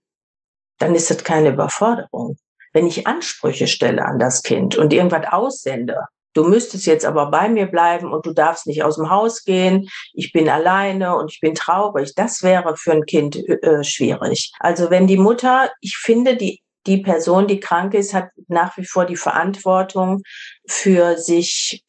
dann 0.79 0.95
ist 0.95 1.11
das 1.11 1.25
keine 1.25 1.49
Überforderung. 1.49 2.37
Wenn 2.73 2.87
ich 2.87 3.09
Ansprüche 3.09 3.67
stelle 3.67 4.05
an 4.05 4.21
das 4.21 4.45
Kind 4.45 4.77
und 4.77 4.93
irgendwas 4.93 5.33
aussende, 5.33 6.05
du 6.35 6.45
müsstest 6.45 6.87
jetzt 6.87 7.05
aber 7.05 7.33
bei 7.33 7.49
mir 7.49 7.67
bleiben 7.67 8.13
und 8.13 8.25
du 8.25 8.33
darfst 8.33 8.69
nicht 8.69 8.85
aus 8.85 8.95
dem 8.95 9.11
Haus 9.11 9.43
gehen, 9.43 9.89
ich 10.13 10.31
bin 10.31 10.49
alleine 10.49 11.17
und 11.17 11.33
ich 11.33 11.41
bin 11.41 11.57
traurig, 11.57 12.15
das 12.15 12.45
wäre 12.45 12.77
für 12.77 12.93
ein 12.93 13.07
Kind 13.07 13.35
äh, 13.35 13.83
schwierig. 13.83 14.53
Also 14.61 14.89
wenn 14.89 15.09
die 15.09 15.19
Mutter, 15.19 15.73
ich 15.81 15.97
finde, 15.97 16.37
die 16.37 16.63
die 16.89 16.99
Person, 16.99 17.47
die 17.47 17.61
krank 17.61 17.95
ist, 17.95 18.15
hat 18.15 18.31
nach 18.49 18.77
wie 18.77 18.85
vor 18.85 19.05
die 19.05 19.17
Verantwortung 19.17 20.23
für 20.67 21.17
sich 21.17 21.85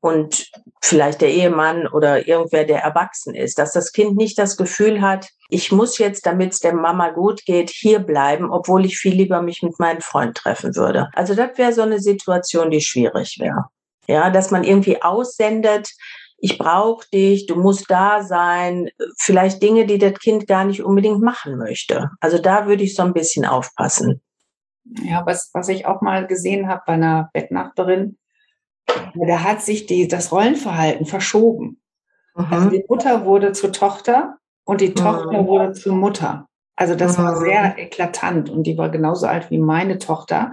und 0.00 0.50
vielleicht 0.80 1.20
der 1.20 1.30
Ehemann 1.30 1.86
oder 1.86 2.28
irgendwer, 2.28 2.64
der 2.64 2.82
erwachsen 2.82 3.34
ist, 3.34 3.58
dass 3.58 3.72
das 3.72 3.92
Kind 3.92 4.16
nicht 4.16 4.38
das 4.38 4.56
Gefühl 4.56 5.02
hat, 5.02 5.28
ich 5.50 5.72
muss 5.72 5.98
jetzt, 5.98 6.24
damit 6.24 6.52
es 6.52 6.60
der 6.60 6.74
Mama 6.74 7.10
gut 7.10 7.44
geht, 7.44 7.70
hier 7.70 7.98
bleiben, 7.98 8.50
obwohl 8.50 8.86
ich 8.86 8.96
viel 8.96 9.14
lieber 9.14 9.42
mich 9.42 9.62
mit 9.62 9.78
meinem 9.80 10.00
Freund 10.00 10.36
treffen 10.36 10.76
würde. 10.76 11.08
Also 11.14 11.34
das 11.34 11.58
wäre 11.58 11.72
so 11.72 11.82
eine 11.82 12.00
Situation, 12.00 12.70
die 12.70 12.80
schwierig 12.80 13.38
wäre. 13.40 13.66
Ja, 14.06 14.30
dass 14.30 14.50
man 14.50 14.64
irgendwie 14.64 15.02
aussendet, 15.02 15.90
ich 16.40 16.56
brauche 16.56 17.04
dich, 17.12 17.46
du 17.46 17.56
musst 17.56 17.90
da 17.90 18.22
sein, 18.22 18.88
vielleicht 19.18 19.60
Dinge, 19.62 19.86
die 19.86 19.98
das 19.98 20.14
Kind 20.20 20.46
gar 20.46 20.64
nicht 20.64 20.82
unbedingt 20.82 21.20
machen 21.20 21.58
möchte. 21.58 22.10
Also 22.20 22.38
da 22.38 22.66
würde 22.66 22.84
ich 22.84 22.94
so 22.94 23.02
ein 23.02 23.12
bisschen 23.12 23.44
aufpassen. 23.44 24.22
Ja, 25.02 25.24
was, 25.26 25.50
was 25.52 25.68
ich 25.68 25.86
auch 25.86 26.00
mal 26.00 26.26
gesehen 26.26 26.68
habe 26.68 26.82
bei 26.86 26.94
einer 26.94 27.30
Bettnachbarin, 27.32 28.18
da 29.14 29.42
hat 29.42 29.62
sich 29.62 29.86
die, 29.86 30.08
das 30.08 30.32
Rollenverhalten 30.32 31.06
verschoben. 31.06 31.80
Also 32.34 32.70
die 32.70 32.84
Mutter 32.88 33.24
wurde 33.24 33.52
zur 33.52 33.72
Tochter 33.72 34.36
und 34.64 34.80
die 34.80 34.94
Tochter 34.94 35.42
mhm. 35.42 35.46
wurde 35.46 35.72
zur 35.72 35.94
Mutter. 35.94 36.46
Also 36.76 36.94
das 36.94 37.18
mhm. 37.18 37.22
war 37.22 37.36
sehr 37.36 37.78
eklatant 37.78 38.48
und 38.48 38.62
die 38.62 38.78
war 38.78 38.90
genauso 38.90 39.26
alt 39.26 39.50
wie 39.50 39.58
meine 39.58 39.98
Tochter. 39.98 40.52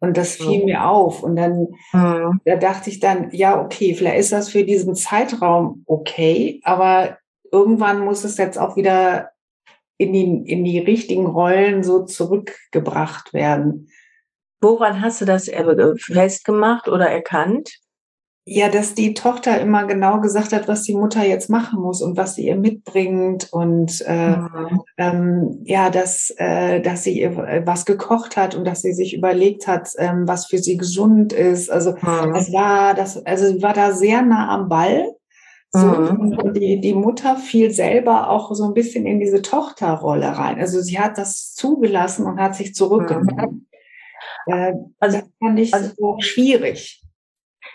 Und 0.00 0.16
das 0.16 0.36
fiel 0.36 0.64
mir 0.64 0.84
auf. 0.84 1.22
Und 1.22 1.36
dann, 1.36 1.68
mhm. 1.92 2.40
da 2.44 2.56
dachte 2.56 2.88
ich 2.88 3.00
dann, 3.00 3.30
ja, 3.32 3.60
okay, 3.60 3.94
vielleicht 3.94 4.20
ist 4.20 4.32
das 4.32 4.48
für 4.48 4.64
diesen 4.64 4.94
Zeitraum 4.94 5.82
okay, 5.86 6.60
aber 6.64 7.18
irgendwann 7.50 8.04
muss 8.04 8.24
es 8.24 8.38
jetzt 8.38 8.58
auch 8.58 8.76
wieder 8.76 9.30
in 9.98 10.12
die, 10.12 10.50
in 10.50 10.64
die 10.64 10.78
richtigen 10.78 11.26
Rollen 11.26 11.82
so 11.82 12.04
zurückgebracht 12.04 13.34
werden. 13.34 13.88
Woran 14.60 15.02
hast 15.02 15.20
du 15.20 15.24
das 15.24 15.50
festgemacht 15.98 16.88
oder 16.88 17.08
erkannt? 17.08 17.70
Ja, 18.50 18.70
dass 18.70 18.94
die 18.94 19.12
Tochter 19.12 19.60
immer 19.60 19.84
genau 19.84 20.20
gesagt 20.20 20.54
hat, 20.54 20.68
was 20.68 20.82
die 20.82 20.94
Mutter 20.94 21.22
jetzt 21.22 21.50
machen 21.50 21.82
muss 21.82 22.00
und 22.00 22.16
was 22.16 22.34
sie 22.34 22.46
ihr 22.46 22.56
mitbringt 22.56 23.52
und 23.52 24.02
äh, 24.06 24.36
mhm. 24.36 24.80
ähm, 24.96 25.60
ja, 25.64 25.90
dass, 25.90 26.32
äh, 26.38 26.80
dass 26.80 27.04
sie 27.04 27.20
ihr 27.20 27.36
was 27.66 27.84
gekocht 27.84 28.38
hat 28.38 28.54
und 28.54 28.66
dass 28.66 28.80
sie 28.80 28.94
sich 28.94 29.14
überlegt 29.14 29.66
hat, 29.66 29.90
ähm, 29.98 30.26
was 30.26 30.46
für 30.46 30.56
sie 30.56 30.78
gesund 30.78 31.34
ist. 31.34 31.70
Also 31.70 31.90
mhm. 31.90 32.34
es 32.36 32.50
war 32.50 32.94
das, 32.94 33.22
also 33.26 33.48
sie 33.48 33.62
war 33.62 33.74
da 33.74 33.92
sehr 33.92 34.22
nah 34.22 34.48
am 34.48 34.70
Ball. 34.70 35.14
So, 35.70 35.86
mhm. 35.86 36.38
und 36.38 36.54
die, 36.54 36.80
die 36.80 36.94
Mutter 36.94 37.36
fiel 37.36 37.70
selber 37.70 38.30
auch 38.30 38.54
so 38.54 38.64
ein 38.64 38.74
bisschen 38.74 39.06
in 39.06 39.20
diese 39.20 39.42
Tochterrolle 39.42 40.38
rein. 40.38 40.58
Also 40.58 40.80
sie 40.80 40.98
hat 40.98 41.18
das 41.18 41.54
zugelassen 41.54 42.24
und 42.24 42.40
hat 42.40 42.54
sich 42.54 42.74
zurückgenommen. 42.74 43.66
Mhm. 44.46 44.52
Äh, 44.52 44.72
also, 44.98 45.18
das 45.18 45.28
fand 45.38 45.60
ich 45.60 45.74
also, 45.74 45.90
so 45.96 46.16
schwierig. 46.20 47.02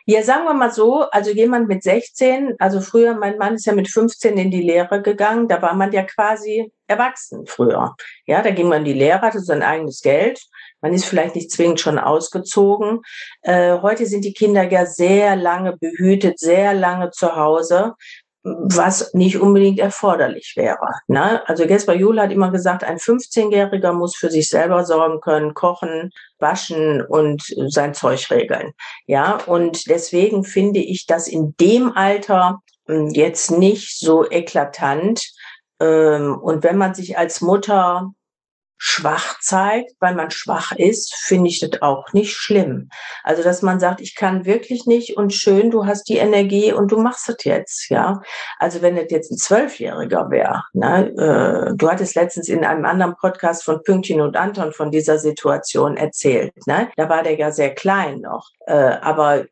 Ja, 0.05 0.21
sagen 0.23 0.45
wir 0.45 0.53
mal 0.53 0.71
so, 0.71 1.09
also 1.11 1.31
jemand 1.31 1.67
mit 1.67 1.83
16, 1.83 2.55
also 2.59 2.81
früher, 2.81 3.15
mein 3.15 3.37
Mann 3.37 3.55
ist 3.55 3.65
ja 3.65 3.73
mit 3.73 3.89
15 3.89 4.37
in 4.37 4.51
die 4.51 4.61
Lehre 4.61 5.01
gegangen, 5.01 5.47
da 5.47 5.61
war 5.61 5.75
man 5.75 5.91
ja 5.93 6.03
quasi 6.03 6.73
erwachsen 6.87 7.45
früher. 7.45 7.95
Ja, 8.25 8.41
da 8.41 8.49
ging 8.51 8.67
man 8.67 8.79
in 8.79 8.85
die 8.85 8.93
Lehre, 8.93 9.21
hatte 9.21 9.39
sein 9.39 9.61
eigenes 9.61 10.01
Geld. 10.01 10.41
Man 10.84 10.93
ist 10.93 11.05
vielleicht 11.05 11.36
nicht 11.36 11.49
zwingend 11.49 11.79
schon 11.79 11.97
ausgezogen. 11.97 12.99
Äh, 13.41 13.79
heute 13.81 14.05
sind 14.05 14.23
die 14.23 14.34
Kinder 14.34 14.69
ja 14.69 14.86
sehr 14.86 15.36
lange 15.36 15.75
behütet, 15.77 16.38
sehr 16.38 16.75
lange 16.75 17.09
zu 17.09 17.36
Hause 17.36 17.95
was 18.43 19.13
nicht 19.13 19.39
unbedingt 19.39 19.79
erforderlich 19.79 20.53
wäre. 20.57 20.99
Ne? 21.07 21.47
Also 21.47 21.65
Gesper 21.65 21.93
Jule 21.95 22.21
hat 22.21 22.31
immer 22.31 22.51
gesagt, 22.51 22.84
ein 22.84 22.97
15-Jähriger 22.97 23.93
muss 23.93 24.15
für 24.15 24.29
sich 24.29 24.49
selber 24.49 24.84
sorgen 24.84 25.21
können, 25.21 25.53
kochen, 25.53 26.11
waschen 26.39 27.01
und 27.01 27.41
sein 27.67 27.93
Zeug 27.93 28.29
regeln. 28.31 28.73
Ja, 29.07 29.38
und 29.45 29.89
deswegen 29.89 30.43
finde 30.43 30.81
ich 30.81 31.05
das 31.05 31.29
in 31.29 31.55
dem 31.59 31.95
Alter 31.95 32.59
hm, 32.86 33.11
jetzt 33.11 33.49
nicht 33.51 33.97
so 33.97 34.29
eklatant. 34.29 35.25
Ähm, 35.79 36.38
und 36.38 36.63
wenn 36.63 36.77
man 36.77 36.93
sich 36.93 37.17
als 37.17 37.39
Mutter 37.39 38.11
schwach 38.86 39.39
zeigt, 39.39 39.93
weil 40.01 40.13
man 40.13 40.29
schwach 40.29 40.73
ist, 40.73 41.15
finde 41.15 41.49
ich 41.49 41.61
das 41.61 41.81
auch 41.81 42.11
nicht 42.11 42.36
schlimm. 42.36 42.89
Also, 43.23 43.41
dass 43.41 43.61
man 43.61 43.79
sagt, 43.79 44.01
ich 44.01 44.13
kann 44.13 44.45
wirklich 44.45 44.86
nicht 44.86 45.15
und 45.15 45.31
schön, 45.31 45.71
du 45.71 45.86
hast 45.86 46.09
die 46.09 46.17
Energie 46.17 46.73
und 46.73 46.91
du 46.91 46.99
machst 46.99 47.29
das 47.29 47.38
jetzt, 47.45 47.89
ja. 47.89 48.21
Also, 48.59 48.81
wenn 48.81 48.97
das 48.97 49.05
jetzt 49.09 49.31
ein 49.31 49.38
Zwölfjähriger 49.38 50.29
wäre, 50.29 50.63
ne, 50.73 51.07
äh, 51.11 51.75
du 51.77 51.89
hattest 51.89 52.15
letztens 52.15 52.49
in 52.49 52.65
einem 52.65 52.84
anderen 52.84 53.15
Podcast 53.15 53.63
von 53.63 53.81
Pünktchen 53.84 54.19
und 54.19 54.36
Anton 54.36 54.73
von 54.73 54.91
dieser 54.91 55.17
Situation 55.17 55.95
erzählt, 55.95 56.51
ne, 56.67 56.89
da 56.97 57.07
war 57.07 57.23
der 57.23 57.38
ja 57.39 57.53
sehr 57.53 57.73
klein 57.73 58.19
noch, 58.19 58.49
äh, 58.67 58.73
aber 58.73 59.45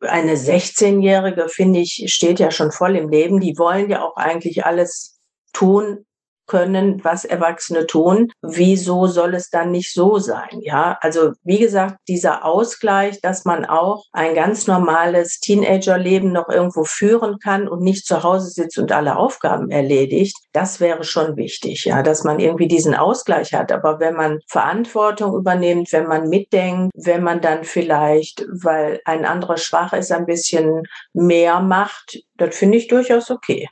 eine 0.00 0.34
16-Jährige, 0.34 1.48
finde 1.48 1.80
ich, 1.80 2.12
steht 2.12 2.40
ja 2.40 2.50
schon 2.50 2.72
voll 2.72 2.94
im 2.94 3.08
Leben. 3.08 3.40
Die 3.40 3.56
wollen 3.56 3.88
ja 3.88 4.02
auch 4.02 4.16
eigentlich 4.16 4.66
alles 4.66 5.18
tun, 5.54 6.04
können, 6.46 7.04
was 7.04 7.24
Erwachsene 7.24 7.86
tun. 7.86 8.32
Wieso 8.42 9.06
soll 9.06 9.34
es 9.34 9.50
dann 9.50 9.70
nicht 9.70 9.92
so 9.92 10.18
sein? 10.18 10.60
Ja, 10.60 10.98
also 11.00 11.32
wie 11.42 11.58
gesagt, 11.58 11.96
dieser 12.08 12.44
Ausgleich, 12.44 13.20
dass 13.20 13.44
man 13.44 13.64
auch 13.64 14.04
ein 14.12 14.34
ganz 14.34 14.66
normales 14.66 15.40
Teenagerleben 15.40 16.32
noch 16.32 16.48
irgendwo 16.48 16.84
führen 16.84 17.38
kann 17.38 17.68
und 17.68 17.82
nicht 17.82 18.06
zu 18.06 18.22
Hause 18.22 18.50
sitzt 18.50 18.78
und 18.78 18.92
alle 18.92 19.16
Aufgaben 19.16 19.70
erledigt, 19.70 20.36
das 20.52 20.80
wäre 20.80 21.04
schon 21.04 21.36
wichtig, 21.36 21.84
ja, 21.84 22.02
dass 22.02 22.24
man 22.24 22.38
irgendwie 22.38 22.68
diesen 22.68 22.94
Ausgleich 22.94 23.52
hat. 23.54 23.72
Aber 23.72 24.00
wenn 24.00 24.14
man 24.14 24.40
Verantwortung 24.48 25.34
übernimmt, 25.34 25.92
wenn 25.92 26.06
man 26.06 26.28
mitdenkt, 26.28 26.92
wenn 26.94 27.22
man 27.22 27.40
dann 27.40 27.64
vielleicht, 27.64 28.46
weil 28.48 29.00
ein 29.04 29.24
anderer 29.24 29.56
schwach 29.56 29.92
ist, 29.92 30.12
ein 30.12 30.26
bisschen 30.26 30.82
mehr 31.12 31.60
macht, 31.60 32.20
das 32.36 32.56
finde 32.56 32.78
ich 32.78 32.88
durchaus 32.88 33.30
okay. 33.30 33.68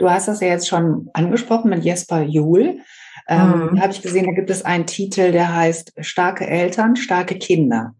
Du 0.00 0.10
hast 0.10 0.28
das 0.28 0.40
ja 0.40 0.48
jetzt 0.48 0.66
schon 0.66 1.10
angesprochen 1.12 1.68
mit 1.68 1.84
Jesper 1.84 2.22
Juhl. 2.22 2.80
Ähm, 3.28 3.70
mhm. 3.72 3.80
Habe 3.82 3.92
ich 3.92 4.00
gesehen, 4.00 4.24
da 4.24 4.32
gibt 4.32 4.48
es 4.48 4.64
einen 4.64 4.86
Titel, 4.86 5.30
der 5.30 5.54
heißt 5.54 5.92
Starke 6.00 6.46
Eltern, 6.46 6.96
starke 6.96 7.36
Kinder. 7.36 7.94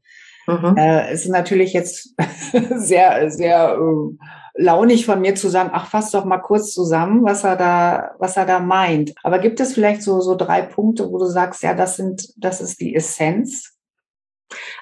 Mhm. 0.47 0.77
Äh, 0.79 1.11
es 1.11 1.27
ist 1.27 1.31
natürlich 1.31 1.75
jetzt 1.75 2.15
sehr, 2.71 3.31
sehr 3.31 3.79
äh, 3.79 4.17
launig 4.55 5.05
von 5.05 5.21
mir 5.21 5.35
zu 5.35 5.51
sagen, 5.51 5.71
ach, 5.75 5.89
fass 5.89 6.11
doch 6.11 6.25
mal 6.25 6.39
kurz 6.39 6.73
zusammen, 6.73 7.23
was 7.23 7.45
er 7.45 7.57
da, 7.57 8.13
was 8.19 8.39
er 8.39 8.47
da 8.47 8.61
meint. 8.61 9.13
Aber 9.23 9.39
gibt 9.39 9.61
es 9.61 9.75
vielleicht 9.75 10.03
so, 10.03 10.21
so 10.21 10.35
drei 10.37 10.63
Punkte, 10.63 11.13
wo 11.13 11.19
du 11.19 11.27
sagst, 11.27 11.63
ja, 11.63 11.75
das 11.75 11.97
sind, 11.97 12.29
das 12.39 12.63
ist 12.63 12.81
die 12.81 12.95
Essenz? 12.95 13.77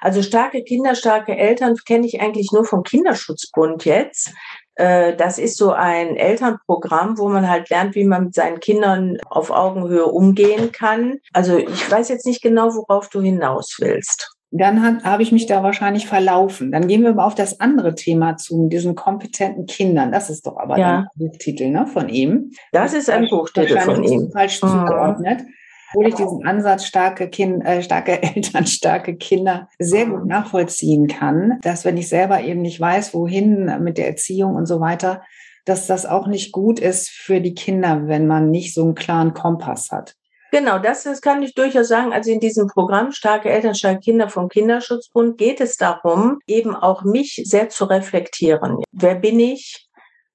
Also 0.01 0.23
starke 0.23 0.63
Kinder, 0.63 0.95
starke 0.95 1.37
Eltern 1.37 1.75
kenne 1.85 2.07
ich 2.07 2.21
eigentlich 2.21 2.53
nur 2.53 2.65
vom 2.65 2.85
Kinderschutzbund 2.85 3.85
jetzt. 3.85 4.33
Äh, 4.79 5.17
das 5.17 5.39
ist 5.39 5.57
so 5.57 5.73
ein 5.73 6.17
Elternprogramm, 6.17 7.19
wo 7.19 7.29
man 7.29 7.51
halt 7.51 7.69
lernt, 7.69 7.97
wie 7.97 8.05
man 8.05 8.27
mit 8.27 8.35
seinen 8.35 8.61
Kindern 8.61 9.19
auf 9.29 9.51
Augenhöhe 9.51 10.07
umgehen 10.07 10.71
kann. 10.71 11.19
Also 11.33 11.59
ich 11.59 11.91
weiß 11.91 12.09
jetzt 12.09 12.27
nicht 12.27 12.43
genau, 12.43 12.75
worauf 12.75 13.09
du 13.09 13.21
hinaus 13.21 13.77
willst. 13.81 14.37
Dann 14.51 15.05
habe 15.05 15.23
ich 15.23 15.31
mich 15.31 15.45
da 15.45 15.63
wahrscheinlich 15.63 16.07
verlaufen. 16.07 16.73
Dann 16.73 16.89
gehen 16.89 17.03
wir 17.03 17.13
mal 17.13 17.27
auf 17.27 17.35
das 17.35 17.61
andere 17.61 17.95
Thema 17.95 18.37
zu, 18.39 18.57
mit 18.57 18.73
diesen 18.73 18.95
kompetenten 18.95 19.67
Kindern. 19.67 20.11
Das 20.11 20.31
ist 20.31 20.47
doch 20.47 20.57
aber 20.57 20.79
ja. 20.79 20.99
ein 21.01 21.07
Buchtitel 21.17 21.69
ne, 21.69 21.87
von 21.87 22.09
ihm. 22.09 22.53
Das 22.73 22.95
ist 22.95 23.11
ein 23.11 23.29
Buchtitel 23.29 23.79
von 23.81 24.03
ihm. 24.05 24.31
Falsch 24.33 24.63
mhm. 24.63 24.69
zugeordnet 24.69 25.43
obwohl 25.89 26.09
ich 26.09 26.15
diesen 26.15 26.47
Ansatz 26.47 26.85
starke, 26.85 27.29
kind, 27.29 27.65
äh, 27.65 27.83
starke 27.83 28.23
Eltern, 28.35 28.67
starke 28.67 29.17
Kinder 29.17 29.69
sehr 29.79 30.07
gut 30.07 30.27
nachvollziehen 30.27 31.09
kann, 31.09 31.59
dass 31.63 31.85
wenn 31.85 31.97
ich 31.97 32.09
selber 32.09 32.43
eben 32.43 32.63
nicht 32.63 32.81
weiß, 32.81 33.15
wohin 33.15 33.83
mit 33.83 33.99
der 33.99 34.09
Erziehung 34.09 34.55
und 34.55 34.67
so 34.67 34.81
weiter, 34.81 35.23
dass 35.65 35.87
das 35.87 36.07
auch 36.07 36.27
nicht 36.27 36.53
gut 36.53 36.81
ist 36.81 37.11
für 37.11 37.41
die 37.41 37.55
Kinder, 37.55 38.07
wenn 38.07 38.27
man 38.27 38.51
nicht 38.51 38.75
so 38.75 38.85
einen 38.85 38.95
klaren 38.95 39.35
Kompass 39.35 39.91
hat. 39.91 40.15
Genau, 40.51 40.79
das, 40.79 41.05
das 41.05 41.21
kann 41.21 41.43
ich 41.43 41.55
durchaus 41.55 41.89
sagen. 41.89 42.13
Also 42.13 42.31
in 42.31 42.41
diesem 42.41 42.69
Programm 42.69 43.13
Starke 43.13 43.51
Eltern, 43.51 43.75
starke 43.75 44.01
Kinder 44.01 44.31
vom 44.31 44.49
Kinderschutzbund 44.49 45.37
geht 45.37 45.61
es 45.61 45.77
darum, 45.77 46.39
eben 46.47 46.75
auch 46.75 47.05
mich 47.05 47.43
sehr 47.45 47.69
zu 47.69 47.85
reflektieren. 47.85 48.83
Wer 48.93 49.17
bin 49.17 49.39
ich? 49.41 49.89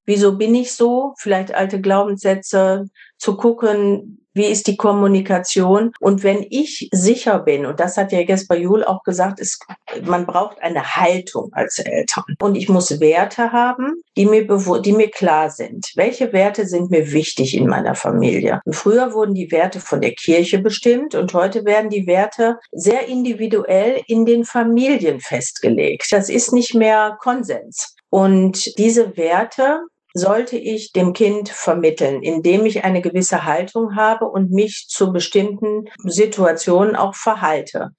Wieso 0.05 0.37
bin 0.37 0.53
ich 0.53 0.73
so? 0.73 1.13
Vielleicht 1.17 1.55
alte 1.55 1.81
Glaubenssätze 1.81 2.85
zu 3.17 3.37
gucken, 3.37 4.22
wie 4.33 4.45
ist 4.45 4.67
die 4.67 4.77
Kommunikation? 4.77 5.91
Und 5.99 6.23
wenn 6.23 6.45
ich 6.49 6.89
sicher 6.91 7.39
bin, 7.39 7.65
und 7.65 7.79
das 7.79 7.97
hat 7.97 8.11
ja 8.11 8.19
Jesper 8.19 8.55
Juhl 8.55 8.83
auch 8.83 9.03
gesagt, 9.03 9.39
ist, 9.39 9.63
man 10.03 10.25
braucht 10.25 10.61
eine 10.61 10.95
Haltung 10.95 11.49
als 11.53 11.79
Eltern. 11.79 12.23
Und 12.41 12.55
ich 12.55 12.69
muss 12.69 12.99
Werte 12.99 13.51
haben, 13.51 14.01
die 14.17 14.25
mir, 14.25 14.45
die 14.45 14.93
mir 14.93 15.09
klar 15.09 15.49
sind. 15.49 15.91
Welche 15.95 16.33
Werte 16.33 16.65
sind 16.65 16.91
mir 16.91 17.11
wichtig 17.11 17.55
in 17.55 17.67
meiner 17.67 17.95
Familie? 17.95 18.61
Und 18.65 18.75
früher 18.75 19.13
wurden 19.13 19.35
die 19.35 19.51
Werte 19.51 19.79
von 19.79 20.01
der 20.01 20.13
Kirche 20.13 20.59
bestimmt 20.59 21.15
und 21.15 21.33
heute 21.33 21.65
werden 21.65 21.89
die 21.89 22.07
Werte 22.07 22.57
sehr 22.71 23.07
individuell 23.07 24.01
in 24.07 24.25
den 24.25 24.45
Familien 24.45 25.19
festgelegt. 25.19 26.07
Das 26.11 26.29
ist 26.29 26.53
nicht 26.53 26.73
mehr 26.73 27.17
Konsens. 27.21 27.95
Und 28.09 28.77
diese 28.77 29.17
Werte 29.17 29.81
sollte 30.13 30.57
ich 30.57 30.91
dem 30.91 31.13
Kind 31.13 31.49
vermitteln, 31.49 32.21
indem 32.21 32.65
ich 32.65 32.83
eine 32.83 33.01
gewisse 33.01 33.45
Haltung 33.45 33.95
habe 33.95 34.25
und 34.25 34.51
mich 34.51 34.85
zu 34.87 35.11
bestimmten 35.11 35.85
Situationen 36.03 36.95
auch 36.95 37.15
verhalte. 37.15 37.91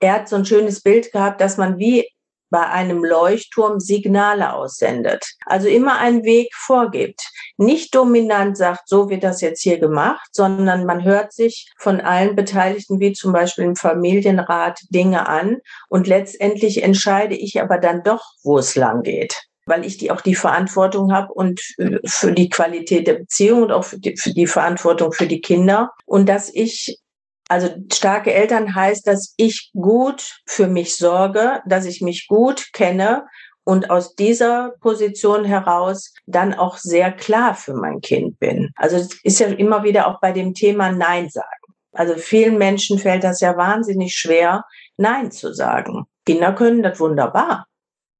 Er 0.00 0.14
hat 0.14 0.28
so 0.28 0.36
ein 0.36 0.44
schönes 0.44 0.82
Bild 0.82 1.12
gehabt, 1.12 1.40
dass 1.40 1.56
man 1.56 1.78
wie 1.78 2.08
bei 2.50 2.68
einem 2.68 3.02
Leuchtturm 3.02 3.80
Signale 3.80 4.52
aussendet. 4.52 5.24
Also 5.46 5.68
immer 5.68 5.98
einen 5.98 6.22
Weg 6.22 6.54
vorgibt. 6.54 7.22
Nicht 7.56 7.94
dominant 7.94 8.58
sagt, 8.58 8.88
so 8.88 9.08
wird 9.08 9.24
das 9.24 9.40
jetzt 9.40 9.62
hier 9.62 9.78
gemacht, 9.78 10.28
sondern 10.32 10.84
man 10.84 11.02
hört 11.02 11.32
sich 11.32 11.72
von 11.78 12.00
allen 12.00 12.36
Beteiligten, 12.36 13.00
wie 13.00 13.14
zum 13.14 13.32
Beispiel 13.32 13.64
im 13.64 13.76
Familienrat, 13.76 14.80
Dinge 14.90 15.28
an 15.28 15.58
und 15.88 16.06
letztendlich 16.06 16.82
entscheide 16.82 17.34
ich 17.34 17.62
aber 17.62 17.78
dann 17.78 18.02
doch, 18.02 18.34
wo 18.42 18.58
es 18.58 18.76
lang 18.76 19.02
geht 19.02 19.48
weil 19.66 19.84
ich 19.84 19.98
die 19.98 20.10
auch 20.10 20.20
die 20.20 20.34
Verantwortung 20.34 21.12
habe 21.12 21.32
und 21.32 21.60
äh, 21.78 21.98
für 22.04 22.32
die 22.32 22.48
Qualität 22.48 23.06
der 23.06 23.14
Beziehung 23.14 23.62
und 23.62 23.72
auch 23.72 23.84
für 23.84 23.98
die, 23.98 24.16
für 24.16 24.32
die 24.32 24.46
Verantwortung 24.46 25.12
für 25.12 25.26
die 25.26 25.40
Kinder 25.40 25.90
und 26.06 26.28
dass 26.28 26.52
ich 26.52 26.98
also 27.48 27.68
starke 27.92 28.32
Eltern 28.32 28.74
heißt, 28.74 29.06
dass 29.06 29.34
ich 29.36 29.70
gut 29.74 30.40
für 30.46 30.68
mich 30.68 30.96
sorge, 30.96 31.60
dass 31.66 31.84
ich 31.84 32.00
mich 32.00 32.26
gut 32.26 32.72
kenne 32.72 33.26
und 33.64 33.90
aus 33.90 34.14
dieser 34.14 34.72
Position 34.80 35.44
heraus 35.44 36.14
dann 36.26 36.54
auch 36.54 36.78
sehr 36.78 37.12
klar 37.12 37.54
für 37.54 37.74
mein 37.74 38.00
Kind 38.00 38.38
bin. 38.38 38.70
Also 38.76 38.96
es 38.96 39.10
ist 39.22 39.40
ja 39.40 39.48
immer 39.48 39.84
wieder 39.84 40.08
auch 40.08 40.20
bei 40.20 40.32
dem 40.32 40.54
Thema 40.54 40.92
Nein 40.92 41.28
sagen. 41.28 41.48
Also 41.92 42.14
vielen 42.14 42.58
Menschen 42.58 42.98
fällt 42.98 43.22
das 43.22 43.40
ja 43.40 43.56
wahnsinnig 43.56 44.14
schwer, 44.14 44.64
Nein 44.96 45.30
zu 45.30 45.52
sagen. 45.52 46.06
Kinder 46.24 46.54
können 46.54 46.82
das 46.82 46.98
wunderbar. 47.00 47.66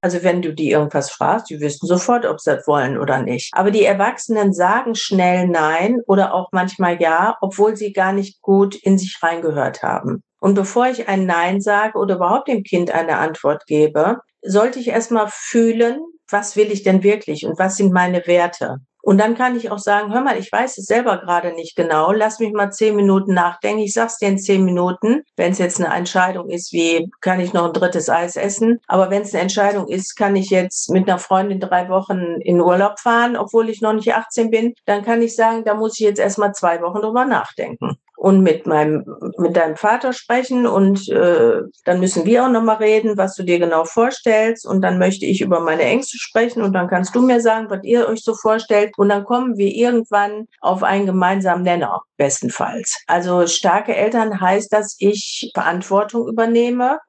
Also 0.03 0.25
wenn 0.25 0.43
du 0.43 0.53
die 0.53 0.71
irgendwas 0.71 1.11
fragst, 1.11 1.49
die 1.49 1.61
wissen 1.61 1.87
sofort, 1.87 2.27
ob 2.27 2.41
sie 2.41 2.57
das 2.57 2.67
wollen 2.67 2.99
oder 2.99 3.23
nicht. 3.23 3.51
Aber 3.55 3.71
die 3.71 3.85
Erwachsenen 3.85 4.53
sagen 4.53 4.97
schnell 4.97 5.47
Nein 5.47 6.01
oder 6.07 6.35
auch 6.35 6.49
manchmal 6.51 7.01
Ja, 7.01 7.37
obwohl 7.41 7.77
sie 7.77 7.93
gar 7.93 8.13
nicht 8.13 8.43
gut 8.43 8.75
in 8.75 8.99
sich 8.99 9.21
reingehört 9.23 9.85
haben. 9.85 10.25
Und 10.41 10.55
bevor 10.55 10.89
ich 10.89 11.09
ein 11.09 11.25
Nein 11.25 11.61
sage 11.61 11.97
oder 11.97 12.17
überhaupt 12.17 12.49
dem 12.49 12.65
Kind 12.65 12.91
eine 12.91 13.19
Antwort 13.19 13.65
gebe, 13.67 14.17
sollte 14.43 14.81
ich 14.81 14.89
erstmal 14.89 15.29
fühlen, 15.31 16.01
was 16.29 16.57
will 16.57 16.73
ich 16.73 16.83
denn 16.83 17.05
wirklich 17.05 17.47
und 17.47 17.61
was 17.61 17.77
sind 17.77 17.93
meine 17.93 18.27
Werte? 18.27 18.79
Und 19.03 19.19
dann 19.19 19.35
kann 19.35 19.57
ich 19.57 19.71
auch 19.71 19.79
sagen, 19.79 20.15
hör 20.15 20.21
mal, 20.21 20.39
ich 20.39 20.51
weiß 20.51 20.79
es 20.79 20.87
selber 20.87 21.19
gerade 21.19 21.53
nicht 21.53 21.75
genau, 21.77 22.13
lass 22.13 22.39
mich 22.39 22.53
mal 22.53 22.71
zehn 22.71 22.95
Minuten 22.95 23.35
nachdenken. 23.35 23.83
Ich 23.83 23.93
sag's 23.93 24.19
dir 24.19 24.29
in 24.29 24.39
zehn 24.39 24.65
Minuten, 24.65 25.23
wenn 25.37 25.53
es 25.53 25.59
jetzt 25.59 25.81
eine 25.81 25.93
Entscheidung 25.93 26.49
ist, 26.49 26.73
wie 26.73 27.11
kann 27.21 27.41
ich 27.41 27.53
noch 27.53 27.67
ein 27.67 27.73
drittes 27.73 28.09
Eis 28.09 28.37
essen. 28.37 28.81
Aber 28.87 29.11
wenn 29.11 29.23
es 29.23 29.35
eine 29.35 29.43
Entscheidung 29.43 29.89
ist, 29.89 30.15
kann 30.15 30.37
ich 30.37 30.51
jetzt 30.51 30.89
mit 30.91 31.09
einer 31.09 31.19
Freundin 31.19 31.59
drei 31.59 31.89
Wochen 31.89 32.41
in 32.41 32.61
Urlaub 32.61 33.01
fahren, 33.01 33.37
obwohl 33.37 33.69
ich 33.69 33.83
noch 33.83 33.93
nicht 33.93 34.15
18 34.15 34.51
bin, 34.51 34.75
dann 34.87 35.03
kann 35.03 35.21
ich 35.21 35.35
sagen, 35.35 35.65
da 35.65 35.75
muss 35.75 35.99
ich 35.99 36.07
jetzt 36.07 36.21
erstmal 36.21 36.53
zwei 36.55 36.81
Wochen 36.81 37.01
drüber 37.01 37.25
nachdenken 37.25 37.99
und 38.23 38.41
mit 38.41 38.69
meinem 38.69 39.05
mit 39.37 39.57
deinem 39.57 39.75
Vater 39.75 40.13
sprechen 40.13 40.65
und 40.65 41.09
äh, 41.09 41.63
dann 41.85 41.99
müssen 41.99 42.25
wir 42.25 42.45
auch 42.45 42.51
noch 42.51 42.63
mal 42.63 42.77
reden, 42.77 43.17
was 43.17 43.35
du 43.35 43.43
dir 43.43 43.59
genau 43.59 43.85
vorstellst. 43.85 44.65
Und 44.65 44.81
dann 44.81 44.99
möchte 44.99 45.27
ich 45.27 45.41
über 45.41 45.59
meine 45.59 45.83
Ängste 45.83 46.19
sprechen 46.19 46.63
und 46.63 46.73
dann 46.73 46.87
kannst 46.87 47.17
du 47.17 47.21
mir 47.21 47.41
sagen, 47.41 47.69
was 47.69 47.83
ihr 47.83 48.07
euch 48.07 48.23
so 48.23 48.35
vorstellt. 48.35 48.93
Und 48.97 49.09
dann 49.09 49.25
kommen 49.25 49.57
wir 49.57 49.75
irgendwann 49.75 50.47
auf 50.61 50.85
einen 50.85 51.07
gemeinsamen 51.07 51.65
Nenner 51.65 52.03
bestenfalls. 52.17 53.03
Also 53.09 53.49
starke 53.49 53.97
Eltern 53.97 54.41
heißt, 54.41 54.73
dass 54.73 54.95
ich 55.01 55.51
Verantwortung 55.53 56.29
übernehme, 56.29 57.01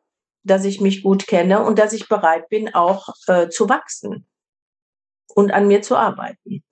dass 0.44 0.66
ich 0.66 0.82
mich 0.82 1.04
gut 1.04 1.28
kenne 1.28 1.64
und 1.64 1.78
dass 1.78 1.94
ich 1.94 2.10
bereit 2.10 2.50
bin 2.50 2.74
auch 2.74 3.10
äh, 3.28 3.50
zu 3.50 3.70
wachsen 3.70 4.26
und 5.36 5.52
an 5.52 5.68
mir 5.68 5.84
zu 5.84 5.96
arbeiten 5.96 6.64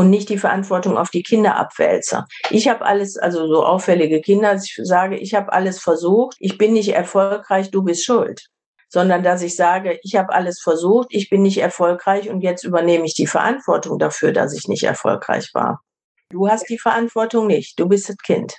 und 0.00 0.08
nicht 0.08 0.30
die 0.30 0.38
Verantwortung 0.38 0.96
auf 0.96 1.10
die 1.10 1.22
Kinder 1.22 1.56
abwälze. 1.58 2.24
Ich 2.48 2.68
habe 2.68 2.86
alles, 2.86 3.18
also 3.18 3.46
so 3.46 3.66
auffällige 3.66 4.22
Kinder, 4.22 4.54
dass 4.54 4.64
ich 4.64 4.80
sage, 4.82 5.18
ich 5.18 5.34
habe 5.34 5.52
alles 5.52 5.78
versucht, 5.78 6.38
ich 6.40 6.56
bin 6.56 6.72
nicht 6.72 6.94
erfolgreich, 6.94 7.70
du 7.70 7.82
bist 7.82 8.06
schuld. 8.06 8.46
Sondern 8.88 9.22
dass 9.22 9.42
ich 9.42 9.56
sage, 9.56 10.00
ich 10.02 10.16
habe 10.16 10.32
alles 10.32 10.58
versucht, 10.58 11.08
ich 11.10 11.28
bin 11.28 11.42
nicht 11.42 11.58
erfolgreich 11.58 12.30
und 12.30 12.40
jetzt 12.40 12.64
übernehme 12.64 13.04
ich 13.04 13.12
die 13.12 13.26
Verantwortung 13.26 13.98
dafür, 13.98 14.32
dass 14.32 14.56
ich 14.56 14.68
nicht 14.68 14.84
erfolgreich 14.84 15.50
war. 15.52 15.82
Du 16.30 16.48
hast 16.48 16.70
die 16.70 16.78
Verantwortung 16.78 17.46
nicht, 17.46 17.78
du 17.78 17.86
bist 17.86 18.08
das 18.08 18.16
Kind. 18.16 18.54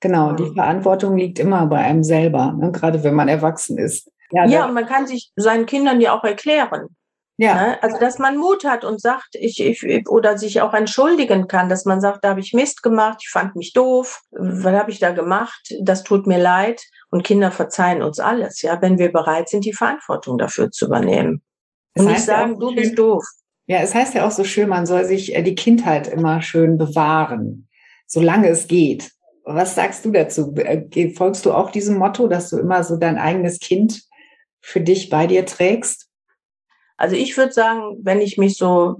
Genau, 0.00 0.32
die 0.32 0.52
Verantwortung 0.52 1.16
liegt 1.16 1.38
immer 1.38 1.64
bei 1.66 1.78
einem 1.78 2.02
selber, 2.02 2.54
ne? 2.58 2.72
gerade 2.72 3.04
wenn 3.04 3.14
man 3.14 3.28
erwachsen 3.28 3.78
ist. 3.78 4.10
Ja, 4.32 4.46
ja 4.46 4.64
und 4.66 4.74
man 4.74 4.86
kann 4.86 5.06
sich 5.06 5.30
seinen 5.36 5.66
Kindern 5.66 6.00
ja 6.00 6.18
auch 6.18 6.24
erklären. 6.24 6.88
Ja. 7.42 7.54
Ne? 7.56 7.82
Also, 7.82 7.98
dass 7.98 8.20
man 8.20 8.36
Mut 8.36 8.64
hat 8.64 8.84
und 8.84 9.00
sagt, 9.00 9.34
ich, 9.34 9.60
ich, 9.60 10.08
oder 10.08 10.38
sich 10.38 10.60
auch 10.60 10.74
entschuldigen 10.74 11.48
kann, 11.48 11.68
dass 11.68 11.84
man 11.84 12.00
sagt, 12.00 12.24
da 12.24 12.30
habe 12.30 12.40
ich 12.40 12.52
Mist 12.52 12.84
gemacht, 12.84 13.18
ich 13.20 13.30
fand 13.30 13.56
mich 13.56 13.72
doof, 13.72 14.20
was 14.30 14.72
habe 14.72 14.92
ich 14.92 15.00
da 15.00 15.10
gemacht, 15.10 15.74
das 15.80 16.04
tut 16.04 16.28
mir 16.28 16.38
leid. 16.38 16.80
Und 17.10 17.24
Kinder 17.24 17.50
verzeihen 17.50 18.00
uns 18.00 18.20
alles, 18.20 18.62
ja, 18.62 18.80
wenn 18.80 18.96
wir 18.96 19.10
bereit 19.10 19.48
sind, 19.48 19.64
die 19.64 19.72
Verantwortung 19.72 20.38
dafür 20.38 20.70
zu 20.70 20.86
übernehmen. 20.86 21.42
Das 21.94 22.06
und 22.06 22.12
nicht 22.12 22.24
sagen, 22.24 22.52
ja 22.52 22.58
du 22.58 22.74
bist 22.76 22.96
doof. 22.96 23.24
Ja, 23.66 23.78
es 23.78 23.92
heißt 23.92 24.14
ja 24.14 24.24
auch 24.24 24.30
so 24.30 24.44
schön, 24.44 24.68
man 24.68 24.86
soll 24.86 25.04
sich 25.04 25.34
äh, 25.34 25.42
die 25.42 25.56
Kindheit 25.56 26.06
immer 26.06 26.42
schön 26.42 26.78
bewahren, 26.78 27.68
solange 28.06 28.50
es 28.50 28.68
geht. 28.68 29.10
Was 29.44 29.74
sagst 29.74 30.04
du 30.04 30.12
dazu? 30.12 30.54
Äh, 30.54 31.12
folgst 31.14 31.44
du 31.44 31.52
auch 31.52 31.72
diesem 31.72 31.98
Motto, 31.98 32.28
dass 32.28 32.50
du 32.50 32.58
immer 32.58 32.84
so 32.84 32.96
dein 32.96 33.18
eigenes 33.18 33.58
Kind 33.58 34.04
für 34.60 34.80
dich 34.80 35.10
bei 35.10 35.26
dir 35.26 35.44
trägst? 35.44 36.11
Also 37.02 37.16
ich 37.16 37.36
würde 37.36 37.52
sagen, 37.52 37.98
wenn 38.04 38.20
ich 38.20 38.38
mich 38.38 38.56
so, 38.56 38.98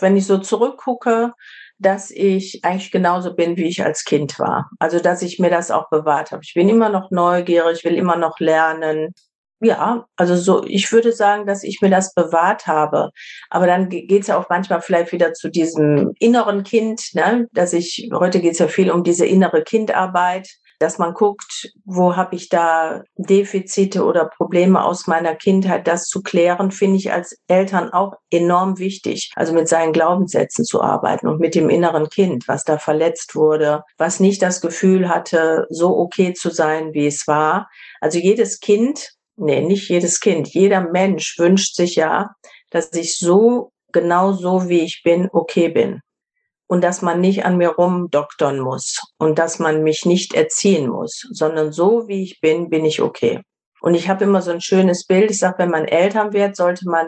wenn 0.00 0.16
ich 0.16 0.26
so 0.26 0.38
zurückgucke, 0.38 1.34
dass 1.78 2.10
ich 2.10 2.64
eigentlich 2.64 2.90
genauso 2.90 3.32
bin, 3.36 3.56
wie 3.56 3.68
ich 3.68 3.84
als 3.84 4.02
Kind 4.02 4.40
war. 4.40 4.68
Also 4.80 4.98
dass 4.98 5.22
ich 5.22 5.38
mir 5.38 5.50
das 5.50 5.70
auch 5.70 5.88
bewahrt 5.88 6.32
habe. 6.32 6.42
Ich 6.44 6.54
bin 6.54 6.68
immer 6.68 6.88
noch 6.88 7.12
neugierig, 7.12 7.84
will 7.84 7.94
immer 7.94 8.16
noch 8.16 8.40
lernen. 8.40 9.14
Ja, 9.60 10.04
also 10.16 10.34
so, 10.34 10.64
ich 10.64 10.90
würde 10.90 11.12
sagen, 11.12 11.46
dass 11.46 11.62
ich 11.62 11.80
mir 11.80 11.90
das 11.90 12.12
bewahrt 12.12 12.66
habe. 12.66 13.10
Aber 13.50 13.68
dann 13.68 13.88
geht 13.88 14.22
es 14.22 14.26
ja 14.26 14.36
auch 14.36 14.48
manchmal 14.48 14.82
vielleicht 14.82 15.12
wieder 15.12 15.32
zu 15.32 15.48
diesem 15.48 16.12
inneren 16.18 16.64
Kind, 16.64 17.10
ne? 17.12 17.46
dass 17.52 17.72
ich, 17.72 18.10
heute 18.12 18.40
geht 18.40 18.54
es 18.54 18.58
ja 18.58 18.66
viel 18.66 18.90
um 18.90 19.04
diese 19.04 19.26
innere 19.26 19.62
Kindarbeit, 19.62 20.48
dass 20.84 20.98
man 20.98 21.14
guckt, 21.14 21.72
wo 21.86 22.14
habe 22.14 22.36
ich 22.36 22.50
da 22.50 23.04
Defizite 23.16 24.04
oder 24.04 24.26
Probleme 24.26 24.84
aus 24.84 25.06
meiner 25.06 25.34
Kindheit, 25.34 25.86
das 25.88 26.08
zu 26.08 26.22
klären, 26.22 26.70
finde 26.72 26.98
ich 26.98 27.10
als 27.10 27.38
Eltern 27.48 27.90
auch 27.90 28.12
enorm 28.30 28.78
wichtig. 28.78 29.32
Also 29.34 29.54
mit 29.54 29.66
seinen 29.66 29.94
Glaubenssätzen 29.94 30.66
zu 30.66 30.82
arbeiten 30.82 31.26
und 31.26 31.40
mit 31.40 31.54
dem 31.54 31.70
inneren 31.70 32.10
Kind, 32.10 32.46
was 32.48 32.64
da 32.64 32.76
verletzt 32.76 33.34
wurde, 33.34 33.82
was 33.96 34.20
nicht 34.20 34.42
das 34.42 34.60
Gefühl 34.60 35.08
hatte, 35.08 35.66
so 35.70 35.96
okay 35.96 36.34
zu 36.34 36.50
sein, 36.50 36.92
wie 36.92 37.06
es 37.06 37.26
war. 37.26 37.70
Also 38.02 38.18
jedes 38.18 38.60
Kind, 38.60 39.14
nee, 39.36 39.62
nicht 39.62 39.88
jedes 39.88 40.20
Kind, 40.20 40.48
jeder 40.48 40.82
Mensch 40.82 41.38
wünscht 41.38 41.76
sich 41.76 41.96
ja, 41.96 42.34
dass 42.68 42.92
ich 42.92 43.16
so 43.18 43.72
genau 43.90 44.32
so 44.32 44.68
wie 44.68 44.80
ich 44.80 45.00
bin, 45.02 45.30
okay 45.32 45.70
bin 45.70 46.02
und 46.66 46.82
dass 46.82 47.02
man 47.02 47.20
nicht 47.20 47.44
an 47.44 47.56
mir 47.56 47.70
rumdoktern 47.70 48.58
muss 48.58 49.00
und 49.18 49.38
dass 49.38 49.58
man 49.58 49.82
mich 49.82 50.04
nicht 50.04 50.34
erziehen 50.34 50.88
muss, 50.88 51.26
sondern 51.30 51.72
so 51.72 52.08
wie 52.08 52.22
ich 52.22 52.40
bin, 52.40 52.70
bin 52.70 52.84
ich 52.84 53.00
okay. 53.00 53.40
Und 53.84 53.92
ich 53.92 54.08
habe 54.08 54.24
immer 54.24 54.40
so 54.40 54.50
ein 54.50 54.62
schönes 54.62 55.04
Bild. 55.04 55.30
Ich 55.30 55.38
sage, 55.38 55.58
wenn 55.58 55.68
man 55.68 55.84
Eltern 55.84 56.32
wird, 56.32 56.56
sollte 56.56 56.88
man 56.88 57.06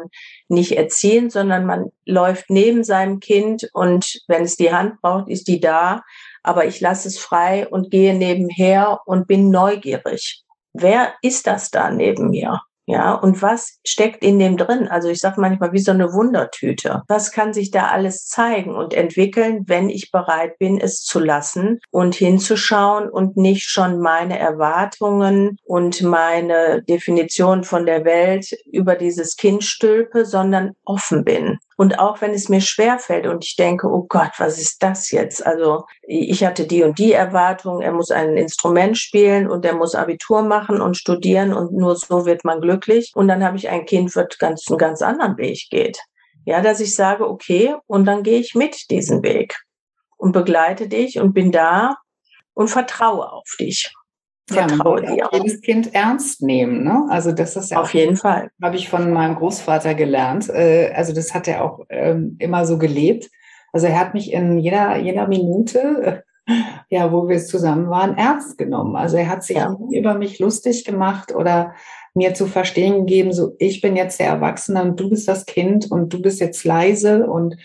nicht 0.49 0.73
erziehen, 0.73 1.31
sondern 1.31 1.65
man 1.65 1.87
läuft 2.05 2.51
neben 2.51 2.85
seinem 2.85 3.19
Kind 3.19 3.67
und 3.73 4.21
wenn 4.29 4.43
es 4.43 4.57
die 4.57 4.75
Hand 4.75 5.01
braucht, 5.01 5.31
ist 5.31 5.49
die 5.49 5.59
da. 5.59 6.03
Aber 6.43 6.67
ich 6.67 6.81
lasse 6.83 7.09
es 7.09 7.19
frei 7.19 7.67
und 7.67 7.91
gehe 7.91 8.15
nebenher 8.15 9.01
und 9.07 9.27
bin 9.27 9.51
neugierig. 9.51 10.43
Wer 10.75 11.15
ist 11.23 11.47
das 11.47 11.71
da 11.71 11.91
neben 11.91 12.29
mir? 12.29 12.61
Ja, 12.89 13.15
und 13.15 13.43
was 13.43 13.81
steckt 13.85 14.23
in 14.23 14.39
dem 14.39 14.57
drin? 14.57 14.87
Also 14.87 15.09
ich 15.09 15.19
sage 15.19 15.41
manchmal 15.41 15.73
wie 15.73 15.81
so 15.81 15.91
eine 15.91 16.13
Wundertüte. 16.13 17.03
Was 17.09 17.33
kann 17.33 17.53
sich 17.53 17.73
da 17.73 17.89
alles 17.89 18.27
zeigen 18.27 18.77
und 18.77 18.95
entwickeln, 18.95 19.65
wenn 19.67 19.91
ich 19.91 20.13
bereit 20.13 20.57
bin, 20.59 20.81
es 20.81 21.03
zu 21.03 21.19
lassen 21.19 21.81
und 21.91 22.15
hinzuschauen 22.15 23.09
und 23.11 23.37
nicht 23.37 23.69
schon 23.69 23.99
meine 23.99 24.39
Erwartungen 24.39 25.59
und 25.65 26.01
meine 26.03 26.83
Definition 26.83 27.65
von 27.65 27.87
der 27.87 28.05
Welt 28.05 28.53
über 28.71 28.95
dieses 28.95 29.35
Kind 29.35 29.65
stülpe, 29.65 30.25
sondern 30.25 30.75
offen 30.85 31.25
bin. 31.25 31.59
Und 31.77 31.99
auch 31.99 32.23
wenn 32.23 32.33
es 32.33 32.49
mir 32.49 32.63
schwerfällt 32.63 33.27
und 33.27 33.45
ich 33.45 33.55
denke, 33.57 33.87
oh 33.87 34.07
Gott, 34.09 34.33
was 34.39 34.59
ist 34.59 34.83
das 34.83 35.11
jetzt? 35.11 35.47
Also 35.47 35.85
ich 36.03 36.43
hatte 36.43 36.67
die 36.67 36.83
und 36.83 36.99
die 36.99 37.13
Erwartung, 37.13 37.83
er 37.83 37.93
muss 37.93 38.11
ein 38.11 38.37
Instrument 38.39 38.97
spielen 38.97 39.49
und 39.49 39.65
er 39.65 39.75
muss 39.75 39.95
Abitur 39.95 40.43
machen 40.43 40.81
und 40.81 40.97
studieren 40.97 41.53
und 41.53 41.73
nur 41.73 41.97
so 41.97 42.25
wird 42.25 42.45
man 42.45 42.63
glücklich. 42.63 43.13
Und 43.15 43.29
dann 43.29 43.45
habe 43.45 43.59
ich 43.59 43.69
ein 43.69 43.85
Kind, 43.85 44.17
wird 44.17 44.39
ganz 44.39 44.67
einen 44.69 44.79
ganz 44.79 45.03
anderen 45.03 45.37
Weg 45.37 45.67
geht. 45.71 46.01
Ja, 46.47 46.63
dass 46.63 46.81
ich 46.81 46.95
sage, 46.95 47.29
okay, 47.29 47.75
und 47.87 48.07
dann 48.07 48.23
gehe 48.23 48.39
ich 48.39 48.55
mit 48.55 48.91
diesen 48.91 49.23
Weg 49.23 49.59
und 50.17 50.33
begleite 50.33 50.89
dich 50.89 51.19
und 51.19 51.35
bin 51.35 51.53
da 51.53 51.97
und 52.55 52.69
vertraue 52.69 53.31
auf 53.31 53.51
dich. 53.61 53.93
Vertraue 54.49 55.03
ja, 55.05 55.15
dir. 55.15 55.29
Jedes 55.33 55.61
Kind 55.61 55.95
ernst 55.95 56.41
nehmen, 56.43 56.85
ne? 56.85 57.07
Also 57.09 57.33
das 57.33 57.57
ist 57.57 57.73
ja 57.73 57.81
auf 57.81 57.93
jeden 57.95 58.17
Fall. 58.17 58.51
Habe 58.63 58.77
ich 58.77 58.89
von 58.89 59.11
meinem 59.13 59.35
Großvater 59.35 59.95
gelernt. 59.95 60.49
Äh, 60.49 60.93
also 60.95 61.13
das 61.13 61.35
hat 61.35 61.49
er 61.49 61.65
auch 61.65 61.81
ähm, 61.89 62.37
immer 62.39 62.65
so 62.65 62.79
gelebt. 62.79 63.29
Also 63.73 63.89
er 63.89 63.99
hat 63.99 64.15
mich 64.15 64.33
in 64.33 64.59
jeder 64.59 64.97
jeder 64.99 65.27
Minute, 65.27 66.23
ja, 66.89 67.11
wo 67.11 67.29
wir 67.29 67.39
zusammen 67.41 67.91
waren, 67.91 68.17
ernst 68.17 68.57
genommen. 68.57 68.95
Also 68.95 69.17
er 69.17 69.29
hat 69.29 69.43
sich 69.43 69.57
ja. 69.57 69.77
über 69.91 70.15
mich 70.15 70.39
lustig 70.39 70.85
gemacht 70.85 71.35
oder 71.35 71.75
mir 72.15 72.33
zu 72.33 72.47
verstehen 72.47 73.01
gegeben, 73.01 73.33
so 73.33 73.55
ich 73.59 73.81
bin 73.81 73.97
jetzt 73.97 74.21
der 74.21 74.29
Erwachsene 74.29 74.81
und 74.83 74.99
du 74.99 75.11
bist 75.11 75.27
das 75.27 75.45
Kind 75.45 75.91
und 75.91 76.13
du 76.13 76.23
bist 76.23 76.41
jetzt 76.41 76.65
leise 76.65 77.27
und 77.27 77.57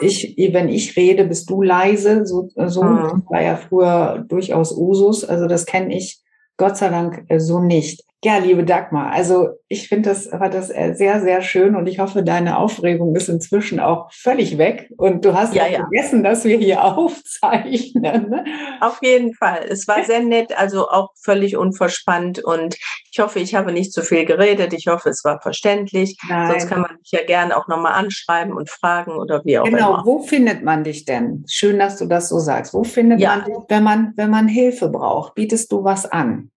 ich, 0.00 0.36
wenn 0.52 0.68
ich 0.68 0.96
rede, 0.96 1.24
bist 1.24 1.48
du 1.48 1.62
leise. 1.62 2.26
So, 2.26 2.50
so 2.54 2.82
mhm. 2.82 3.22
war 3.30 3.42
ja 3.42 3.56
früher 3.56 4.24
durchaus 4.28 4.76
Usus. 4.76 5.24
Also 5.24 5.46
das 5.46 5.64
kenne 5.64 5.96
ich 5.96 6.20
Gott 6.56 6.76
sei 6.76 6.88
Dank 6.88 7.24
äh, 7.28 7.38
so 7.38 7.60
nicht. 7.60 8.04
Ja, 8.24 8.38
liebe 8.38 8.64
Dagmar, 8.64 9.12
also 9.12 9.50
ich 9.68 9.88
finde 9.88 10.08
das 10.08 10.32
war 10.32 10.48
das 10.48 10.70
äh, 10.70 10.94
sehr, 10.94 11.20
sehr 11.20 11.42
schön 11.42 11.76
und 11.76 11.86
ich 11.86 11.98
hoffe, 11.98 12.22
deine 12.22 12.58
Aufregung 12.58 13.14
ist 13.14 13.28
inzwischen 13.28 13.78
auch 13.78 14.10
völlig 14.10 14.56
weg 14.56 14.90
und 14.96 15.24
du 15.24 15.34
hast 15.34 15.54
ja, 15.54 15.66
ja. 15.66 15.80
vergessen, 15.80 16.24
dass 16.24 16.44
wir 16.44 16.56
hier 16.56 16.82
aufzeichnen. 16.96 18.30
Ne? 18.30 18.44
Auf 18.80 19.00
jeden 19.02 19.34
Fall. 19.34 19.66
Es 19.68 19.86
war 19.86 20.02
sehr 20.02 20.20
nett, 20.20 20.56
also 20.56 20.88
auch 20.88 21.10
völlig 21.22 21.56
unverspannt 21.56 22.42
und 22.42 22.76
ich 23.12 23.22
hoffe, 23.22 23.38
ich 23.38 23.54
habe 23.54 23.72
nicht 23.72 23.92
zu 23.92 24.02
viel 24.02 24.24
geredet. 24.24 24.72
Ich 24.72 24.88
hoffe, 24.88 25.08
es 25.08 25.22
war 25.24 25.40
verständlich. 25.40 26.18
Nein. 26.28 26.50
Sonst 26.50 26.68
kann 26.68 26.82
man 26.82 26.96
mich 26.98 27.12
ja 27.12 27.24
gerne 27.24 27.56
auch 27.56 27.68
nochmal 27.68 27.92
anschreiben 27.92 28.52
und 28.52 28.68
fragen 28.68 29.12
oder 29.12 29.42
wie 29.44 29.58
auch 29.58 29.64
genau. 29.64 29.78
immer. 29.78 30.02
Genau, 30.02 30.04
wo 30.04 30.22
findet 30.22 30.62
man 30.62 30.84
dich 30.84 31.04
denn? 31.04 31.44
Schön, 31.48 31.78
dass 31.78 31.96
du 31.96 32.06
das 32.06 32.28
so 32.28 32.38
sagst. 32.38 32.74
Wo 32.74 32.82
findet 32.82 33.20
ja. 33.20 33.36
man 33.36 33.44
dich, 33.44 33.56
wenn 33.68 33.82
man, 33.82 34.12
wenn 34.16 34.30
man 34.30 34.48
Hilfe 34.48 34.88
braucht? 34.88 35.34
Bietest 35.34 35.70
du 35.72 35.84
was 35.84 36.04
an? 36.04 36.50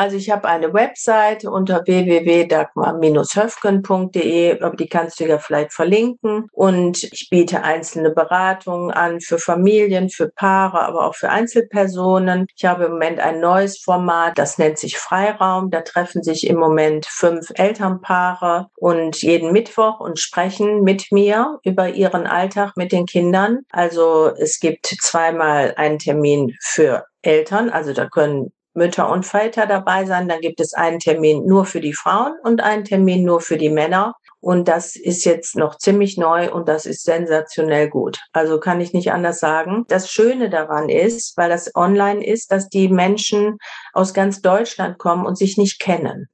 Also 0.00 0.16
ich 0.16 0.30
habe 0.30 0.48
eine 0.48 0.72
Website 0.72 1.44
unter 1.44 1.84
www.dagmar-höfgen.de, 1.84 4.62
aber 4.62 4.74
die 4.74 4.88
kannst 4.88 5.20
du 5.20 5.26
ja 5.26 5.38
vielleicht 5.38 5.74
verlinken. 5.74 6.48
Und 6.52 7.04
ich 7.04 7.28
biete 7.28 7.64
einzelne 7.64 8.08
Beratungen 8.08 8.90
an 8.92 9.20
für 9.20 9.38
Familien, 9.38 10.08
für 10.08 10.30
Paare, 10.30 10.80
aber 10.80 11.06
auch 11.06 11.14
für 11.14 11.28
Einzelpersonen. 11.28 12.46
Ich 12.56 12.64
habe 12.64 12.84
im 12.84 12.92
Moment 12.92 13.20
ein 13.20 13.40
neues 13.40 13.76
Format, 13.76 14.38
das 14.38 14.56
nennt 14.56 14.78
sich 14.78 14.96
Freiraum. 14.96 15.70
Da 15.70 15.82
treffen 15.82 16.22
sich 16.22 16.46
im 16.46 16.56
Moment 16.56 17.04
fünf 17.04 17.52
Elternpaare 17.54 18.68
und 18.76 19.20
jeden 19.20 19.52
Mittwoch 19.52 20.00
und 20.00 20.18
sprechen 20.18 20.80
mit 20.80 21.12
mir 21.12 21.58
über 21.62 21.90
ihren 21.90 22.26
Alltag 22.26 22.72
mit 22.74 22.92
den 22.92 23.04
Kindern. 23.04 23.66
Also 23.68 24.32
es 24.34 24.60
gibt 24.60 24.86
zweimal 24.86 25.74
einen 25.76 25.98
Termin 25.98 26.56
für 26.62 27.04
Eltern, 27.20 27.68
also 27.68 27.92
da 27.92 28.08
können 28.08 28.50
Mütter 28.74 29.10
und 29.10 29.26
Väter 29.26 29.66
dabei 29.66 30.04
sein. 30.04 30.28
Dann 30.28 30.40
gibt 30.40 30.60
es 30.60 30.74
einen 30.74 30.98
Termin 30.98 31.46
nur 31.46 31.64
für 31.64 31.80
die 31.80 31.92
Frauen 31.92 32.32
und 32.42 32.62
einen 32.62 32.84
Termin 32.84 33.24
nur 33.24 33.40
für 33.40 33.56
die 33.56 33.70
Männer. 33.70 34.14
Und 34.40 34.68
das 34.68 34.96
ist 34.96 35.24
jetzt 35.26 35.54
noch 35.56 35.76
ziemlich 35.76 36.16
neu 36.16 36.50
und 36.50 36.66
das 36.66 36.86
ist 36.86 37.04
sensationell 37.04 37.90
gut. 37.90 38.20
Also 38.32 38.58
kann 38.58 38.80
ich 38.80 38.94
nicht 38.94 39.12
anders 39.12 39.38
sagen. 39.38 39.84
Das 39.88 40.10
Schöne 40.10 40.48
daran 40.48 40.88
ist, 40.88 41.36
weil 41.36 41.50
das 41.50 41.74
online 41.74 42.24
ist, 42.24 42.50
dass 42.50 42.68
die 42.68 42.88
Menschen 42.88 43.58
aus 43.92 44.14
ganz 44.14 44.40
Deutschland 44.40 44.98
kommen 44.98 45.26
und 45.26 45.36
sich 45.36 45.58
nicht 45.58 45.78
kennen. 45.78 46.28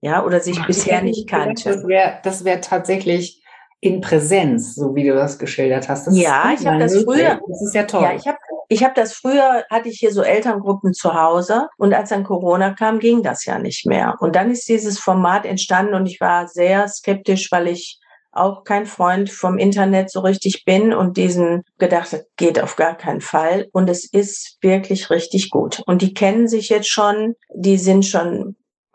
Ja, 0.00 0.24
oder 0.24 0.38
sich 0.38 0.58
Ach, 0.60 0.66
bisher 0.68 1.02
nicht 1.02 1.28
kannten. 1.28 1.64
Das 1.64 1.84
wäre 1.88 2.20
das 2.22 2.44
wär 2.44 2.60
tatsächlich 2.60 3.42
in 3.80 4.00
Präsenz, 4.00 4.76
so 4.76 4.94
wie 4.94 5.06
du 5.06 5.14
das 5.14 5.38
geschildert 5.38 5.88
hast. 5.88 6.06
Das 6.06 6.16
ja, 6.16 6.52
ich 6.52 6.64
habe 6.66 6.78
das 6.78 7.02
früher. 7.02 7.40
Das 7.48 7.62
ist 7.62 7.74
ja 7.74 7.84
toll. 7.84 8.02
Ja, 8.02 8.12
ich 8.12 8.26
habe 8.26 8.38
ich 8.68 8.84
habe 8.84 8.94
das 8.94 9.14
früher, 9.14 9.64
hatte 9.70 9.88
ich 9.88 9.98
hier 9.98 10.12
so 10.12 10.22
Elterngruppen 10.22 10.92
zu 10.92 11.14
Hause 11.14 11.68
und 11.78 11.94
als 11.94 12.10
dann 12.10 12.24
Corona 12.24 12.74
kam, 12.74 12.98
ging 12.98 13.22
das 13.22 13.44
ja 13.46 13.58
nicht 13.58 13.86
mehr. 13.86 14.14
Und 14.20 14.36
dann 14.36 14.50
ist 14.50 14.68
dieses 14.68 14.98
Format 14.98 15.46
entstanden 15.46 15.94
und 15.94 16.06
ich 16.06 16.20
war 16.20 16.48
sehr 16.48 16.86
skeptisch, 16.88 17.50
weil 17.50 17.68
ich 17.68 17.98
auch 18.30 18.64
kein 18.64 18.86
Freund 18.86 19.30
vom 19.30 19.58
Internet 19.58 20.10
so 20.10 20.20
richtig 20.20 20.64
bin 20.64 20.92
und 20.92 21.16
diesen 21.16 21.64
gedacht, 21.78 22.12
das 22.12 22.26
geht 22.36 22.62
auf 22.62 22.76
gar 22.76 22.94
keinen 22.94 23.22
Fall. 23.22 23.68
Und 23.72 23.88
es 23.88 24.04
ist 24.04 24.58
wirklich 24.60 25.10
richtig 25.10 25.50
gut. 25.50 25.82
Und 25.86 26.02
die 26.02 26.14
kennen 26.14 26.46
sich 26.46 26.68
jetzt 26.68 26.90
schon, 26.90 27.34
die 27.54 27.78
sind 27.78 28.04
schon 28.04 28.54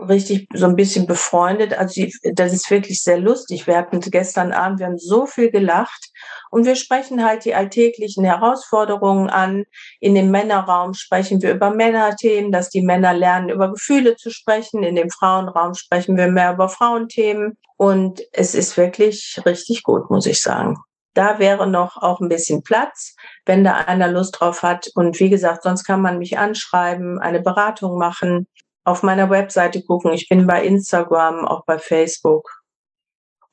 richtig 0.10 0.48
so 0.54 0.66
ein 0.66 0.76
bisschen 0.76 1.08
befreundet. 1.08 1.74
Also 1.74 2.02
die, 2.02 2.14
das 2.34 2.54
ist 2.54 2.70
wirklich 2.70 3.02
sehr 3.02 3.20
lustig. 3.20 3.68
Wir 3.68 3.78
hatten 3.78 4.00
gestern 4.00 4.52
Abend, 4.52 4.80
wir 4.80 4.88
haben 4.88 4.98
so 4.98 5.26
viel 5.26 5.52
gelacht 5.52 6.12
und 6.52 6.66
wir 6.66 6.76
sprechen 6.76 7.24
halt 7.24 7.46
die 7.46 7.56
alltäglichen 7.56 8.24
Herausforderungen 8.24 9.30
an. 9.30 9.66
In 10.00 10.16
dem 10.16 10.32
Männerraum 10.32 10.94
sprechen 10.94 11.42
wir 11.42 11.54
über 11.54 11.72
Männerthemen, 11.72 12.52
dass 12.52 12.70
die 12.70 12.82
Männer 12.82 13.14
lernen, 13.14 13.50
über 13.50 13.72
Gefühle 13.72 14.16
zu 14.16 14.30
sprechen. 14.30 14.84
In 14.84 14.96
dem 14.96 15.10
Frauenraum 15.10 15.74
sprechen 15.74 16.18
wir 16.18 16.28
mehr 16.28 16.54
über 16.54 16.70
Frauenthemen. 16.70 17.58
Und 17.78 18.22
es 18.32 18.56
ist 18.56 18.78
wirklich 18.78 19.42
richtig 19.46 19.84
gut, 19.84 20.10
muss 20.10 20.26
ich 20.26 20.42
sagen. 20.42 20.78
Da 21.14 21.38
wäre 21.38 21.68
noch 21.68 21.98
auch 21.98 22.22
ein 22.22 22.30
bisschen 22.30 22.64
Platz, 22.64 23.16
wenn 23.46 23.64
da 23.64 23.74
einer 23.74 24.08
Lust 24.08 24.40
drauf 24.40 24.64
hat. 24.64 24.90
Und 24.96 25.20
wie 25.20 25.30
gesagt, 25.30 25.64
sonst 25.64 25.84
kann 25.84 26.02
man 26.02 26.18
mich 26.18 26.38
anschreiben, 26.38 27.20
eine 27.20 27.42
Beratung 27.42 27.98
machen 27.98 28.48
auf 28.84 29.04
meiner 29.04 29.30
Webseite 29.30 29.84
gucken. 29.84 30.14
Ich 30.14 30.30
bin 30.30 30.48
bei 30.48 30.64
Instagram, 30.64 31.46
auch 31.46 31.66
bei 31.66 31.80
Facebook, 31.80 32.50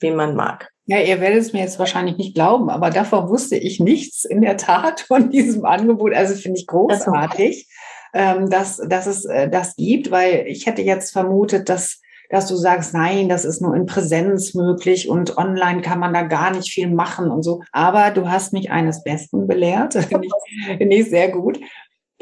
wie 0.00 0.10
man 0.10 0.34
mag. 0.34 0.70
Ja, 0.86 0.98
ihr 0.98 1.20
werdet 1.20 1.40
es 1.40 1.52
mir 1.52 1.60
jetzt 1.60 1.78
wahrscheinlich 1.78 2.16
nicht 2.16 2.34
glauben, 2.34 2.68
aber 2.68 2.90
davor 2.90 3.28
wusste 3.28 3.56
ich 3.56 3.78
nichts 3.78 4.24
in 4.24 4.40
der 4.40 4.56
Tat 4.56 5.00
von 5.00 5.30
diesem 5.30 5.64
Angebot. 5.64 6.14
Also 6.14 6.34
finde 6.34 6.58
ich 6.58 6.66
großartig, 6.66 7.68
ähm, 8.12 8.50
dass, 8.50 8.78
dass 8.78 9.06
es 9.06 9.24
äh, 9.24 9.48
das 9.48 9.76
gibt, 9.76 10.10
weil 10.10 10.46
ich 10.48 10.66
hätte 10.66 10.82
jetzt 10.82 11.12
vermutet, 11.12 11.68
dass 11.68 12.00
dass 12.30 12.46
du 12.46 12.54
sagst, 12.54 12.94
nein, 12.94 13.28
das 13.28 13.44
ist 13.44 13.60
nur 13.60 13.74
in 13.74 13.86
Präsenz 13.86 14.54
möglich 14.54 15.08
und 15.08 15.36
online 15.36 15.82
kann 15.82 15.98
man 15.98 16.14
da 16.14 16.22
gar 16.22 16.52
nicht 16.52 16.70
viel 16.70 16.88
machen 16.88 17.28
und 17.28 17.42
so. 17.42 17.62
Aber 17.72 18.12
du 18.12 18.30
hast 18.30 18.52
mich 18.52 18.70
eines 18.70 19.02
Besten 19.02 19.48
belehrt. 19.48 19.94
Finde 20.08 20.28
ich, 20.28 20.78
find 20.78 20.94
ich 20.94 21.10
sehr 21.10 21.30
gut. 21.30 21.58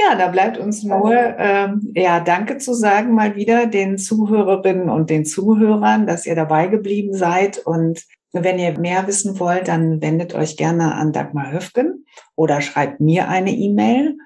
Ja, 0.01 0.15
da 0.15 0.29
bleibt 0.29 0.59
uns 0.59 0.85
nur 0.85 1.13
ähm, 1.13 1.93
ja 1.95 2.21
Danke 2.21 2.59
zu 2.59 2.73
sagen 2.73 3.15
mal 3.15 3.35
wieder 3.35 3.67
den 3.67 3.99
Zuhörerinnen 3.99 4.89
und 4.91 5.11
den 5.11 5.25
Zuhörern, 5.25 6.07
dass 6.07 6.25
ihr 6.25 6.37
dabei 6.37 6.69
geblieben 6.69 7.15
seid. 7.15 7.59
Und 7.59 8.05
wenn 8.33 8.61
ihr 8.61 8.79
mehr 8.79 9.09
wissen 9.09 9.41
wollt, 9.41 9.67
dann 9.67 10.01
wendet 10.01 10.35
euch 10.35 10.57
gerne 10.57 10.95
an 10.95 11.13
Dagmar 11.13 11.51
Höfgen 11.51 12.07
oder 12.37 12.61
schreibt 12.61 13.01
mir 13.01 13.29
eine 13.29 13.51
E-Mail. 13.51 14.17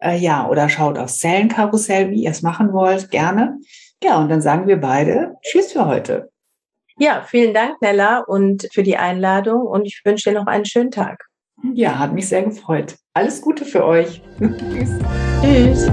Äh, 0.00 0.16
ja, 0.16 0.48
oder 0.48 0.68
schaut 0.68 0.98
aufs 0.98 1.18
Zellenkarussell, 1.18 2.10
wie 2.10 2.24
ihr 2.24 2.30
es 2.30 2.42
machen 2.42 2.72
wollt, 2.72 3.10
gerne. 3.10 3.58
Ja, 4.02 4.18
und 4.18 4.30
dann 4.30 4.40
sagen 4.40 4.66
wir 4.66 4.80
beide 4.80 5.36
Tschüss 5.42 5.72
für 5.72 5.86
heute. 5.86 6.30
Ja, 6.98 7.22
vielen 7.22 7.54
Dank, 7.54 7.80
Nella, 7.80 8.18
und 8.18 8.68
für 8.72 8.82
die 8.82 8.96
Einladung. 8.96 9.62
Und 9.62 9.86
ich 9.86 10.00
wünsche 10.04 10.30
dir 10.30 10.38
noch 10.38 10.46
einen 10.46 10.64
schönen 10.64 10.90
Tag. 10.90 11.26
Ja, 11.72 11.98
hat 11.98 12.14
mich 12.14 12.28
sehr 12.28 12.42
gefreut. 12.42 12.96
Alles 13.12 13.40
Gute 13.40 13.64
für 13.64 13.84
euch. 13.84 14.22
Tschüss. 14.38 14.98
Tschüss. 15.42 15.90